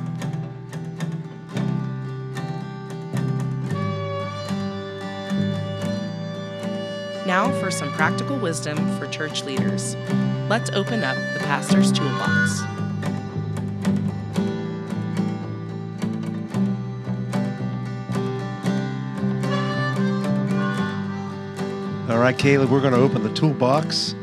Now 7.26 7.52
for 7.60 7.70
some 7.70 7.92
practical 7.92 8.36
wisdom 8.38 8.76
for 8.98 9.06
church 9.06 9.44
leaders. 9.44 9.94
Let's 10.48 10.70
open 10.70 11.04
up 11.04 11.16
the 11.32 11.38
pastor's 11.44 11.92
toolbox. 11.92 12.62
All 22.10 22.18
right, 22.18 22.36
Caleb, 22.36 22.70
we're 22.70 22.80
going 22.80 22.92
to 22.92 22.98
open 22.98 23.22
the 23.22 23.32
toolbox. 23.32 24.16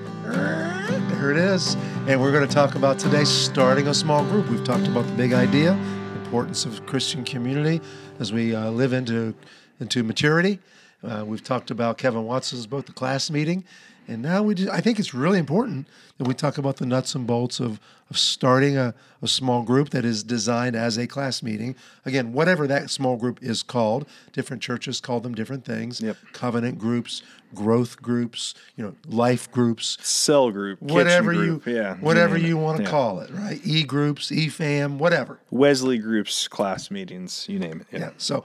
There 1.28 1.36
it 1.36 1.44
is. 1.44 1.76
And 2.08 2.22
we're 2.22 2.32
going 2.32 2.48
to 2.48 2.54
talk 2.54 2.76
about 2.76 3.00
today 3.00 3.26
starting 3.26 3.90
a 3.90 3.94
small 3.94 4.24
group. 4.24 4.48
We've 4.48 4.64
talked 4.64 4.88
about 4.88 5.06
the 5.08 5.12
big 5.12 5.34
idea, 5.34 5.74
importance 6.16 6.64
of 6.64 6.86
Christian 6.86 7.26
community 7.26 7.82
as 8.18 8.32
we 8.32 8.56
uh, 8.56 8.70
live 8.70 8.94
into, 8.94 9.36
into 9.82 10.04
maturity. 10.04 10.60
Uh, 11.04 11.26
we've 11.28 11.44
talked 11.44 11.70
about 11.70 11.98
Kevin 11.98 12.24
Watson's 12.24 12.66
book, 12.66 12.86
The 12.86 12.94
Class 12.94 13.30
Meeting. 13.30 13.66
And 14.08 14.22
now 14.22 14.42
we 14.42 14.56
just, 14.56 14.70
I 14.70 14.80
think 14.80 15.00
it's 15.00 15.14
really 15.14 15.38
important 15.38 15.88
that 16.18 16.28
we 16.28 16.34
talk 16.34 16.58
about 16.58 16.78
the 16.78 16.86
nuts 16.86 17.14
and 17.14 17.28
bolts 17.28 17.60
of, 17.60 17.80
of 18.10 18.18
starting 18.18 18.78
a, 18.78 18.96
a 19.22 19.28
small 19.28 19.64
group 19.64 19.90
that 19.90 20.06
is 20.06 20.24
designed 20.24 20.76
as 20.76 20.98
a 20.98 21.08
class 21.08 21.44
meeting. 21.44 21.76
Again, 22.06 22.32
whatever 22.32 22.68
that 22.68 22.90
small 22.90 23.18
group 23.18 23.44
is 23.44 23.64
called, 23.64 24.08
different 24.32 24.64
churches 24.64 25.02
call 25.02 25.20
them 25.20 25.36
different 25.36 25.66
things. 25.66 26.00
Yep. 26.00 26.18
Covenant 26.32 26.80
groups, 26.80 27.22
growth 27.54 28.02
groups, 28.02 28.54
you 28.76 28.84
know, 28.84 28.96
life 29.08 29.52
groups, 29.52 29.98
cell 30.02 30.52
group, 30.52 30.82
whatever 30.82 31.34
group, 31.34 31.66
you, 31.66 31.76
yeah, 31.76 31.96
whatever 31.96 32.38
you 32.38 32.56
mm-hmm. 32.56 32.64
want 32.64 32.78
to 32.78 32.84
yeah. 32.84 32.90
call 32.90 33.20
it, 33.20 33.30
right? 33.32 33.60
E 33.64 33.84
groups, 33.84 34.32
E 34.32 34.50
fam, 34.50 35.00
whatever. 35.00 35.40
Wesley 35.52 35.98
groups, 35.98 36.48
class 36.48 36.90
meetings, 36.90 37.46
you 37.50 37.60
name 37.60 37.82
it. 37.82 37.88
Yeah. 37.92 38.00
yeah. 38.00 38.10
So, 38.18 38.44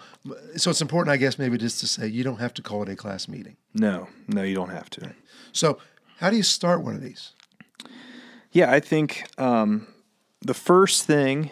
so 0.57 0.71
it's 0.71 0.81
important, 0.81 1.13
I 1.13 1.17
guess, 1.17 1.39
maybe 1.39 1.57
just 1.59 1.81
to 1.81 1.87
say 1.87 2.07
you 2.07 2.25
don't 2.25 2.39
have 2.39 2.55
to 2.55 2.63
call 2.63 2.83
it 2.83 2.89
a 2.89 2.97
class 2.97 3.29
meeting. 3.29 3.57
No, 3.75 4.09
no, 4.29 4.43
you 4.43 4.55
don't 4.55 4.71
have 4.71 4.91
to. 4.91 5.13
So, 5.53 5.79
how 6.19 6.31
do 6.31 6.37
you 6.37 6.43
start 6.43 6.83
one 6.83 6.95
of 6.95 7.03
these? 7.03 7.33
Yeah, 8.53 8.71
I 8.71 8.81
think 8.81 9.27
um, 9.39 9.87
the 10.41 10.55
first 10.55 11.05
thing 11.05 11.51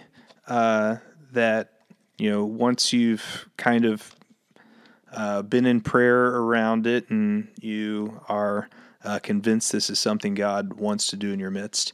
uh, 0.49 0.97
that 1.33 1.73
you 2.19 2.31
know 2.31 2.45
once 2.45 2.93
you've 2.93 3.49
kind 3.57 3.85
of 3.85 4.15
uh, 5.13 5.43
been 5.43 5.67
in 5.67 5.81
prayer 5.81 6.27
around 6.27 6.87
it 6.87 7.11
and 7.11 7.49
you 7.61 8.21
are 8.29 8.69
uh, 9.05 9.19
convinced 9.19 9.73
this 9.73 9.91
is 9.91 9.99
something 9.99 10.35
God 10.35 10.75
wants 10.75 11.07
to 11.09 11.17
do 11.17 11.33
in 11.33 11.41
your 11.41 11.51
midst, 11.51 11.93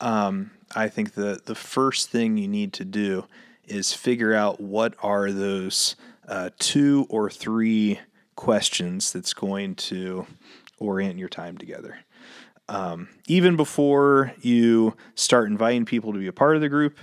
um, 0.00 0.50
I 0.74 0.88
think 0.88 1.14
the 1.14 1.40
the 1.44 1.54
first 1.54 2.10
thing 2.10 2.36
you 2.36 2.48
need 2.48 2.72
to 2.74 2.84
do 2.84 3.26
is 3.66 3.92
figure 3.92 4.34
out 4.34 4.60
what 4.60 4.94
are 5.02 5.30
those 5.30 5.96
uh, 6.28 6.50
two 6.58 7.06
or 7.08 7.30
three 7.30 8.00
questions 8.36 9.12
that's 9.12 9.32
going 9.32 9.74
to 9.74 10.26
orient 10.84 11.18
your 11.18 11.28
time 11.28 11.56
together 11.56 11.98
um, 12.68 13.08
even 13.28 13.56
before 13.56 14.32
you 14.40 14.96
start 15.14 15.48
inviting 15.48 15.84
people 15.84 16.12
to 16.12 16.18
be 16.18 16.26
a 16.26 16.32
part 16.32 16.56
of 16.56 16.62
the 16.62 16.68
group, 16.68 16.98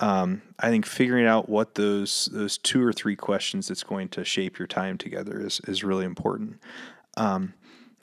um, 0.00 0.42
I 0.58 0.68
think 0.68 0.84
figuring 0.84 1.26
out 1.26 1.48
what 1.48 1.74
those 1.74 2.28
those 2.32 2.58
two 2.58 2.82
or 2.82 2.92
three 2.92 3.16
questions 3.16 3.68
that's 3.68 3.82
going 3.82 4.08
to 4.10 4.24
shape 4.24 4.58
your 4.58 4.68
time 4.68 4.98
together 4.98 5.40
is 5.40 5.60
is 5.66 5.84
really 5.84 6.04
important. 6.04 6.60
Um, 7.16 7.54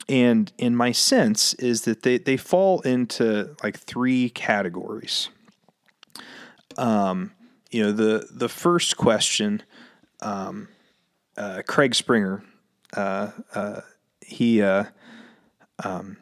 and 0.08 0.52
in 0.58 0.74
my 0.74 0.92
sense 0.92 1.54
is 1.54 1.82
that 1.82 2.02
they 2.02 2.18
they 2.18 2.36
fall 2.36 2.80
into 2.80 3.54
like 3.62 3.78
three 3.78 4.30
categories. 4.30 5.28
Um, 6.76 7.32
you 7.70 7.82
know 7.82 7.92
the 7.92 8.26
the 8.30 8.48
first 8.48 8.96
question, 8.96 9.62
um, 10.20 10.68
uh, 11.36 11.62
Craig 11.68 11.94
Springer, 11.94 12.42
uh, 12.96 13.30
uh, 13.54 13.80
he. 14.26 14.62
Um, 15.82 16.16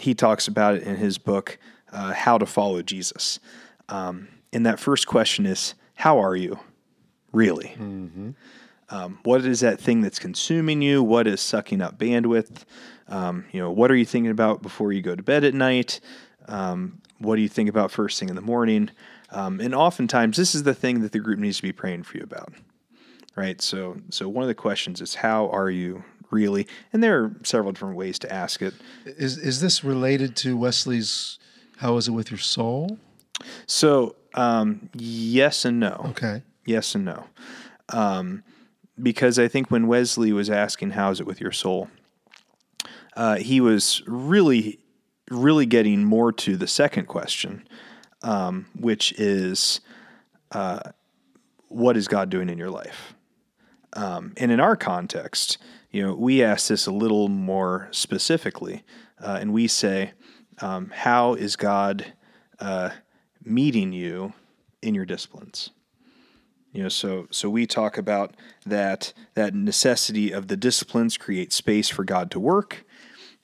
he 0.00 0.14
talks 0.14 0.48
about 0.48 0.76
it 0.76 0.82
in 0.82 0.96
his 0.96 1.18
book, 1.18 1.58
uh, 1.92 2.12
How 2.12 2.38
to 2.38 2.46
Follow 2.46 2.82
Jesus. 2.82 3.40
Um, 3.88 4.28
and 4.52 4.64
that 4.64 4.78
first 4.78 5.06
question 5.06 5.46
is, 5.46 5.74
How 5.94 6.18
are 6.18 6.36
you 6.36 6.58
really? 7.32 7.74
Mm-hmm. 7.78 8.30
Um, 8.90 9.18
what 9.22 9.44
is 9.44 9.60
that 9.60 9.80
thing 9.80 10.00
that's 10.00 10.18
consuming 10.18 10.80
you? 10.80 11.02
What 11.02 11.26
is 11.26 11.40
sucking 11.40 11.82
up 11.82 11.98
bandwidth? 11.98 12.64
Um, 13.08 13.44
you 13.52 13.60
know, 13.60 13.70
what 13.70 13.90
are 13.90 13.96
you 13.96 14.06
thinking 14.06 14.30
about 14.30 14.62
before 14.62 14.92
you 14.92 15.02
go 15.02 15.14
to 15.14 15.22
bed 15.22 15.44
at 15.44 15.54
night? 15.54 16.00
Um, 16.46 17.02
what 17.18 17.36
do 17.36 17.42
you 17.42 17.48
think 17.48 17.68
about 17.68 17.90
first 17.90 18.18
thing 18.18 18.28
in 18.28 18.36
the 18.36 18.42
morning? 18.42 18.90
Um, 19.30 19.60
and 19.60 19.74
oftentimes, 19.74 20.36
this 20.36 20.54
is 20.54 20.62
the 20.62 20.74
thing 20.74 21.00
that 21.02 21.12
the 21.12 21.18
group 21.18 21.38
needs 21.38 21.58
to 21.58 21.62
be 21.62 21.72
praying 21.72 22.04
for 22.04 22.16
you 22.16 22.24
about, 22.24 22.54
right? 23.36 23.60
So, 23.60 23.98
so 24.10 24.28
one 24.28 24.42
of 24.42 24.48
the 24.48 24.54
questions 24.54 25.02
is, 25.02 25.16
how 25.16 25.48
are 25.50 25.68
you 25.68 26.04
really. 26.30 26.66
And 26.92 27.02
there 27.02 27.22
are 27.22 27.34
several 27.42 27.72
different 27.72 27.96
ways 27.96 28.18
to 28.20 28.32
ask 28.32 28.62
it. 28.62 28.74
Is 29.04 29.38
is 29.38 29.60
this 29.60 29.84
related 29.84 30.36
to 30.36 30.56
Wesley's 30.56 31.38
"How 31.78 31.96
is 31.96 32.08
it 32.08 32.12
with 32.12 32.30
your 32.30 32.38
soul"? 32.38 32.98
So 33.66 34.16
um, 34.34 34.90
yes 34.94 35.64
and 35.64 35.80
no. 35.80 36.06
Okay. 36.10 36.42
Yes 36.64 36.94
and 36.94 37.04
no. 37.04 37.24
Um, 37.88 38.42
because 39.00 39.38
I 39.38 39.48
think 39.48 39.70
when 39.70 39.86
Wesley 39.86 40.32
was 40.32 40.50
asking, 40.50 40.90
"How 40.90 41.10
is 41.10 41.20
it 41.20 41.26
with 41.26 41.40
your 41.40 41.52
soul," 41.52 41.88
uh, 43.16 43.36
he 43.36 43.60
was 43.60 44.02
really, 44.06 44.80
really 45.30 45.66
getting 45.66 46.04
more 46.04 46.32
to 46.32 46.56
the 46.56 46.66
second 46.66 47.06
question, 47.06 47.66
um, 48.22 48.66
which 48.78 49.12
is, 49.12 49.80
uh, 50.52 50.80
"What 51.68 51.96
is 51.96 52.08
God 52.08 52.28
doing 52.28 52.48
in 52.48 52.58
your 52.58 52.70
life?" 52.70 53.14
Um, 53.94 54.34
and 54.36 54.52
in 54.52 54.60
our 54.60 54.76
context, 54.76 55.58
you 55.90 56.02
know, 56.02 56.14
we 56.14 56.42
ask 56.42 56.68
this 56.68 56.86
a 56.86 56.92
little 56.92 57.28
more 57.28 57.88
specifically, 57.90 58.82
uh, 59.20 59.38
and 59.40 59.52
we 59.52 59.66
say, 59.66 60.12
um, 60.60 60.90
"How 60.90 61.34
is 61.34 61.56
God 61.56 62.12
uh, 62.58 62.90
meeting 63.42 63.92
you 63.92 64.34
in 64.82 64.94
your 64.94 65.06
disciplines?" 65.06 65.70
You 66.72 66.82
know, 66.82 66.88
so 66.88 67.26
so 67.30 67.48
we 67.48 67.66
talk 67.66 67.96
about 67.96 68.36
that 68.66 69.12
that 69.34 69.54
necessity 69.54 70.30
of 70.30 70.48
the 70.48 70.56
disciplines 70.56 71.16
create 71.16 71.52
space 71.52 71.88
for 71.88 72.04
God 72.04 72.30
to 72.32 72.40
work, 72.40 72.84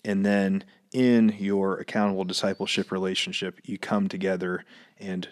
and 0.05 0.25
then 0.25 0.65
in 0.93 1.35
your 1.39 1.79
accountable 1.79 2.25
discipleship 2.25 2.93
relationship, 2.93 3.61
you 3.65 3.79
come 3.79 4.07
together 4.07 4.65
and 4.99 5.29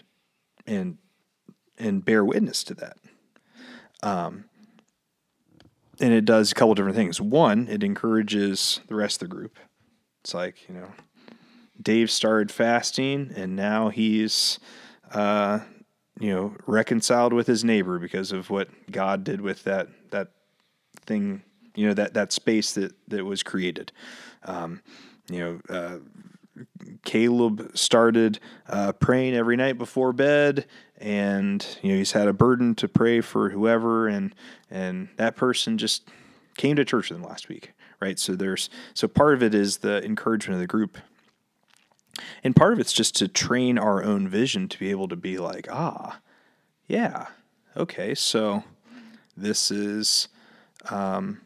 and 0.66 0.98
and 1.78 2.04
bear 2.04 2.24
witness 2.24 2.64
to 2.64 2.74
that. 2.74 2.96
Um, 4.02 4.46
and 6.01 6.12
it 6.12 6.24
does 6.24 6.53
a 6.53 6.55
couple 6.55 6.74
different 6.74 6.97
things. 6.97 7.20
One, 7.20 7.68
it 7.68 7.82
encourages 7.82 8.80
the 8.88 8.95
rest 8.95 9.22
of 9.22 9.28
the 9.28 9.34
group. 9.34 9.59
It's 10.22 10.34
like 10.34 10.68
you 10.68 10.74
know, 10.74 10.93
Dave 11.80 12.11
started 12.11 12.51
fasting, 12.51 13.32
and 13.34 13.57
now 13.57 13.88
he's, 13.88 14.59
uh, 15.12 15.61
you 16.20 16.32
know, 16.32 16.57
reconciled 16.66 17.32
with 17.32 17.47
his 17.47 17.64
neighbor 17.64 17.99
because 17.99 18.32
of 18.32 18.51
what 18.51 18.68
God 18.90 19.24
did 19.24 19.40
with 19.40 19.64
that 19.64 19.88
that 20.11 20.28
thing 21.05 21.43
you 21.74 21.86
know 21.86 21.95
that 21.95 22.14
that 22.14 22.32
space 22.32 22.72
that 22.72 22.93
that 23.09 23.24
was 23.24 23.43
created. 23.43 23.93
Um, 24.45 24.82
you 25.30 25.38
know, 25.38 25.61
uh, 25.68 25.99
Caleb 27.05 27.70
started 27.74 28.38
uh, 28.68 28.93
praying 28.93 29.34
every 29.34 29.57
night 29.57 29.78
before 29.78 30.12
bed, 30.12 30.66
and 31.03 31.78
you 31.82 31.92
know 31.92 31.98
he's 31.98 32.12
had 32.12 32.28
a 32.28 32.32
burden 32.32 32.74
to 32.76 32.88
pray 32.88 33.20
for 33.20 33.50
whoever, 33.50 34.07
and 34.07 34.34
and 34.70 35.09
that 35.16 35.36
person 35.36 35.76
just 35.76 36.09
came 36.57 36.76
to 36.76 36.84
church 36.84 37.11
with 37.11 37.18
him 37.18 37.24
last 37.24 37.48
week, 37.48 37.72
right? 38.00 38.18
So 38.18 38.34
there's 38.34 38.70
so 38.94 39.09
part 39.09 39.34
of 39.34 39.42
it 39.42 39.55
is 39.55 39.78
the 39.78 40.03
encouragement 40.05 40.55
of 40.55 40.61
the 40.61 40.66
group, 40.66 40.96
and 42.44 42.55
part 42.55 42.72
of 42.72 42.78
it's 42.78 42.92
just 42.92 43.16
to 43.16 43.28
train 43.28 43.78
our 43.78 44.03
own 44.03 44.28
vision 44.28 44.68
to 44.68 44.78
be 44.78 44.90
able 44.90 45.09
to 45.09 45.16
be 45.16 45.38
like, 45.38 45.66
ah, 45.70 46.20
yeah, 46.86 47.26
okay, 47.76 48.14
so 48.14 48.64
this 49.36 49.70
is. 49.70 50.28
Um, 50.90 51.42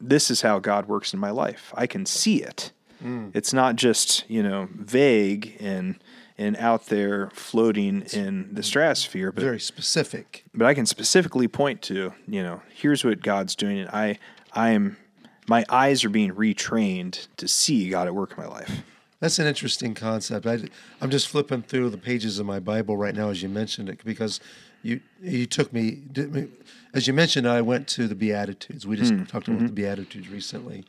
this 0.00 0.30
is 0.30 0.42
how 0.42 0.60
God 0.60 0.86
works 0.86 1.12
in 1.12 1.18
my 1.18 1.30
life. 1.30 1.74
I 1.76 1.88
can 1.88 2.06
see 2.06 2.40
it. 2.40 2.70
Mm. 3.02 3.32
It's 3.34 3.52
not 3.52 3.74
just 3.74 4.28
you 4.30 4.44
know 4.44 4.68
vague 4.72 5.56
and 5.60 5.98
and 6.38 6.56
out 6.56 6.86
there 6.86 7.30
floating 7.34 8.02
in 8.12 8.48
the 8.52 8.62
stratosphere, 8.62 9.32
but 9.32 9.42
very 9.42 9.60
specific. 9.60 10.44
But 10.54 10.66
I 10.66 10.74
can 10.74 10.86
specifically 10.86 11.48
point 11.48 11.82
to 11.82 12.12
you 12.26 12.42
know 12.42 12.62
here's 12.74 13.04
what 13.04 13.22
God's 13.22 13.54
doing, 13.54 13.80
and 13.80 13.88
I 13.90 14.18
I 14.52 14.70
am 14.70 14.96
my 15.48 15.64
eyes 15.68 16.04
are 16.04 16.10
being 16.10 16.32
retrained 16.32 17.26
to 17.36 17.48
see 17.48 17.90
God 17.90 18.06
at 18.06 18.14
work 18.14 18.32
in 18.36 18.44
my 18.44 18.48
life. 18.48 18.82
That's 19.20 19.38
an 19.40 19.46
interesting 19.46 19.94
concept. 19.94 20.46
I, 20.46 20.60
I'm 21.00 21.10
just 21.10 21.26
flipping 21.26 21.62
through 21.62 21.90
the 21.90 21.98
pages 21.98 22.38
of 22.38 22.46
my 22.46 22.60
Bible 22.60 22.96
right 22.96 23.14
now 23.14 23.30
as 23.30 23.42
you 23.42 23.48
mentioned 23.48 23.88
it 23.88 24.04
because 24.04 24.40
you 24.82 25.00
you 25.20 25.46
took 25.46 25.72
me 25.72 26.02
as 26.94 27.06
you 27.06 27.12
mentioned. 27.12 27.48
I 27.48 27.62
went 27.62 27.88
to 27.88 28.06
the 28.06 28.14
Beatitudes. 28.14 28.86
We 28.86 28.96
just 28.96 29.12
mm. 29.12 29.26
talked 29.26 29.48
about 29.48 29.58
mm-hmm. 29.58 29.66
the 29.66 29.72
Beatitudes 29.72 30.28
recently, 30.28 30.84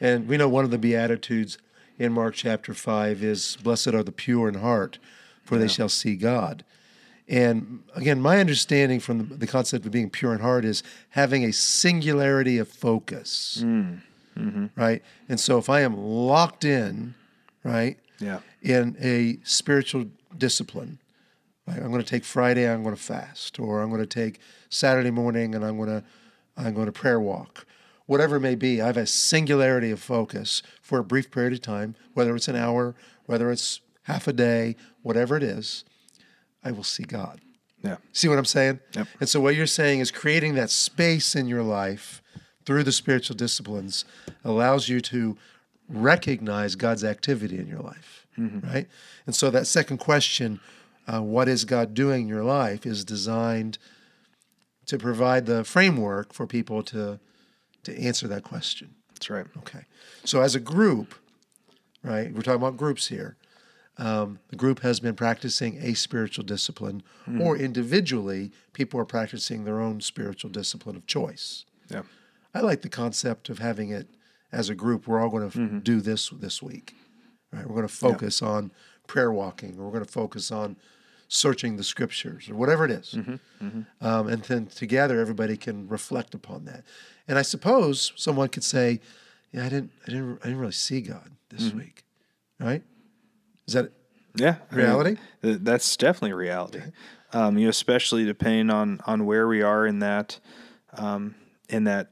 and 0.00 0.28
we 0.28 0.36
know 0.36 0.48
one 0.48 0.64
of 0.64 0.70
the 0.70 0.78
Beatitudes 0.78 1.58
in 1.98 2.12
Mark 2.12 2.34
chapter 2.34 2.74
5 2.74 3.22
is 3.22 3.56
Blessed 3.62 3.88
are 3.88 4.02
the 4.02 4.12
pure 4.12 4.48
in 4.48 4.54
heart, 4.54 4.98
for 5.42 5.56
yeah. 5.56 5.62
they 5.62 5.68
shall 5.68 5.88
see 5.88 6.16
God. 6.16 6.64
And 7.26 7.82
again, 7.94 8.20
my 8.20 8.38
understanding 8.38 9.00
from 9.00 9.18
the, 9.18 9.34
the, 9.36 9.46
concept 9.46 9.86
of 9.86 9.92
being 9.92 10.10
pure 10.10 10.34
in 10.34 10.40
heart 10.40 10.64
is 10.64 10.82
having 11.10 11.44
a 11.44 11.52
singularity 11.52 12.58
of 12.58 12.68
focus, 12.68 13.62
mm. 13.64 14.00
mm-hmm. 14.36 14.66
right? 14.76 15.02
And 15.28 15.40
so 15.40 15.56
if 15.56 15.70
I 15.70 15.80
am 15.80 15.96
locked 15.96 16.64
in, 16.66 17.14
right, 17.62 17.98
yeah. 18.18 18.40
in 18.60 18.96
a 19.00 19.38
spiritual 19.42 20.06
discipline, 20.36 20.98
right? 21.66 21.78
I'm 21.78 21.90
going 21.90 22.02
to 22.02 22.08
take 22.08 22.24
Friday, 22.24 22.68
I'm 22.68 22.82
going 22.82 22.94
to 22.94 23.00
fast, 23.00 23.58
or 23.58 23.80
I'm 23.80 23.88
going 23.88 24.02
to 24.02 24.06
take 24.06 24.38
Saturday 24.68 25.10
morning 25.10 25.54
and 25.54 25.64
I'm 25.64 25.76
going 25.76 25.88
to 25.88 26.04
I'm 26.56 26.72
going 26.74 26.86
to 26.86 26.92
prayer 26.92 27.18
walk, 27.18 27.66
whatever 28.06 28.36
it 28.36 28.40
may 28.40 28.54
be, 28.54 28.80
I 28.80 28.86
have 28.86 28.96
a 28.96 29.06
singularity 29.06 29.90
of 29.90 30.00
focus 30.00 30.62
for 30.82 30.98
a 30.98 31.04
brief 31.04 31.30
period 31.30 31.52
of 31.52 31.62
time, 31.62 31.96
whether 32.12 32.34
it's 32.36 32.48
an 32.48 32.56
hour, 32.56 32.94
whether 33.26 33.50
it's 33.50 33.80
half 34.02 34.28
a 34.28 34.32
day, 34.32 34.76
whatever 35.02 35.36
it 35.36 35.42
is, 35.42 35.84
I 36.62 36.72
will 36.72 36.84
see 36.84 37.04
God. 37.04 37.40
Yeah. 37.82 37.96
See 38.12 38.28
what 38.28 38.38
I'm 38.38 38.44
saying? 38.44 38.80
Yep. 38.94 39.08
And 39.20 39.28
so 39.28 39.40
what 39.40 39.54
you're 39.54 39.66
saying 39.66 40.00
is 40.00 40.10
creating 40.10 40.54
that 40.54 40.70
space 40.70 41.34
in 41.36 41.46
your 41.46 41.62
life 41.62 42.22
through 42.64 42.82
the 42.82 42.92
spiritual 42.92 43.36
disciplines 43.36 44.04
allows 44.42 44.88
you 44.88 45.00
to 45.02 45.36
recognize 45.88 46.76
God's 46.76 47.04
activity 47.04 47.58
in 47.58 47.66
your 47.66 47.80
life, 47.80 48.26
mm-hmm. 48.38 48.66
right? 48.66 48.88
And 49.26 49.34
so 49.34 49.50
that 49.50 49.66
second 49.66 49.98
question, 49.98 50.60
uh, 51.06 51.20
what 51.20 51.46
is 51.46 51.66
God 51.66 51.92
doing 51.92 52.22
in 52.22 52.28
your 52.28 52.44
life, 52.44 52.86
is 52.86 53.04
designed 53.04 53.76
to 54.86 54.96
provide 54.96 55.44
the 55.44 55.64
framework 55.64 56.32
for 56.32 56.46
people 56.46 56.82
to 56.84 57.20
to 57.84 57.98
answer 57.98 58.28
that 58.28 58.42
question. 58.42 58.94
That's 59.10 59.30
right. 59.30 59.46
Okay. 59.58 59.84
So 60.24 60.40
as 60.40 60.54
a 60.54 60.60
group, 60.60 61.14
right, 62.02 62.32
we're 62.32 62.42
talking 62.42 62.60
about 62.60 62.76
groups 62.76 63.08
here. 63.08 63.36
Um, 63.96 64.40
the 64.48 64.56
group 64.56 64.80
has 64.80 64.98
been 64.98 65.14
practicing 65.14 65.78
a 65.78 65.94
spiritual 65.94 66.44
discipline, 66.44 67.02
mm. 67.28 67.40
or 67.40 67.56
individually, 67.56 68.50
people 68.72 68.98
are 68.98 69.04
practicing 69.04 69.64
their 69.64 69.80
own 69.80 70.00
spiritual 70.00 70.50
discipline 70.50 70.96
of 70.96 71.06
choice. 71.06 71.64
Yeah. 71.88 72.02
I 72.52 72.60
like 72.60 72.82
the 72.82 72.88
concept 72.88 73.48
of 73.48 73.58
having 73.60 73.90
it 73.90 74.08
as 74.50 74.68
a 74.68 74.74
group. 74.74 75.06
We're 75.06 75.20
all 75.20 75.30
going 75.30 75.48
to 75.48 75.58
mm-hmm. 75.58 75.78
do 75.80 76.00
this 76.00 76.30
this 76.30 76.60
week. 76.60 76.94
Right? 77.52 77.66
We're 77.66 77.76
going 77.76 77.86
to 77.86 77.94
focus 77.94 78.40
yeah. 78.40 78.48
on 78.48 78.72
prayer 79.06 79.30
walking, 79.30 79.78
or 79.78 79.84
we're 79.84 79.92
going 79.92 80.04
to 80.04 80.10
focus 80.10 80.50
on 80.50 80.76
searching 81.28 81.76
the 81.76 81.84
scriptures, 81.84 82.48
or 82.48 82.54
whatever 82.54 82.84
it 82.84 82.90
is. 82.90 83.14
Mm-hmm. 83.16 83.66
Mm-hmm. 83.66 84.06
Um, 84.06 84.28
and 84.28 84.42
then 84.42 84.66
together, 84.66 85.20
everybody 85.20 85.56
can 85.56 85.88
reflect 85.88 86.34
upon 86.34 86.64
that. 86.66 86.84
And 87.26 87.38
I 87.38 87.42
suppose 87.42 88.12
someone 88.16 88.48
could 88.48 88.64
say, 88.64 89.00
"Yeah, 89.52 89.66
I 89.66 89.68
didn't, 89.68 89.92
I 90.06 90.10
didn't, 90.10 90.38
I 90.42 90.44
didn't 90.46 90.60
really 90.60 90.72
see 90.72 91.00
God 91.00 91.30
this 91.50 91.64
mm-hmm. 91.64 91.78
week." 91.78 92.04
Right? 92.60 92.82
Is 93.66 93.74
that 93.74 93.92
yeah 94.36 94.56
reality? 94.70 95.16
I 95.42 95.46
mean, 95.46 95.64
that's 95.64 95.96
definitely 95.96 96.34
reality. 96.34 96.78
Okay. 96.78 96.92
Um, 97.32 97.58
you 97.58 97.64
know, 97.64 97.70
especially 97.70 98.24
depending 98.24 98.70
on 98.70 99.00
on 99.06 99.26
where 99.26 99.48
we 99.48 99.62
are 99.62 99.86
in 99.86 100.00
that 100.00 100.38
um, 100.96 101.34
in 101.68 101.84
that 101.84 102.10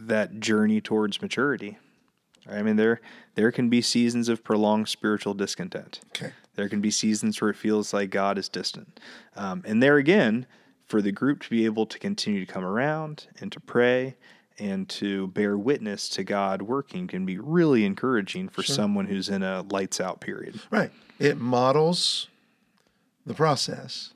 that 0.00 0.40
journey 0.40 0.80
towards 0.80 1.20
maturity. 1.20 1.78
I 2.48 2.62
mean, 2.62 2.76
there 2.76 3.00
there 3.34 3.50
can 3.50 3.68
be 3.68 3.82
seasons 3.82 4.28
of 4.28 4.44
prolonged 4.44 4.88
spiritual 4.88 5.34
discontent. 5.34 6.00
Okay. 6.08 6.32
There 6.54 6.68
can 6.68 6.80
be 6.80 6.90
seasons 6.90 7.40
where 7.40 7.50
it 7.50 7.56
feels 7.56 7.92
like 7.92 8.10
God 8.10 8.38
is 8.38 8.48
distant, 8.48 9.00
um, 9.36 9.62
and 9.66 9.82
there 9.82 9.96
again, 9.96 10.46
for 10.86 11.00
the 11.02 11.12
group 11.12 11.42
to 11.42 11.50
be 11.50 11.64
able 11.64 11.86
to 11.86 11.98
continue 11.98 12.44
to 12.44 12.52
come 12.52 12.64
around 12.64 13.26
and 13.40 13.50
to 13.52 13.60
pray 13.60 14.16
and 14.58 14.88
to 14.88 15.28
bear 15.28 15.58
witness 15.58 16.08
to 16.10 16.22
God 16.22 16.62
working 16.62 17.08
can 17.08 17.26
be 17.26 17.38
really 17.38 17.84
encouraging 17.84 18.48
for 18.48 18.62
sure. 18.62 18.74
someone 18.74 19.06
who's 19.06 19.28
in 19.28 19.42
a 19.42 19.62
lights 19.62 20.00
out 20.00 20.20
period. 20.20 20.60
Right. 20.70 20.92
It 21.18 21.38
models 21.38 22.28
the 23.26 23.34
process. 23.34 24.12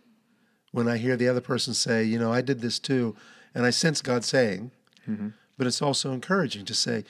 When 0.71 0.87
I 0.87 0.99
hear 0.99 1.17
the 1.17 1.29
other 1.29 1.41
person 1.41 1.75
say, 1.75 2.05
you 2.05 2.19
know, 2.19 2.33
I 2.33 2.41
did 2.41 2.61
this 2.61 2.79
too, 2.79 3.17
and 3.55 3.65
I 3.65 3.71
sense 3.71 4.03
God 4.03 4.25
saying, 4.25 4.71
mm-hmm. 5.09 5.29
but 5.57 5.67
it's 5.67 5.83
also 5.83 6.13
encouraging 6.13 6.67
to 6.67 6.75
say, 6.75 7.05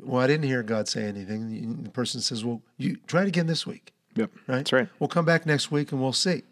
well, 0.00 0.22
I 0.22 0.26
didn't 0.26 0.46
hear 0.46 0.62
God 0.62 0.88
say 0.88 1.02
anything. 1.04 1.42
And 1.42 1.84
the 1.84 1.90
person 1.90 2.20
says, 2.20 2.44
well, 2.44 2.62
you 2.78 2.96
try 3.06 3.22
it 3.22 3.28
again 3.28 3.48
this 3.48 3.66
week. 3.66 3.92
Yep. 4.20 4.30
Right. 4.46 4.56
That's 4.56 4.72
right. 4.72 4.88
We'll 4.98 5.08
come 5.08 5.24
back 5.24 5.46
next 5.46 5.70
week 5.70 5.92
and 5.92 6.00
we'll 6.00 6.12
see. 6.12 6.42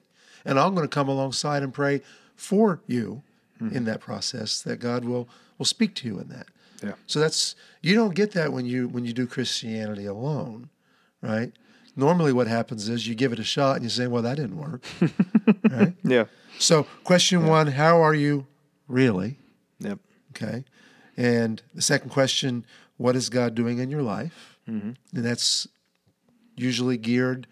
And 0.44 0.58
I'm 0.58 0.74
going 0.74 0.86
to 0.86 0.94
come 0.94 1.08
alongside 1.08 1.62
and 1.62 1.72
pray 1.72 2.00
for 2.36 2.80
you 2.86 3.22
mm-hmm. 3.60 3.76
in 3.76 3.84
that 3.84 4.00
process 4.00 4.62
that 4.62 4.80
God 4.80 5.04
will 5.04 5.28
will 5.58 5.66
speak 5.66 5.94
to 5.96 6.06
you 6.06 6.18
in 6.18 6.28
that. 6.28 6.46
Yeah. 6.82 6.92
So 7.06 7.18
that's 7.18 7.54
you 7.82 7.94
don't 7.94 8.14
get 8.14 8.32
that 8.32 8.52
when 8.52 8.64
you 8.64 8.88
when 8.88 9.04
you 9.04 9.12
do 9.12 9.26
Christianity 9.26 10.06
alone, 10.06 10.70
right? 11.22 11.52
Normally, 11.96 12.32
what 12.32 12.46
happens 12.46 12.88
is 12.88 13.08
you 13.08 13.16
give 13.16 13.32
it 13.32 13.40
a 13.40 13.44
shot 13.44 13.76
and 13.76 13.84
you 13.84 13.90
say, 13.90 14.06
"Well, 14.06 14.22
that 14.22 14.36
didn't 14.36 14.56
work." 14.56 14.84
right? 15.70 15.94
Yeah. 16.04 16.26
So, 16.60 16.84
question 17.02 17.40
yeah. 17.42 17.48
one: 17.48 17.66
How 17.68 18.00
are 18.00 18.14
you 18.14 18.46
really? 18.86 19.36
Yep. 19.80 19.98
Okay. 20.30 20.64
And 21.16 21.60
the 21.74 21.82
second 21.82 22.10
question: 22.10 22.64
What 22.98 23.16
is 23.16 23.28
God 23.28 23.56
doing 23.56 23.78
in 23.78 23.90
your 23.90 24.02
life? 24.02 24.58
Mm-hmm. 24.70 24.92
And 25.16 25.24
that's 25.24 25.66
usually 26.54 26.96
geared 26.96 27.48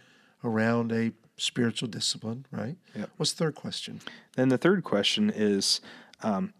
around 0.46 0.92
a 0.92 1.12
spiritual 1.36 1.88
discipline, 1.88 2.46
right? 2.50 2.76
Yep. 2.94 3.10
What's 3.16 3.32
the 3.32 3.44
third 3.44 3.54
question? 3.54 4.00
Then 4.36 4.48
the 4.48 4.58
third 4.58 4.84
question 4.84 5.30
is 5.34 5.80
um, 6.22 6.54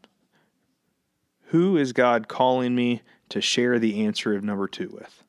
Who 1.47 1.76
is 1.76 1.93
God 1.93 2.28
calling 2.28 2.74
me 2.74 3.03
to 3.28 3.41
share 3.41 3.78
the 3.78 4.05
answer 4.05 4.34
of 4.34 4.45
number 4.45 4.68
two 4.68 4.91
with? 4.91 5.22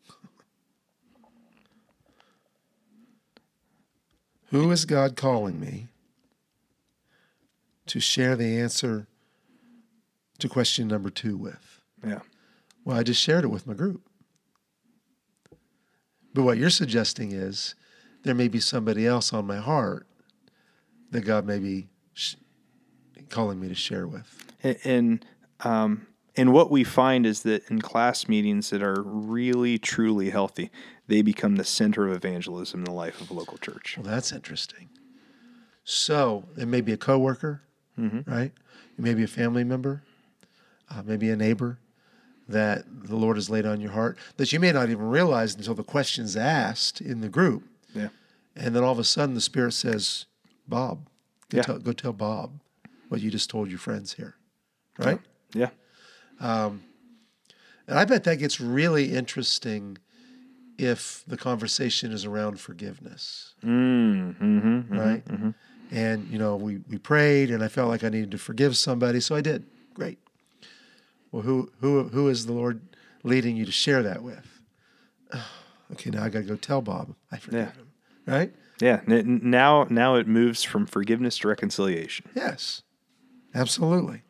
Who 4.52 4.72
is 4.72 4.86
God 4.86 5.16
calling 5.16 5.60
me 5.60 5.88
to 7.88 8.00
share 8.00 8.36
the 8.36 8.60
answer 8.60 9.08
to 10.40 10.48
question 10.50 10.88
number 10.88 11.10
two 11.10 11.36
with? 11.36 11.82
Yeah. 12.06 12.20
Well, 12.86 12.98
I 12.98 13.04
just 13.04 13.22
shared 13.22 13.44
it 13.44 13.50
with 13.50 13.68
my 13.68 13.74
group. 13.74 14.02
But 16.34 16.44
what 16.44 16.58
you're 16.58 16.70
suggesting 16.70 17.32
is 17.34 17.76
there 18.28 18.36
may 18.36 18.50
be 18.50 18.60
somebody 18.60 19.08
else 19.08 19.32
on 19.32 19.48
my 19.48 19.56
heart 19.58 20.06
that 21.12 21.22
God 21.22 21.46
may 21.46 21.60
be 21.60 21.88
sh- 22.14 22.36
calling 23.30 23.58
me 23.58 23.70
to 23.70 23.76
share 23.76 24.06
with. 24.06 24.54
And 24.84 25.26
um, 25.62 26.08
and 26.36 26.52
what 26.52 26.70
we 26.70 26.84
find 26.84 27.26
is 27.26 27.44
that 27.44 27.68
in 27.72 27.82
class 27.82 28.28
meetings 28.28 28.70
that 28.70 28.84
are 28.84 29.02
really 29.02 29.80
truly 29.80 30.30
healthy, 30.30 30.70
they 31.08 31.22
become 31.22 31.56
the 31.56 31.64
center 31.64 32.06
of 32.06 32.14
evangelism 32.14 32.82
in 32.82 32.84
the 32.84 32.92
life 32.92 33.22
of 33.22 33.32
a 33.32 33.34
local 33.34 33.58
church. 33.58 33.98
Well, 33.98 34.06
that's 34.06 34.34
interesting. 34.34 34.90
So 35.86 36.44
it 36.58 36.68
may 36.68 36.82
be 36.82 36.92
a 36.92 36.98
coworker, 36.98 37.64
mm-hmm. 37.98 38.30
right? 38.30 38.52
It 38.98 39.02
may 39.02 39.14
be 39.14 39.24
a 39.24 39.28
family 39.28 39.64
member, 39.64 40.04
uh, 40.92 41.02
maybe 41.04 41.30
a 41.30 41.38
neighbor 41.38 41.80
that 42.50 42.84
the 43.06 43.16
Lord 43.16 43.38
has 43.38 43.50
laid 43.50 43.66
on 43.66 43.80
your 43.80 43.92
heart 43.92 44.18
that 44.36 44.52
you 44.52 44.60
may 44.60 44.74
not 44.74 44.90
even 44.90 45.08
realize 45.08 45.56
until 45.56 45.76
the 45.76 45.84
question's 45.84 46.36
asked 46.36 47.00
in 47.00 47.22
the 47.22 47.30
group. 47.30 47.64
Yeah. 47.94 48.10
And 48.56 48.76
then 48.76 48.84
all 48.84 48.92
of 48.92 49.00
a 49.00 49.04
sudden 49.04 49.36
the 49.36 49.42
Spirit 49.42 49.74
says, 49.74 50.26
Bob, 50.68 51.08
go, 51.50 51.58
yeah. 51.58 51.62
tell, 51.64 51.80
go 51.80 51.92
tell 51.94 52.14
Bob 52.14 52.60
what 53.10 53.22
you 53.22 53.32
just 53.32 53.50
told 53.50 53.70
your 53.70 53.80
friends 53.80 54.14
here. 54.14 54.36
Right? 54.98 55.20
Yeah. 55.54 55.70
Um, 56.40 56.84
and 57.88 57.98
I 57.98 58.06
bet 58.06 58.24
that 58.26 58.38
gets 58.38 58.60
really 58.60 59.14
interesting 59.14 59.98
if 60.78 61.24
the 61.28 61.38
conversation 61.38 62.12
is 62.12 62.26
around 62.26 62.60
forgiveness, 62.60 63.56
Mm, 63.64 64.38
mm-hmm, 64.38 64.98
right? 64.98 65.24
And 65.90 66.28
you 66.28 66.38
know, 66.38 66.56
we 66.56 66.80
we 66.90 66.98
prayed, 66.98 67.50
and 67.50 67.64
I 67.64 67.68
felt 67.68 67.90
like 67.90 68.04
I 68.04 68.10
needed 68.10 68.32
to 68.32 68.38
forgive 68.38 68.78
somebody, 68.78 69.20
so 69.20 69.36
I 69.36 69.42
did. 69.42 69.66
Great. 69.94 70.20
Well, 71.32 71.42
who 71.42 71.72
who 71.80 72.04
who 72.04 72.28
is 72.28 72.46
the 72.46 72.54
Lord 72.54 72.82
leading 73.24 73.56
you 73.56 73.66
to 73.66 73.72
share 73.72 74.04
that 74.04 74.22
with? 74.22 74.62
okay, 75.94 76.10
now 76.10 76.24
I 76.24 76.30
got 76.30 76.40
to 76.40 76.46
go 76.46 76.56
tell 76.56 76.82
Bob 76.82 77.16
I 77.32 77.38
forgive 77.38 77.60
Yeah. 77.60 77.72
him, 77.72 77.88
right? 78.26 78.54
Yeah. 78.80 79.02
n- 79.08 79.40
Now, 79.44 79.88
now 79.90 80.16
it 80.16 80.28
moves 80.28 80.64
from 80.64 80.86
forgiveness 80.86 81.38
to 81.40 81.48
reconciliation. 81.48 82.30
Yes, 82.36 82.84
absolutely. 83.56 84.22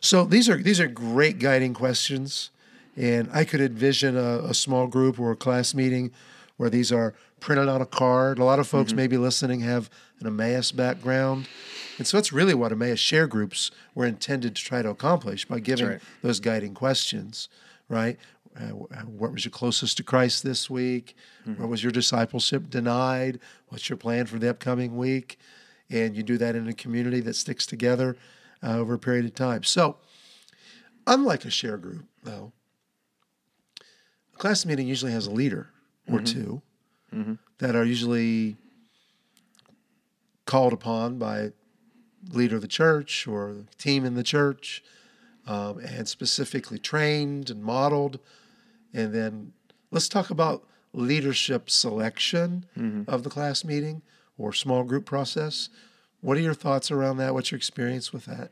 So 0.00 0.24
these 0.24 0.48
are 0.48 0.62
these 0.62 0.78
are 0.78 0.86
great 0.86 1.38
guiding 1.38 1.74
questions, 1.74 2.50
and 2.96 3.28
I 3.32 3.44
could 3.44 3.60
envision 3.60 4.16
a, 4.16 4.38
a 4.44 4.54
small 4.54 4.86
group 4.86 5.18
or 5.18 5.32
a 5.32 5.36
class 5.36 5.74
meeting 5.74 6.12
where 6.56 6.70
these 6.70 6.92
are 6.92 7.14
printed 7.40 7.68
on 7.68 7.80
a 7.82 7.86
card. 7.86 8.38
A 8.38 8.44
lot 8.44 8.58
of 8.58 8.66
folks 8.68 8.90
mm-hmm. 8.90 8.96
maybe 8.96 9.16
listening 9.18 9.60
have 9.60 9.90
an 10.20 10.26
Emmaus 10.26 10.70
background, 10.70 11.48
and 11.98 12.06
so 12.06 12.16
that's 12.18 12.32
really 12.32 12.54
what 12.54 12.72
Emmaus 12.72 12.98
share 12.98 13.26
groups 13.26 13.70
were 13.94 14.06
intended 14.06 14.54
to 14.56 14.62
try 14.62 14.82
to 14.82 14.90
accomplish 14.90 15.44
by 15.46 15.58
giving 15.58 15.88
right. 15.88 16.00
those 16.22 16.40
guiding 16.40 16.74
questions. 16.74 17.48
Right? 17.88 18.18
Uh, 18.58 18.68
what 19.04 19.32
was 19.32 19.44
your 19.44 19.52
closest 19.52 19.96
to 19.98 20.02
Christ 20.02 20.42
this 20.42 20.70
week? 20.70 21.14
What 21.58 21.68
was 21.68 21.82
your 21.82 21.92
discipleship 21.92 22.70
denied? 22.70 23.38
What's 23.68 23.88
your 23.88 23.96
plan 23.98 24.26
for 24.26 24.38
the 24.38 24.48
upcoming 24.50 24.96
week? 24.96 25.38
and 25.88 26.16
you 26.16 26.22
do 26.24 26.36
that 26.36 26.56
in 26.56 26.66
a 26.66 26.72
community 26.72 27.20
that 27.20 27.36
sticks 27.36 27.64
together 27.64 28.16
uh, 28.60 28.76
over 28.76 28.94
a 28.94 28.98
period 28.98 29.24
of 29.24 29.32
time. 29.34 29.62
So, 29.62 29.98
unlike 31.06 31.44
a 31.44 31.50
share 31.50 31.76
group, 31.76 32.06
though, 32.24 32.50
a 34.34 34.36
class 34.36 34.66
meeting 34.66 34.88
usually 34.88 35.12
has 35.12 35.28
a 35.28 35.30
leader 35.30 35.68
or 36.10 36.20
2 36.20 36.60
that 37.58 37.76
are 37.76 37.84
usually 37.84 38.56
called 40.44 40.72
upon 40.72 41.18
by 41.18 41.52
leader 42.32 42.56
of 42.56 42.62
the 42.62 42.68
church 42.68 43.26
or 43.28 43.64
team 43.78 44.04
in 44.04 44.14
the 44.14 44.24
church 44.24 44.82
um, 45.46 45.78
and 45.78 46.08
specifically 46.08 46.78
trained 46.80 47.48
and 47.48 47.62
modeled. 47.62 48.18
And 48.96 49.12
then 49.14 49.52
let's 49.90 50.08
talk 50.08 50.30
about 50.30 50.64
leadership 50.94 51.68
selection 51.68 52.64
of 53.06 53.22
the 53.24 53.30
class 53.30 53.62
meeting 53.62 54.00
or 54.38 54.54
small 54.54 54.84
group 54.84 55.04
process. 55.04 55.68
What 56.22 56.38
are 56.38 56.40
your 56.40 56.54
thoughts 56.54 56.90
around 56.90 57.18
that? 57.18 57.34
What's 57.34 57.50
your 57.50 57.58
experience 57.58 58.10
with 58.10 58.24
that? 58.24 58.50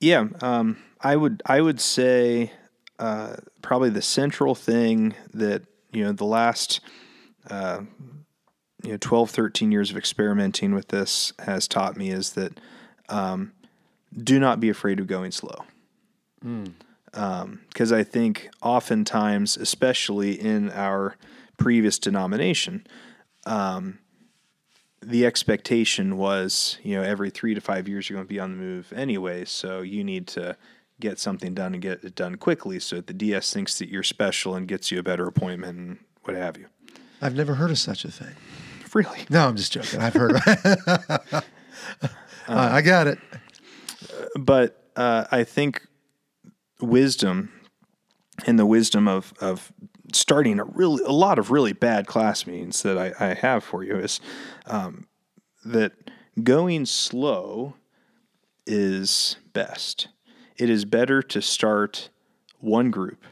Yeah, 0.00 0.26
um, 0.42 0.76
I 1.00 1.14
would 1.14 1.40
I 1.46 1.60
would 1.60 1.80
say 1.80 2.50
uh, 2.98 3.36
probably 3.62 3.90
the 3.90 4.02
central 4.02 4.56
thing 4.56 5.14
that 5.32 5.62
you 5.92 6.02
know 6.04 6.12
the 6.12 6.24
last 6.24 6.80
uh, 7.48 7.82
you 8.82 8.90
know 8.90 8.98
12, 9.00 9.30
13 9.30 9.70
years 9.70 9.90
of 9.90 9.96
experimenting 9.96 10.74
with 10.74 10.88
this 10.88 11.32
has 11.38 11.68
taught 11.68 11.96
me 11.96 12.10
is 12.10 12.32
that 12.32 12.58
um, 13.08 13.52
do 14.16 14.40
not 14.40 14.58
be 14.58 14.68
afraid 14.68 14.98
of 14.98 15.06
going 15.06 15.30
slow. 15.30 15.64
Because 17.16 17.92
I 17.92 18.04
think 18.04 18.50
oftentimes, 18.62 19.56
especially 19.56 20.32
in 20.38 20.70
our 20.70 21.16
previous 21.56 21.98
denomination, 21.98 22.86
um, 23.46 23.98
the 25.00 25.24
expectation 25.24 26.16
was, 26.16 26.78
you 26.82 26.96
know, 26.96 27.02
every 27.02 27.30
three 27.30 27.54
to 27.54 27.60
five 27.60 27.88
years 27.88 28.08
you're 28.08 28.16
going 28.16 28.26
to 28.26 28.32
be 28.32 28.40
on 28.40 28.50
the 28.50 28.56
move 28.56 28.92
anyway. 28.94 29.44
So 29.44 29.80
you 29.80 30.04
need 30.04 30.26
to 30.28 30.56
get 31.00 31.18
something 31.18 31.54
done 31.54 31.74
and 31.74 31.82
get 31.82 32.04
it 32.04 32.14
done 32.14 32.36
quickly 32.36 32.80
so 32.80 32.96
that 32.96 33.06
the 33.06 33.14
DS 33.14 33.52
thinks 33.52 33.78
that 33.78 33.88
you're 33.88 34.02
special 34.02 34.54
and 34.54 34.66
gets 34.66 34.90
you 34.90 34.98
a 34.98 35.02
better 35.02 35.26
appointment 35.26 35.78
and 35.78 35.98
what 36.24 36.36
have 36.36 36.56
you. 36.56 36.66
I've 37.22 37.34
never 37.34 37.54
heard 37.54 37.70
of 37.70 37.78
such 37.78 38.04
a 38.04 38.10
thing. 38.10 38.34
Really? 38.94 39.26
No, 39.30 39.46
I'm 39.46 39.56
just 39.56 39.72
joking. 39.72 40.00
I've 40.00 40.14
heard 40.14 40.36
of 40.36 40.42
it. 40.46 41.44
I 42.48 42.80
got 42.82 43.06
it. 43.06 43.18
But 44.38 44.82
uh, 44.96 45.24
I 45.30 45.44
think 45.44 45.86
wisdom 46.80 47.52
and 48.46 48.58
the 48.58 48.66
wisdom 48.66 49.08
of, 49.08 49.32
of 49.40 49.72
starting 50.12 50.58
a 50.58 50.64
really 50.64 51.02
a 51.04 51.12
lot 51.12 51.38
of 51.38 51.50
really 51.50 51.72
bad 51.72 52.06
class 52.06 52.46
meetings 52.46 52.82
that 52.82 52.98
I, 52.98 53.12
I 53.18 53.34
have 53.34 53.64
for 53.64 53.82
you 53.82 53.96
is 53.96 54.20
um, 54.66 55.06
that 55.64 55.92
going 56.42 56.86
slow 56.86 57.74
is 58.66 59.36
best. 59.52 60.08
It 60.56 60.70
is 60.70 60.84
better 60.84 61.22
to 61.22 61.40
start 61.40 62.10
one 62.60 62.90
group 62.90 63.24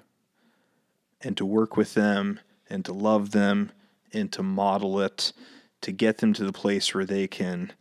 and 1.21 1.37
to 1.37 1.45
work 1.45 1.77
with 1.77 1.95
them 1.95 2.41
and 2.69 2.85
to 2.85 2.93
love 2.93 3.31
them 3.31 3.73
and 4.13 4.33
to 4.33 4.43
model 4.43 5.01
it 5.01 5.33
to 5.81 5.93
get 5.93 6.19
them 6.19 6.33
to 6.33 6.45
the 6.45 6.53
place 6.53 6.95
where 6.95 7.05
they 7.05 7.27
can 7.27 7.73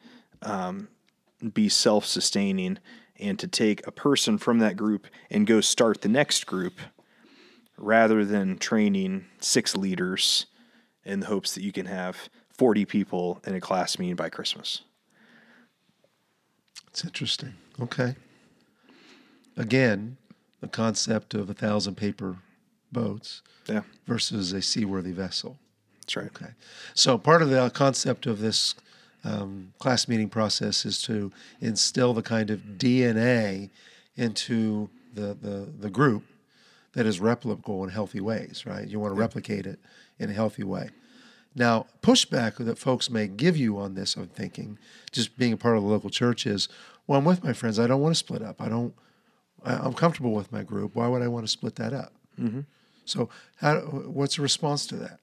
um, 0.42 0.90
be 1.54 1.70
self 1.70 2.06
sustaining 2.06 2.78
and 3.20 3.38
to 3.40 3.48
take 3.48 3.86
a 3.86 3.92
person 3.92 4.38
from 4.38 4.60
that 4.60 4.76
group 4.78 5.08
and 5.30 5.46
go 5.48 5.62
start 5.62 6.02
the 6.02 6.10
next 6.10 6.46
group 6.46 6.80
rather 7.78 8.24
than 8.26 8.58
training 8.58 9.26
six 9.40 9.76
leaders 9.76 10.46
in 11.06 11.20
the 11.22 11.26
hopes 11.28 11.54
that 11.56 11.64
you 11.64 11.72
can 11.72 11.86
have 11.86 12.30
40 12.58 12.86
people 12.86 13.42
in 13.46 13.56
a 13.56 13.62
class 13.62 13.98
meeting 14.00 14.16
by 14.16 14.30
Christmas. 14.30 14.82
It's 16.88 17.04
interesting. 17.04 17.54
Okay. 17.82 18.16
Again, 19.58 20.18
the 20.62 20.68
concept 20.68 21.34
of 21.34 21.50
a 21.50 21.54
thousand 21.54 21.96
paper 21.96 22.38
boats 22.92 23.42
Yeah, 23.68 23.82
versus 24.06 24.54
a 24.54 24.62
seaworthy 24.62 25.12
vessel. 25.12 25.58
that's 26.02 26.16
right. 26.16 26.28
Okay. 26.28 26.52
So 26.94 27.18
part 27.18 27.42
of 27.42 27.50
the 27.50 27.70
concept 27.72 28.26
of 28.26 28.40
this 28.40 28.76
um, 29.24 29.74
class 29.80 30.08
meeting 30.08 30.30
process 30.30 30.86
is 30.86 31.02
to 31.04 31.32
instill 31.62 32.14
the 32.14 32.22
kind 32.22 32.50
of 32.50 32.60
DNA 32.78 33.70
into 34.16 34.90
the, 35.14 35.38
the, 35.42 35.70
the 35.80 35.90
group 35.90 36.24
that 36.94 37.06
is 37.06 37.20
replicable 37.20 37.84
in 37.84 37.90
healthy 37.90 38.20
ways, 38.22 38.66
right? 38.66 38.88
You 38.88 39.00
want 39.00 39.16
to 39.16 39.20
replicate 39.20 39.66
it 39.66 39.80
in 40.20 40.30
a 40.30 40.34
healthy 40.34 40.64
way. 40.64 40.90
Now, 41.56 41.86
pushback 42.02 42.56
that 42.58 42.78
folks 42.78 43.10
may 43.10 43.28
give 43.28 43.56
you 43.56 43.78
on 43.78 43.94
this, 43.94 44.16
I'm 44.16 44.28
thinking, 44.28 44.78
just 45.12 45.38
being 45.38 45.54
a 45.54 45.58
part 45.58 45.78
of 45.78 45.84
the 45.84 45.90
local 45.90 46.10
church 46.10 46.46
is, 46.46 46.68
well, 47.06 47.20
I'm 47.20 47.26
with 47.26 47.44
my 47.44 47.54
friends. 47.54 47.80
I 47.80 47.88
don't 47.88 48.02
want 48.02 48.14
to 48.16 48.20
split 48.20 48.42
up. 48.42 48.62
I 48.62 48.70
don't. 48.70 48.94
I'm 49.66 49.94
comfortable 49.94 50.34
with 50.34 50.52
my 50.52 50.62
group. 50.62 50.94
Why 50.94 51.08
would 51.08 51.22
I 51.22 51.28
want 51.30 51.46
to 51.46 51.52
split 51.52 51.76
that 51.76 51.94
up? 51.94 52.12
So, 53.06 53.30
how, 53.58 53.80
what's 53.80 54.36
the 54.36 54.42
response 54.42 54.86
to 54.88 54.96
that? 54.98 55.20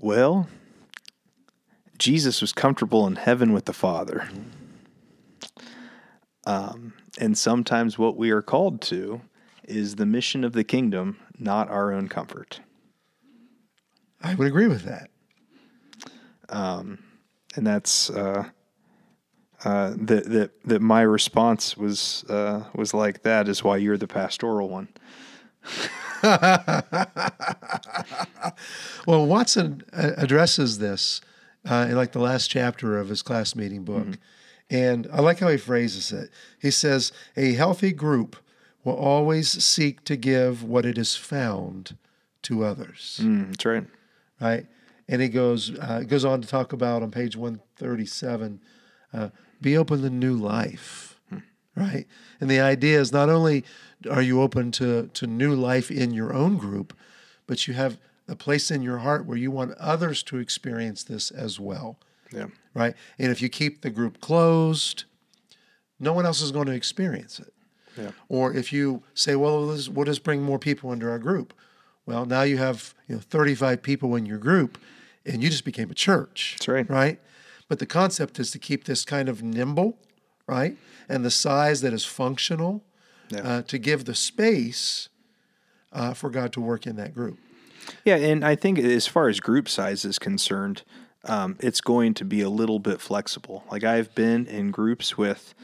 Well, 0.00 0.48
Jesus 1.98 2.40
was 2.40 2.52
comfortable 2.52 3.06
in 3.06 3.16
heaven 3.16 3.52
with 3.52 3.64
the 3.64 3.72
Father. 3.72 4.28
Um, 6.44 6.92
and 7.18 7.36
sometimes 7.36 7.98
what 7.98 8.16
we 8.16 8.30
are 8.30 8.42
called 8.42 8.80
to 8.82 9.22
is 9.64 9.96
the 9.96 10.06
mission 10.06 10.44
of 10.44 10.52
the 10.52 10.64
kingdom, 10.64 11.18
not 11.38 11.68
our 11.68 11.92
own 11.92 12.08
comfort. 12.08 12.60
I 14.22 14.34
would 14.34 14.46
agree 14.46 14.68
with 14.68 14.82
that. 14.82 15.10
and 17.56 17.66
that's 17.66 18.10
uh, 18.10 18.44
uh, 19.64 19.94
that 19.96 20.30
that 20.30 20.50
that 20.64 20.82
my 20.82 21.02
response 21.02 21.76
was 21.76 22.24
uh, 22.28 22.64
was 22.74 22.92
like 22.94 23.22
that 23.22 23.48
is 23.48 23.64
why 23.64 23.78
you're 23.78 23.96
the 23.96 24.06
pastoral 24.06 24.68
one. 24.68 24.88
Well, 29.06 29.26
Watson 29.26 29.82
uh, 29.92 30.12
addresses 30.16 30.78
this 30.78 31.20
uh, 31.68 31.86
in 31.88 31.96
like 31.96 32.12
the 32.12 32.18
last 32.18 32.48
chapter 32.48 32.98
of 32.98 33.08
his 33.08 33.22
class 33.22 33.54
meeting 33.54 33.84
book. 33.84 34.18
And 34.68 35.06
I 35.12 35.20
like 35.20 35.38
how 35.38 35.48
he 35.48 35.56
phrases 35.56 36.10
it. 36.10 36.30
He 36.60 36.72
says, 36.72 37.12
A 37.36 37.52
healthy 37.52 37.92
group 37.92 38.36
will 38.82 38.96
always 38.96 39.64
seek 39.64 40.02
to 40.04 40.16
give 40.16 40.64
what 40.64 40.84
it 40.84 40.96
has 40.96 41.14
found 41.14 41.96
to 42.42 42.64
others. 42.64 43.20
Mm, 43.22 43.50
that's 43.50 43.64
right. 43.64 43.84
Right? 44.40 44.66
And 45.08 45.22
he 45.22 45.28
goes, 45.28 45.78
uh, 45.78 46.00
goes 46.00 46.24
on 46.24 46.40
to 46.40 46.48
talk 46.48 46.72
about 46.72 47.02
on 47.02 47.12
page 47.12 47.36
137 47.36 48.60
uh, 49.12 49.28
be 49.60 49.76
open 49.76 50.02
to 50.02 50.10
new 50.10 50.34
life. 50.34 51.20
Right? 51.76 52.06
And 52.40 52.50
the 52.50 52.60
idea 52.60 52.98
is 52.98 53.12
not 53.12 53.28
only 53.28 53.62
are 54.10 54.22
you 54.22 54.40
open 54.42 54.70
to, 54.72 55.08
to 55.14 55.26
new 55.26 55.54
life 55.54 55.90
in 55.90 56.12
your 56.12 56.32
own 56.32 56.56
group, 56.56 56.96
but 57.46 57.66
you 57.66 57.74
have 57.74 57.98
a 58.28 58.36
place 58.36 58.70
in 58.70 58.82
your 58.82 58.98
heart 58.98 59.26
where 59.26 59.36
you 59.36 59.50
want 59.50 59.72
others 59.78 60.22
to 60.24 60.38
experience 60.38 61.04
this 61.04 61.30
as 61.30 61.60
well. 61.60 61.98
Yeah. 62.32 62.46
Right? 62.74 62.94
And 63.18 63.30
if 63.30 63.40
you 63.40 63.48
keep 63.48 63.82
the 63.82 63.90
group 63.90 64.20
closed, 64.20 65.04
no 65.98 66.12
one 66.12 66.26
else 66.26 66.40
is 66.40 66.52
going 66.52 66.66
to 66.66 66.72
experience 66.72 67.38
it. 67.38 67.52
Yeah. 67.96 68.10
Or 68.28 68.52
if 68.52 68.72
you 68.72 69.02
say, 69.14 69.36
well, 69.36 69.62
let's, 69.66 69.88
we'll 69.88 70.04
just 70.04 70.22
bring 70.22 70.42
more 70.42 70.58
people 70.58 70.92
into 70.92 71.08
our 71.08 71.18
group. 71.18 71.54
Well, 72.04 72.26
now 72.26 72.42
you 72.42 72.58
have 72.58 72.94
you 73.08 73.16
know 73.16 73.20
35 73.20 73.82
people 73.82 74.14
in 74.14 74.26
your 74.26 74.38
group, 74.38 74.78
and 75.24 75.42
you 75.42 75.50
just 75.50 75.64
became 75.64 75.90
a 75.90 75.94
church. 75.94 76.56
That's 76.58 76.68
right. 76.68 76.88
Right. 76.88 77.20
But 77.68 77.80
the 77.80 77.86
concept 77.86 78.38
is 78.38 78.50
to 78.52 78.58
keep 78.58 78.84
this 78.84 79.04
kind 79.04 79.28
of 79.28 79.42
nimble, 79.42 79.98
right? 80.46 80.76
And 81.08 81.24
the 81.24 81.30
size 81.30 81.80
that 81.80 81.92
is 81.92 82.04
functional 82.04 82.84
Yeah. 83.28 83.40
uh, 83.40 83.62
to 83.62 83.78
give 83.78 84.04
the 84.04 84.14
space 84.14 85.08
uh, 85.92 86.14
for 86.14 86.30
God 86.30 86.52
to 86.52 86.60
work 86.60 86.86
in 86.86 86.96
that 86.96 87.14
group. 87.14 87.38
Yeah, 88.04 88.16
and 88.16 88.44
I 88.44 88.54
think 88.56 88.78
as 88.78 89.06
far 89.06 89.28
as 89.28 89.40
group 89.40 89.68
size 89.68 90.04
is 90.04 90.18
concerned, 90.18 90.82
um, 91.24 91.56
it's 91.60 91.80
going 91.80 92.14
to 92.14 92.24
be 92.24 92.40
a 92.40 92.48
little 92.48 92.78
bit 92.78 93.00
flexible. 93.00 93.64
Like 93.70 93.84
I've 93.84 94.14
been 94.14 94.46
in 94.46 94.70
groups 94.70 95.16
with 95.18 95.54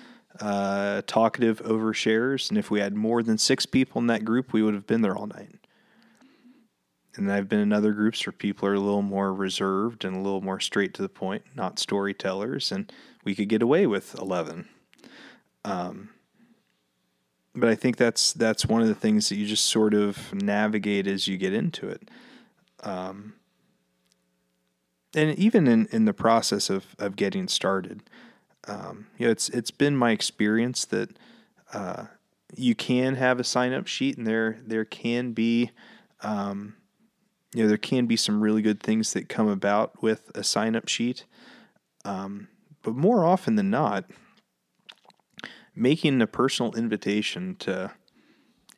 uh, 0.41 1.03
talkative 1.07 1.63
overshares, 1.63 2.49
and 2.49 2.59
if 2.59 2.71
we 2.71 2.81
had 2.81 2.95
more 2.95 3.23
than 3.23 3.39
six 3.39 3.67
people 3.67 4.01
in 4.01 4.07
that 4.09 4.25
group, 4.25 4.53
we 4.53 4.63
would 4.63 4.75
have 4.75 4.87
been 4.87 5.03
there 5.03 5.17
all 5.17 5.27
night. 5.27 5.55
And 7.15 7.31
I've 7.31 7.49
been 7.49 7.61
in 7.61 7.73
other 7.73 7.93
groups 7.93 8.25
where 8.25 8.33
people 8.33 8.67
are 8.69 8.75
a 8.75 8.81
little 8.81 9.03
more 9.03 9.35
reserved 9.35 10.05
and 10.05 10.17
a 10.17 10.21
little 10.21 10.41
more 10.41 10.61
straight 10.61 10.95
to 10.95 11.03
the 11.03 11.11
point, 11.11 11.45
not 11.55 11.79
storytellers, 11.79 12.73
and 12.73 12.91
we 13.25 13.35
could 13.35 13.49
get 13.49 13.63
away 13.63 13.87
with 13.87 14.15
eleven. 14.15 14.69
Um, 15.65 16.09
but 17.55 17.69
I 17.69 17.75
think 17.75 17.97
that's 17.97 18.33
that's 18.33 18.67
one 18.67 18.83
of 18.83 18.89
the 18.89 18.95
things 18.95 19.29
that 19.29 19.37
you 19.37 19.47
just 19.47 19.67
sort 19.67 19.95
of 19.95 20.33
navigate 20.35 21.07
as 21.07 21.29
you 21.29 21.37
get 21.37 21.53
into 21.53 21.89
it. 21.89 22.11
Um, 22.83 23.35
and 25.15 25.39
even 25.39 25.67
in, 25.67 25.87
in 25.93 26.05
the 26.07 26.15
process 26.15 26.71
of, 26.71 26.97
of 26.99 27.17
getting 27.17 27.47
started, 27.47 28.03
um, 28.67 29.07
you 29.19 29.27
know, 29.27 29.33
it's 29.33 29.49
it's 29.51 29.71
been 29.71 29.97
my 29.97 30.13
experience 30.13 30.85
that 30.87 31.11
uh, 31.73 32.05
you 32.57 32.75
can 32.75 33.17
have 33.17 33.41
a 33.41 33.45
sign 33.45 33.73
up 33.73 33.87
sheet, 33.87 34.17
and 34.17 34.27
there 34.27 34.59
there 34.67 34.85
can 34.85 35.33
be, 35.33 35.71
um, 36.23 36.77
you 37.55 37.63
know, 37.63 37.69
there 37.69 37.77
can 37.77 38.07
be 38.07 38.17
some 38.17 38.41
really 38.41 38.63
good 38.63 38.81
things 38.81 39.13
that 39.13 39.29
come 39.29 39.49
about 39.49 40.03
with 40.03 40.31
a 40.35 40.45
sign 40.45 40.77
up 40.77 40.89
sheet. 40.89 41.25
Um, 42.05 42.49
but 42.83 42.95
more 42.95 43.25
often 43.25 43.57
than 43.57 43.71
not, 43.71 44.07
making 45.75 46.21
a 46.21 46.27
personal 46.27 46.73
invitation 46.75 47.57
to 47.57 47.93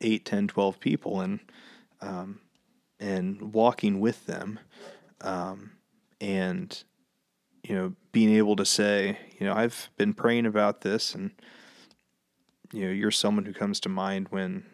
8 0.01 0.25
10 0.25 0.47
12 0.47 0.79
people 0.79 1.21
and 1.21 1.39
um, 2.01 2.39
and 2.99 3.53
walking 3.53 3.99
with 3.99 4.25
them 4.25 4.59
um, 5.21 5.71
and 6.21 6.83
you 7.63 7.75
know 7.75 7.93
being 8.11 8.33
able 8.35 8.55
to 8.55 8.65
say 8.65 9.17
you 9.39 9.45
know 9.45 9.53
i've 9.53 9.89
been 9.97 10.13
praying 10.13 10.45
about 10.45 10.81
this 10.81 11.15
and 11.15 11.31
you 12.71 12.85
know 12.85 12.91
you're 12.91 13.11
someone 13.11 13.45
who 13.45 13.53
comes 13.53 13.79
to 13.79 13.89
mind 13.89 14.27
when 14.29 14.65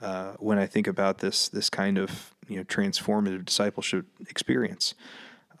uh, 0.00 0.32
when 0.38 0.58
i 0.58 0.66
think 0.66 0.86
about 0.86 1.18
this 1.18 1.48
this 1.48 1.70
kind 1.70 1.98
of 1.98 2.34
you 2.48 2.56
know 2.56 2.64
transformative 2.64 3.44
discipleship 3.44 4.06
experience. 4.28 4.94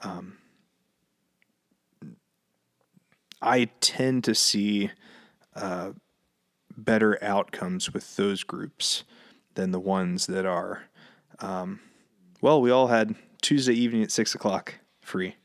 Um, 0.02 0.38
i 3.40 3.66
tend 3.80 4.24
to 4.24 4.34
see 4.34 4.90
uh, 5.56 5.90
better 6.76 7.18
outcomes 7.22 7.92
with 7.92 8.16
those 8.16 8.42
groups 8.44 9.04
than 9.54 9.70
the 9.70 9.80
ones 9.80 10.26
that 10.26 10.44
are, 10.46 10.82
um, 11.40 11.80
well, 12.40 12.60
we 12.60 12.70
all 12.70 12.88
had 12.88 13.14
Tuesday 13.42 13.74
evening 13.74 14.02
at 14.02 14.10
six 14.12 14.34
o'clock 14.34 14.74
free, 15.00 15.36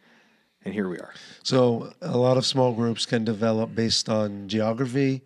and 0.65 0.73
here 0.73 0.89
we 0.89 0.97
are. 0.97 1.13
So 1.43 1.93
a 2.01 2.17
lot 2.17 2.37
of 2.37 2.45
small 2.45 2.73
groups 2.73 3.05
can 3.05 3.23
develop 3.23 3.73
based 3.73 4.09
on 4.09 4.47
geography 4.47 5.21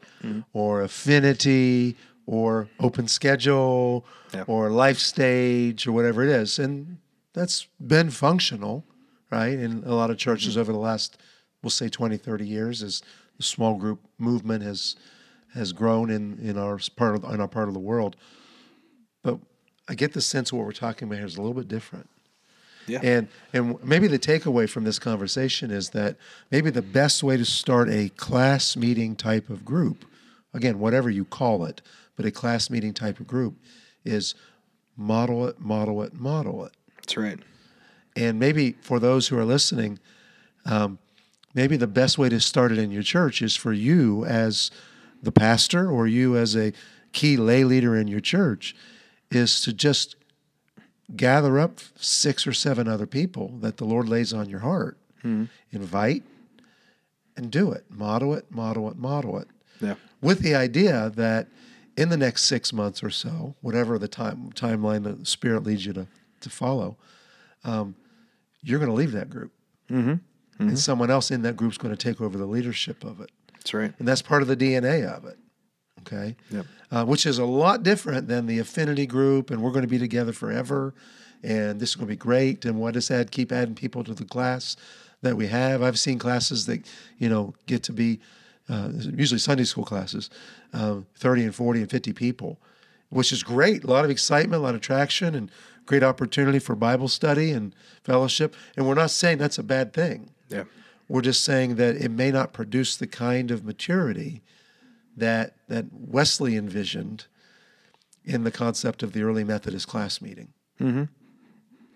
or 0.54 0.82
affinity 0.82 1.96
or 2.28 2.70
open 2.80 3.08
schedule 3.08 4.06
Yeah. 4.34 4.44
or 4.48 4.70
life 4.72 4.98
stage 5.00 5.88
or 5.88 5.92
whatever 5.92 6.24
it 6.24 6.30
is. 6.30 6.58
And 6.60 6.98
that's 7.34 7.68
been 7.86 8.10
functional, 8.10 8.84
right? 9.32 9.58
In 9.58 9.84
a 9.86 9.94
lot 9.94 10.10
of 10.10 10.18
churches 10.18 10.58
over 10.58 10.72
the 10.72 10.80
last, 10.80 11.18
we'll 11.62 11.70
say 11.70 11.88
20, 11.90 12.18
30 12.18 12.46
years 12.48 12.82
as 12.84 13.02
the 13.38 13.44
small 13.44 13.76
group 13.76 14.00
movement 14.18 14.64
has 14.64 14.96
has 15.54 15.72
grown 15.72 16.10
in, 16.10 16.38
in 16.40 16.58
our 16.58 16.80
part 16.96 17.16
of 17.16 17.24
in 17.34 17.40
our 17.40 17.48
part 17.48 17.68
of 17.68 17.74
the 17.74 17.80
world. 17.80 18.16
But 19.24 19.40
I 19.88 19.96
get 19.96 20.14
the 20.14 20.22
sense 20.22 20.52
what 20.52 20.66
we're 20.66 20.72
talking 20.72 21.08
about 21.08 21.18
here 21.18 21.26
is 21.26 21.38
a 21.38 21.42
little 21.42 21.56
bit 21.56 21.68
different. 21.68 22.10
Yeah. 22.88 23.00
And 23.02 23.28
and 23.54 23.84
maybe 23.84 24.08
the 24.08 24.20
takeaway 24.20 24.70
from 24.70 24.84
this 24.84 25.00
conversation 25.00 25.72
is 25.72 25.90
that 25.92 26.18
maybe 26.52 26.70
the 26.70 26.82
best 26.82 27.24
way 27.24 27.38
to 27.38 27.46
start 27.46 27.90
a 27.90 28.10
class 28.10 28.76
meeting 28.76 29.16
type 29.16 29.50
of 29.50 29.66
group, 29.66 30.06
again, 30.54 30.80
whatever 30.80 31.10
you 31.10 31.26
call 31.26 31.66
it, 31.66 31.82
but 32.16 32.26
a 32.26 32.32
class 32.32 32.70
meeting 32.70 32.94
type 32.94 33.20
of 33.20 33.28
group 33.28 33.56
is 34.04 34.36
model 34.96 35.48
it, 35.48 35.60
model 35.60 36.04
it, 36.04 36.14
model 36.14 36.66
it. 36.66 36.74
That's 36.98 37.18
right. 37.18 37.40
And 38.16 38.40
maybe 38.40 38.74
for 38.82 39.00
those 39.00 39.28
who 39.28 39.38
are 39.38 39.46
listening, 39.46 40.00
um, 40.66 41.00
maybe 41.56 41.78
the 41.78 41.88
best 41.88 42.18
way 42.20 42.30
to 42.30 42.40
start 42.40 42.72
it 42.72 42.78
in 42.78 42.92
your 42.92 43.02
church 43.02 43.42
is 43.42 43.56
for 43.56 43.74
you 43.74 44.24
as 44.26 44.70
the 45.24 45.32
pastor 45.32 45.90
or 45.90 46.06
you 46.06 46.38
as 46.38 46.56
a 46.56 46.72
key 47.14 47.38
lay 47.38 47.64
leader 47.64 47.96
in 47.96 48.08
your 48.08 48.20
church 48.20 48.76
is 49.32 49.62
to 49.62 49.74
just 49.74 50.16
gather 51.16 51.58
up 51.58 51.80
six 51.96 52.46
or 52.46 52.54
seven 52.54 52.88
other 52.88 53.06
people 53.08 53.58
that 53.62 53.78
the 53.78 53.86
Lord 53.86 54.08
lays 54.10 54.34
on 54.34 54.50
your 54.50 54.60
heart, 54.60 54.98
invite, 55.72 56.24
and 57.38 57.50
do 57.50 57.72
it. 57.72 57.86
Model 57.90 58.34
it, 58.36 58.46
model 58.52 58.90
it, 58.92 58.98
model 58.98 59.40
it 59.40 59.48
Yeah. 59.82 59.96
with 60.22 60.40
the 60.40 60.54
idea 60.56 61.12
that 61.16 61.48
in 61.98 62.10
the 62.10 62.18
next 62.18 62.44
six 62.46 62.72
months 62.74 63.02
or 63.04 63.10
so, 63.10 63.56
whatever 63.62 63.98
the 63.98 64.08
time 64.08 64.52
timeline 64.54 65.04
the 65.04 65.26
Spirit 65.26 65.64
leads 65.64 65.86
you 65.86 65.94
to, 65.94 66.08
to 66.42 66.50
follow, 66.50 66.98
um, 67.64 67.96
you're 68.62 68.80
going 68.80 68.92
to 68.92 68.96
leave 68.96 69.14
that 69.14 69.30
group. 69.30 69.52
And 70.58 70.80
someone 70.80 71.12
else 71.12 71.32
in 71.32 71.42
that 71.42 71.58
group 71.58 71.72
is 71.74 71.78
going 71.78 71.96
to 71.96 72.02
take 72.02 72.22
over 72.22 72.38
the 72.38 72.46
leadership 72.46 73.04
of 73.04 73.20
it. 73.20 73.30
That's 73.54 73.74
right. 73.74 73.94
And 74.00 74.08
that's 74.08 74.22
part 74.22 74.42
of 74.42 74.48
the 74.48 74.56
DNA 74.56 75.06
of 75.06 75.26
it. 75.26 75.38
Okay. 76.02 76.36
Yep. 76.52 76.66
Uh, 76.92 77.06
which 77.06 77.26
is 77.26 77.40
a 77.40 77.46
lot 77.46 77.84
different 77.84 78.28
than 78.28 78.46
the 78.46 78.60
affinity 78.60 79.06
group, 79.08 79.50
and 79.50 79.62
we're 79.62 79.72
going 79.72 79.82
to 79.82 79.88
be 79.88 79.98
together 79.98 80.32
forever, 80.32 80.94
and 81.44 81.80
this 81.80 81.90
is 81.90 81.96
going 81.96 82.08
to 82.08 82.14
be 82.14 82.18
great. 82.18 82.64
And 82.64 82.80
what 82.80 82.96
is 82.96 83.08
that? 83.08 83.32
Keep 83.32 83.52
adding 83.52 83.76
people 83.76 84.04
to 84.04 84.14
the 84.14 84.24
class 84.24 84.78
that 85.22 85.36
we 85.36 85.48
have. 85.48 85.82
I've 85.82 85.98
seen 85.98 86.20
classes 86.20 86.68
that 86.68 86.86
you 87.18 87.28
know 87.28 87.56
get 87.66 87.82
to 87.84 87.92
be 87.92 88.20
uh, 88.70 88.92
usually 88.94 89.40
Sunday 89.40 89.64
school 89.64 89.84
classes, 89.84 90.30
um, 90.74 91.08
thirty 91.18 91.44
and 91.44 91.56
forty 91.56 91.82
and 91.82 91.90
fifty 91.90 92.14
people, 92.14 92.60
which 93.10 93.32
is 93.32 93.42
great. 93.42 93.84
A 93.84 93.88
lot 93.88 94.06
of 94.06 94.12
excitement, 94.12 94.62
a 94.62 94.64
lot 94.64 94.76
of 94.76 94.82
traction, 94.82 95.34
and 95.34 95.50
great 95.88 96.04
opportunity 96.04 96.60
for 96.60 96.76
Bible 96.76 97.08
study 97.08 97.52
and 97.52 97.74
fellowship. 98.04 98.56
And 98.78 98.88
we're 98.88 98.94
not 98.94 99.10
saying 99.10 99.40
that's 99.40 99.58
a 99.58 99.64
bad 99.64 99.92
thing. 99.92 100.30
Yeah. 100.50 100.64
We're 101.08 101.22
just 101.22 101.44
saying 101.44 101.76
that 101.76 101.96
it 101.96 102.10
may 102.10 102.32
not 102.32 102.52
produce 102.52 102.96
the 102.98 103.08
kind 103.08 103.52
of 103.52 103.64
maturity 103.64 104.42
that 105.16 105.56
that 105.68 105.86
Wesley 105.92 106.56
envisioned 106.58 107.26
in 108.24 108.44
the 108.44 108.52
concept 108.52 109.04
of 109.04 109.14
the 109.14 109.22
early 109.22 109.44
Methodist 109.44 109.88
class 109.88 110.20
meeting. 110.22 110.50
Mm-hmm. 110.82 111.04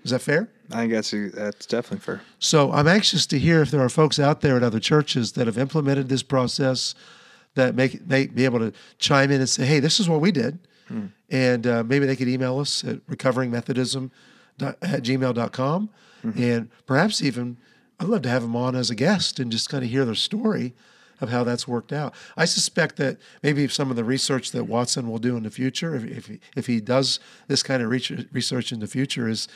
Is 0.03 0.11
that 0.11 0.19
fair? 0.19 0.49
I 0.71 0.81
think 0.81 0.93
that's 0.93 1.11
that's 1.11 1.65
definitely 1.65 1.99
fair. 1.99 2.21
So 2.37 2.71
I'm 2.71 2.87
anxious 2.87 3.25
to 3.27 3.39
hear 3.39 3.61
if 3.61 3.71
there 3.71 3.81
are 3.81 3.89
folks 3.89 4.19
out 4.19 4.41
there 4.41 4.55
at 4.55 4.63
other 4.63 4.79
churches 4.79 5.33
that 5.33 5.47
have 5.47 5.57
implemented 5.57 6.07
this 6.07 6.23
process 6.23 6.95
that 7.55 7.75
make 7.75 8.05
may 8.07 8.27
be 8.27 8.45
able 8.45 8.59
to 8.59 8.71
chime 8.99 9.31
in 9.31 9.41
and 9.41 9.49
say, 9.49 9.65
"Hey, 9.65 9.79
this 9.79 9.99
is 9.99 10.07
what 10.07 10.21
we 10.21 10.31
did," 10.31 10.59
and 11.29 11.67
uh, 11.67 11.83
maybe 11.83 12.05
they 12.05 12.15
could 12.15 12.27
email 12.29 12.59
us 12.59 12.83
at 12.83 13.05
recoveringmethodism 13.07 14.11
at 14.61 14.79
gmail.com. 15.03 15.89
and 16.35 16.69
perhaps 16.85 17.21
even 17.21 17.57
I'd 17.99 18.07
love 18.07 18.21
to 18.23 18.29
have 18.29 18.41
them 18.41 18.55
on 18.55 18.75
as 18.75 18.89
a 18.89 18.95
guest 18.95 19.39
and 19.39 19.51
just 19.51 19.69
kind 19.69 19.83
of 19.83 19.89
hear 19.89 20.05
their 20.05 20.15
story 20.15 20.73
of 21.21 21.29
how 21.29 21.43
that's 21.43 21.67
worked 21.67 21.91
out. 21.91 22.13
I 22.37 22.45
suspect 22.45 22.95
that 22.97 23.17
maybe 23.43 23.67
some 23.67 23.89
of 23.89 23.97
the 23.97 24.05
research 24.05 24.51
that 24.51 24.65
Watson 24.65 25.09
will 25.09 25.17
do 25.17 25.35
in 25.35 25.43
the 25.43 25.51
future, 25.51 25.95
if 25.95 26.05
if 26.05 26.25
he, 26.27 26.39
if 26.55 26.67
he 26.67 26.79
does 26.79 27.19
this 27.47 27.61
kind 27.61 27.83
of 27.83 27.89
research 27.89 28.71
in 28.71 28.79
the 28.79 28.87
future, 28.87 29.27
is 29.27 29.47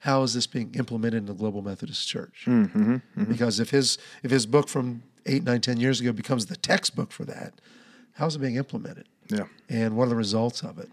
how 0.00 0.22
is 0.22 0.34
this 0.34 0.46
being 0.46 0.72
implemented 0.74 1.18
in 1.18 1.26
the 1.26 1.34
Global 1.34 1.60
Methodist 1.60 2.06
Church? 2.06 2.44
Mm-hmm, 2.46 2.94
mm-hmm. 2.94 3.24
Because 3.24 3.58
if 3.58 3.70
his 3.70 3.98
if 4.22 4.30
his 4.30 4.46
book 4.46 4.68
from 4.68 5.02
eight, 5.26 5.42
nine, 5.42 5.60
ten 5.60 5.78
years 5.78 6.00
ago 6.00 6.12
becomes 6.12 6.46
the 6.46 6.56
textbook 6.56 7.10
for 7.10 7.24
that, 7.24 7.54
how's 8.14 8.36
it 8.36 8.38
being 8.38 8.56
implemented? 8.56 9.06
Yeah. 9.30 9.44
and 9.68 9.94
what 9.94 10.06
are 10.06 10.08
the 10.08 10.16
results 10.16 10.62
of 10.62 10.78
it. 10.78 10.88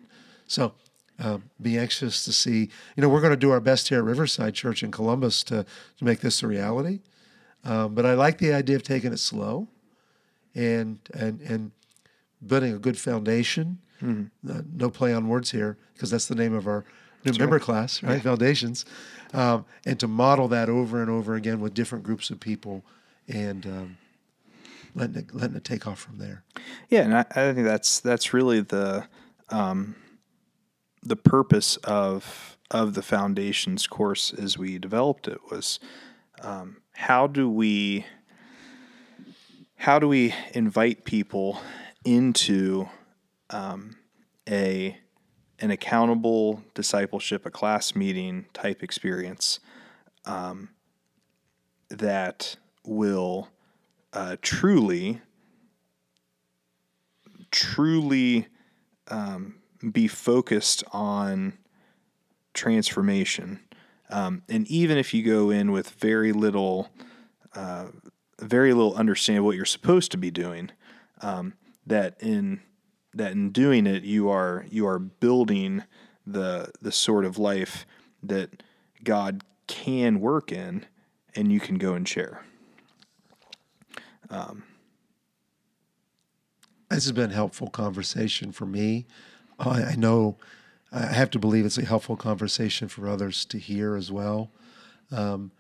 So 0.47 0.73
um, 1.19 1.49
be 1.61 1.77
anxious 1.77 2.25
to 2.25 2.33
see. 2.33 2.69
You 2.95 3.01
know, 3.01 3.09
we're 3.09 3.21
going 3.21 3.31
to 3.31 3.37
do 3.37 3.51
our 3.51 3.59
best 3.59 3.89
here 3.89 3.99
at 3.99 4.03
Riverside 4.03 4.53
Church 4.53 4.83
in 4.83 4.91
Columbus 4.91 5.43
to, 5.43 5.65
to 5.97 6.05
make 6.05 6.19
this 6.19 6.43
a 6.43 6.47
reality. 6.47 6.99
Um, 7.63 7.95
but 7.95 8.05
I 8.05 8.13
like 8.13 8.37
the 8.37 8.53
idea 8.53 8.75
of 8.75 8.83
taking 8.83 9.11
it 9.11 9.19
slow 9.19 9.67
and 10.53 10.99
and 11.13 11.41
and 11.41 11.71
building 12.45 12.73
a 12.73 12.79
good 12.79 12.97
foundation. 12.97 13.79
Uh, 14.47 14.61
no 14.73 14.89
play 14.89 15.13
on 15.13 15.27
words 15.27 15.51
here 15.51 15.77
because 15.93 16.11
that's 16.11 16.27
the 16.27 16.35
name 16.35 16.53
of 16.53 16.67
our 16.67 16.85
new 17.25 17.33
member 17.39 17.59
class, 17.59 18.03
right? 18.03 18.21
Foundations, 18.21 18.85
um, 19.33 19.65
and 19.85 19.99
to 19.99 20.07
model 20.07 20.47
that 20.49 20.69
over 20.69 21.01
and 21.01 21.09
over 21.09 21.35
again 21.35 21.59
with 21.59 21.73
different 21.73 22.03
groups 22.03 22.29
of 22.29 22.39
people 22.39 22.83
and 23.27 23.65
um, 23.65 23.97
letting 24.93 25.15
it, 25.15 25.33
letting 25.33 25.55
it 25.55 25.63
take 25.63 25.87
off 25.87 25.99
from 25.99 26.19
there. 26.19 26.43
Yeah, 26.89 27.01
and 27.01 27.17
I, 27.17 27.25
I 27.31 27.53
think 27.53 27.65
that's 27.65 27.99
that's 27.99 28.33
really 28.33 28.61
the 28.61 29.07
um, 29.49 29.95
the 31.05 31.15
purpose 31.15 31.77
of 31.77 32.57
of 32.71 32.95
the 32.95 33.01
foundations 33.03 33.85
course 33.85 34.33
as 34.33 34.57
we 34.57 34.79
developed 34.79 35.27
it 35.27 35.39
was 35.51 35.79
um, 36.41 36.77
how 36.93 37.27
do 37.27 37.47
we 37.47 38.05
how 39.75 39.99
do 39.99 40.07
we 40.07 40.33
invite 40.53 41.05
people 41.05 41.59
into 42.03 42.89
um, 43.51 43.95
a 44.49 44.97
an 45.59 45.71
accountable 45.71 46.63
discipleship, 46.73 47.45
a 47.45 47.51
class 47.51 47.95
meeting 47.95 48.45
type 48.53 48.83
experience 48.83 49.59
um, 50.25 50.69
that 51.89 52.57
will 52.83 53.49
uh, 54.11 54.35
truly, 54.41 55.21
truly 57.51 58.47
um, 59.07 59.55
be 59.91 60.07
focused 60.07 60.83
on 60.91 61.53
transformation. 62.53 63.59
Um, 64.09 64.43
and 64.49 64.67
even 64.67 64.97
if 64.97 65.13
you 65.13 65.23
go 65.23 65.49
in 65.49 65.71
with 65.71 65.89
very 65.91 66.31
little, 66.31 66.89
uh, 67.55 67.87
very 68.39 68.73
little 68.73 68.95
understand 68.95 69.43
what 69.43 69.55
you're 69.55 69.65
supposed 69.65 70.11
to 70.11 70.17
be 70.17 70.31
doing, 70.31 70.71
um, 71.21 71.53
that 71.85 72.15
in 72.19 72.61
that 73.13 73.31
in 73.31 73.51
doing 73.51 73.87
it 73.87 74.03
you 74.03 74.29
are 74.29 74.65
you 74.69 74.87
are 74.87 74.99
building 74.99 75.83
the 76.27 76.71
the 76.81 76.91
sort 76.91 77.25
of 77.25 77.37
life 77.37 77.85
that 78.21 78.63
God 79.03 79.43
can 79.67 80.19
work 80.19 80.51
in, 80.51 80.85
and 81.35 81.51
you 81.51 81.59
can 81.59 81.77
go 81.77 81.93
and 81.93 82.07
share. 82.07 82.43
Um, 84.29 84.63
this 86.89 87.05
has 87.05 87.11
been 87.11 87.31
helpful 87.31 87.69
conversation 87.69 88.51
for 88.51 88.65
me. 88.65 89.05
I, 89.59 89.83
I 89.83 89.95
know 89.95 90.37
I 90.91 91.07
have 91.07 91.29
to 91.31 91.39
believe 91.39 91.65
it's 91.65 91.77
a 91.77 91.85
helpful 91.85 92.15
conversation 92.15 92.87
for 92.87 93.07
others 93.07 93.45
to 93.45 93.57
hear 93.57 93.95
as 93.95 94.11
well, 94.11 94.51
um, 95.11 95.51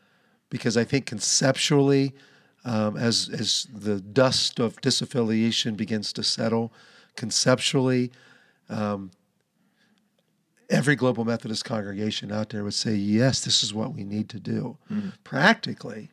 because 0.49 0.77
I 0.77 0.83
think 0.83 1.05
conceptually, 1.05 2.13
um, 2.63 2.97
as 2.97 3.29
as 3.29 3.67
the 3.73 3.99
dust 3.99 4.59
of 4.59 4.81
disaffiliation 4.81 5.75
begins 5.75 6.13
to 6.13 6.23
settle, 6.23 6.71
conceptually, 7.15 8.11
um, 8.69 9.11
every 10.69 10.95
global 10.95 11.25
Methodist 11.25 11.65
congregation 11.65 12.31
out 12.31 12.49
there 12.49 12.63
would 12.63 12.73
say, 12.73 12.95
yes, 12.95 13.43
this 13.43 13.63
is 13.63 13.73
what 13.73 13.93
we 13.93 14.03
need 14.03 14.29
to 14.29 14.39
do. 14.39 14.77
Mm-hmm. 14.91 15.09
Practically, 15.23 16.11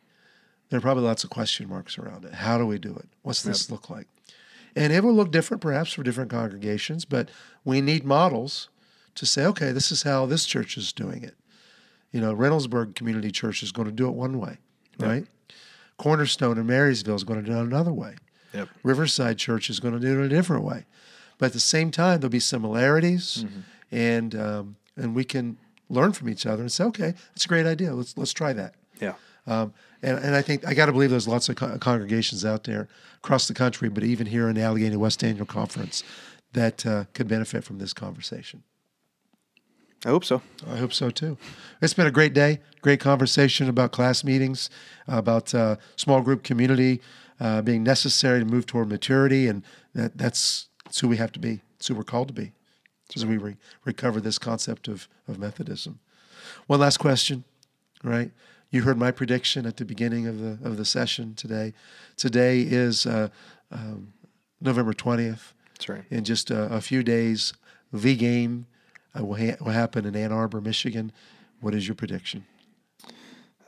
there 0.69 0.77
are 0.77 0.81
probably 0.81 1.03
lots 1.03 1.23
of 1.23 1.29
question 1.29 1.69
marks 1.69 1.97
around 1.97 2.25
it. 2.25 2.33
How 2.33 2.57
do 2.57 2.65
we 2.65 2.77
do 2.77 2.95
it? 2.95 3.07
What's 3.21 3.43
this 3.43 3.63
yep. 3.63 3.71
look 3.71 3.89
like? 3.89 4.07
And 4.75 4.91
it 4.91 5.03
will 5.03 5.13
look 5.13 5.31
different 5.31 5.61
perhaps 5.61 5.93
for 5.93 6.03
different 6.03 6.31
congregations, 6.31 7.05
but 7.05 7.29
we 7.63 7.79
need 7.79 8.03
models 8.03 8.69
to 9.15 9.25
say, 9.25 9.45
okay, 9.45 9.71
this 9.71 9.91
is 9.91 10.03
how 10.03 10.25
this 10.25 10.45
church 10.45 10.77
is 10.77 10.91
doing 10.91 11.23
it. 11.23 11.35
You 12.11 12.21
know, 12.21 12.35
Reynoldsburg 12.35 12.95
Community 12.95 13.31
Church 13.31 13.63
is 13.63 13.71
going 13.71 13.87
to 13.87 13.91
do 13.91 14.07
it 14.07 14.13
one 14.13 14.39
way, 14.39 14.57
yep. 14.99 15.09
right? 15.09 15.27
Cornerstone 15.97 16.57
in 16.57 16.65
Marysville 16.65 17.15
is 17.15 17.23
going 17.23 17.43
to 17.43 17.49
do 17.49 17.57
it 17.57 17.61
another 17.61 17.93
way. 17.93 18.15
Yep. 18.53 18.69
Riverside 18.83 19.37
Church 19.37 19.69
is 19.69 19.79
going 19.79 19.93
to 19.93 19.99
do 19.99 20.21
it 20.21 20.25
a 20.25 20.29
different 20.29 20.63
way. 20.63 20.85
But 21.37 21.47
at 21.47 21.53
the 21.53 21.59
same 21.59 21.91
time, 21.91 22.19
there'll 22.19 22.31
be 22.31 22.39
similarities, 22.39 23.43
mm-hmm. 23.43 23.59
and 23.91 24.35
um, 24.35 24.75
and 24.95 25.15
we 25.15 25.23
can 25.23 25.57
learn 25.89 26.13
from 26.13 26.29
each 26.29 26.45
other 26.45 26.61
and 26.61 26.71
say, 26.71 26.83
okay, 26.85 27.13
that's 27.29 27.45
a 27.45 27.47
great 27.47 27.65
idea. 27.65 27.93
Let's 27.93 28.15
let's 28.17 28.33
try 28.33 28.53
that. 28.53 28.75
Yeah. 28.99 29.13
Um, 29.45 29.73
and, 30.01 30.17
and 30.19 30.35
I 30.35 30.41
think 30.41 30.65
I 30.65 30.73
got 30.73 30.85
to 30.87 30.91
believe 30.91 31.09
there's 31.09 31.27
lots 31.27 31.49
of 31.49 31.55
co- 31.55 31.77
congregations 31.77 32.45
out 32.45 32.63
there 32.63 32.87
across 33.17 33.47
the 33.47 33.53
country, 33.53 33.89
but 33.89 34.03
even 34.03 34.27
here 34.27 34.47
in 34.49 34.55
the 34.55 34.61
Allegheny 34.61 34.95
West 34.95 35.23
Annual 35.23 35.45
Conference, 35.45 36.03
that 36.53 36.85
uh, 36.85 37.05
could 37.13 37.27
benefit 37.27 37.63
from 37.63 37.79
this 37.79 37.93
conversation. 37.93 38.63
I 40.05 40.09
hope 40.09 40.25
so. 40.25 40.41
I 40.69 40.77
hope 40.77 40.93
so 40.93 41.09
too. 41.09 41.37
It's 41.81 41.93
been 41.93 42.07
a 42.07 42.11
great 42.11 42.33
day, 42.33 42.59
great 42.81 42.99
conversation 42.99 43.69
about 43.69 43.91
class 43.91 44.23
meetings, 44.23 44.69
about 45.07 45.53
uh, 45.55 45.77
small 45.95 46.21
group 46.21 46.43
community 46.43 47.01
uh, 47.39 47.61
being 47.61 47.83
necessary 47.83 48.39
to 48.39 48.45
move 48.45 48.65
toward 48.65 48.89
maturity, 48.89 49.47
and 49.47 49.63
that, 49.95 50.17
that's, 50.17 50.67
that's 50.83 50.99
who 50.99 51.07
we 51.07 51.17
have 51.17 51.31
to 51.33 51.39
be. 51.39 51.61
It's 51.77 51.87
who 51.87 51.95
we're 51.95 52.03
called 52.03 52.27
to 52.29 52.33
be 52.33 52.51
as 53.15 53.25
we 53.25 53.37
re- 53.37 53.57
recover 53.85 54.19
this 54.19 54.37
concept 54.39 54.87
of, 54.87 55.07
of 55.27 55.37
Methodism. 55.37 55.99
One 56.67 56.79
last 56.79 56.97
question, 56.97 57.43
right? 58.03 58.31
You 58.73 58.81
heard 58.81 58.97
my 58.97 59.11
prediction 59.11 59.67
at 59.67 59.77
the 59.77 59.85
beginning 59.85 60.25
of 60.25 60.39
the 60.39 60.57
of 60.67 60.77
the 60.77 60.83
session 60.83 61.35
today. 61.35 61.73
Today 62.17 62.61
is 62.61 63.05
uh, 63.05 63.29
um, 63.71 64.13
November 64.59 64.93
twentieth. 64.93 65.53
That's 65.75 65.87
right. 65.89 66.03
In 66.09 66.23
just 66.23 66.49
a, 66.49 66.63
a 66.73 66.81
few 66.81 67.03
days, 67.03 67.53
the 67.91 68.15
game 68.15 68.65
uh, 69.15 69.23
will, 69.23 69.35
ha- 69.35 69.57
will 69.61 69.73
happen 69.73 70.07
in 70.07 70.15
Ann 70.15 70.31
Arbor, 70.31 70.59
Michigan. 70.59 71.11
What 71.61 71.75
is 71.75 71.87
your 71.87 71.93
prediction? 71.93 72.45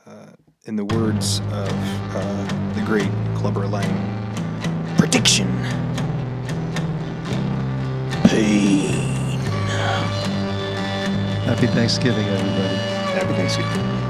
Uh, 0.04 0.26
in 0.64 0.74
the 0.74 0.84
words 0.84 1.38
of 1.52 1.70
uh, 1.70 2.72
the 2.74 2.82
great 2.84 3.12
Clubber 3.36 3.68
Lang, 3.68 3.86
prediction. 4.98 5.46
Pain. 8.24 8.90
Happy 11.46 11.68
Thanksgiving, 11.68 12.26
everybody. 12.26 12.76
Happy 13.14 13.34
Thanksgiving. 13.34 14.05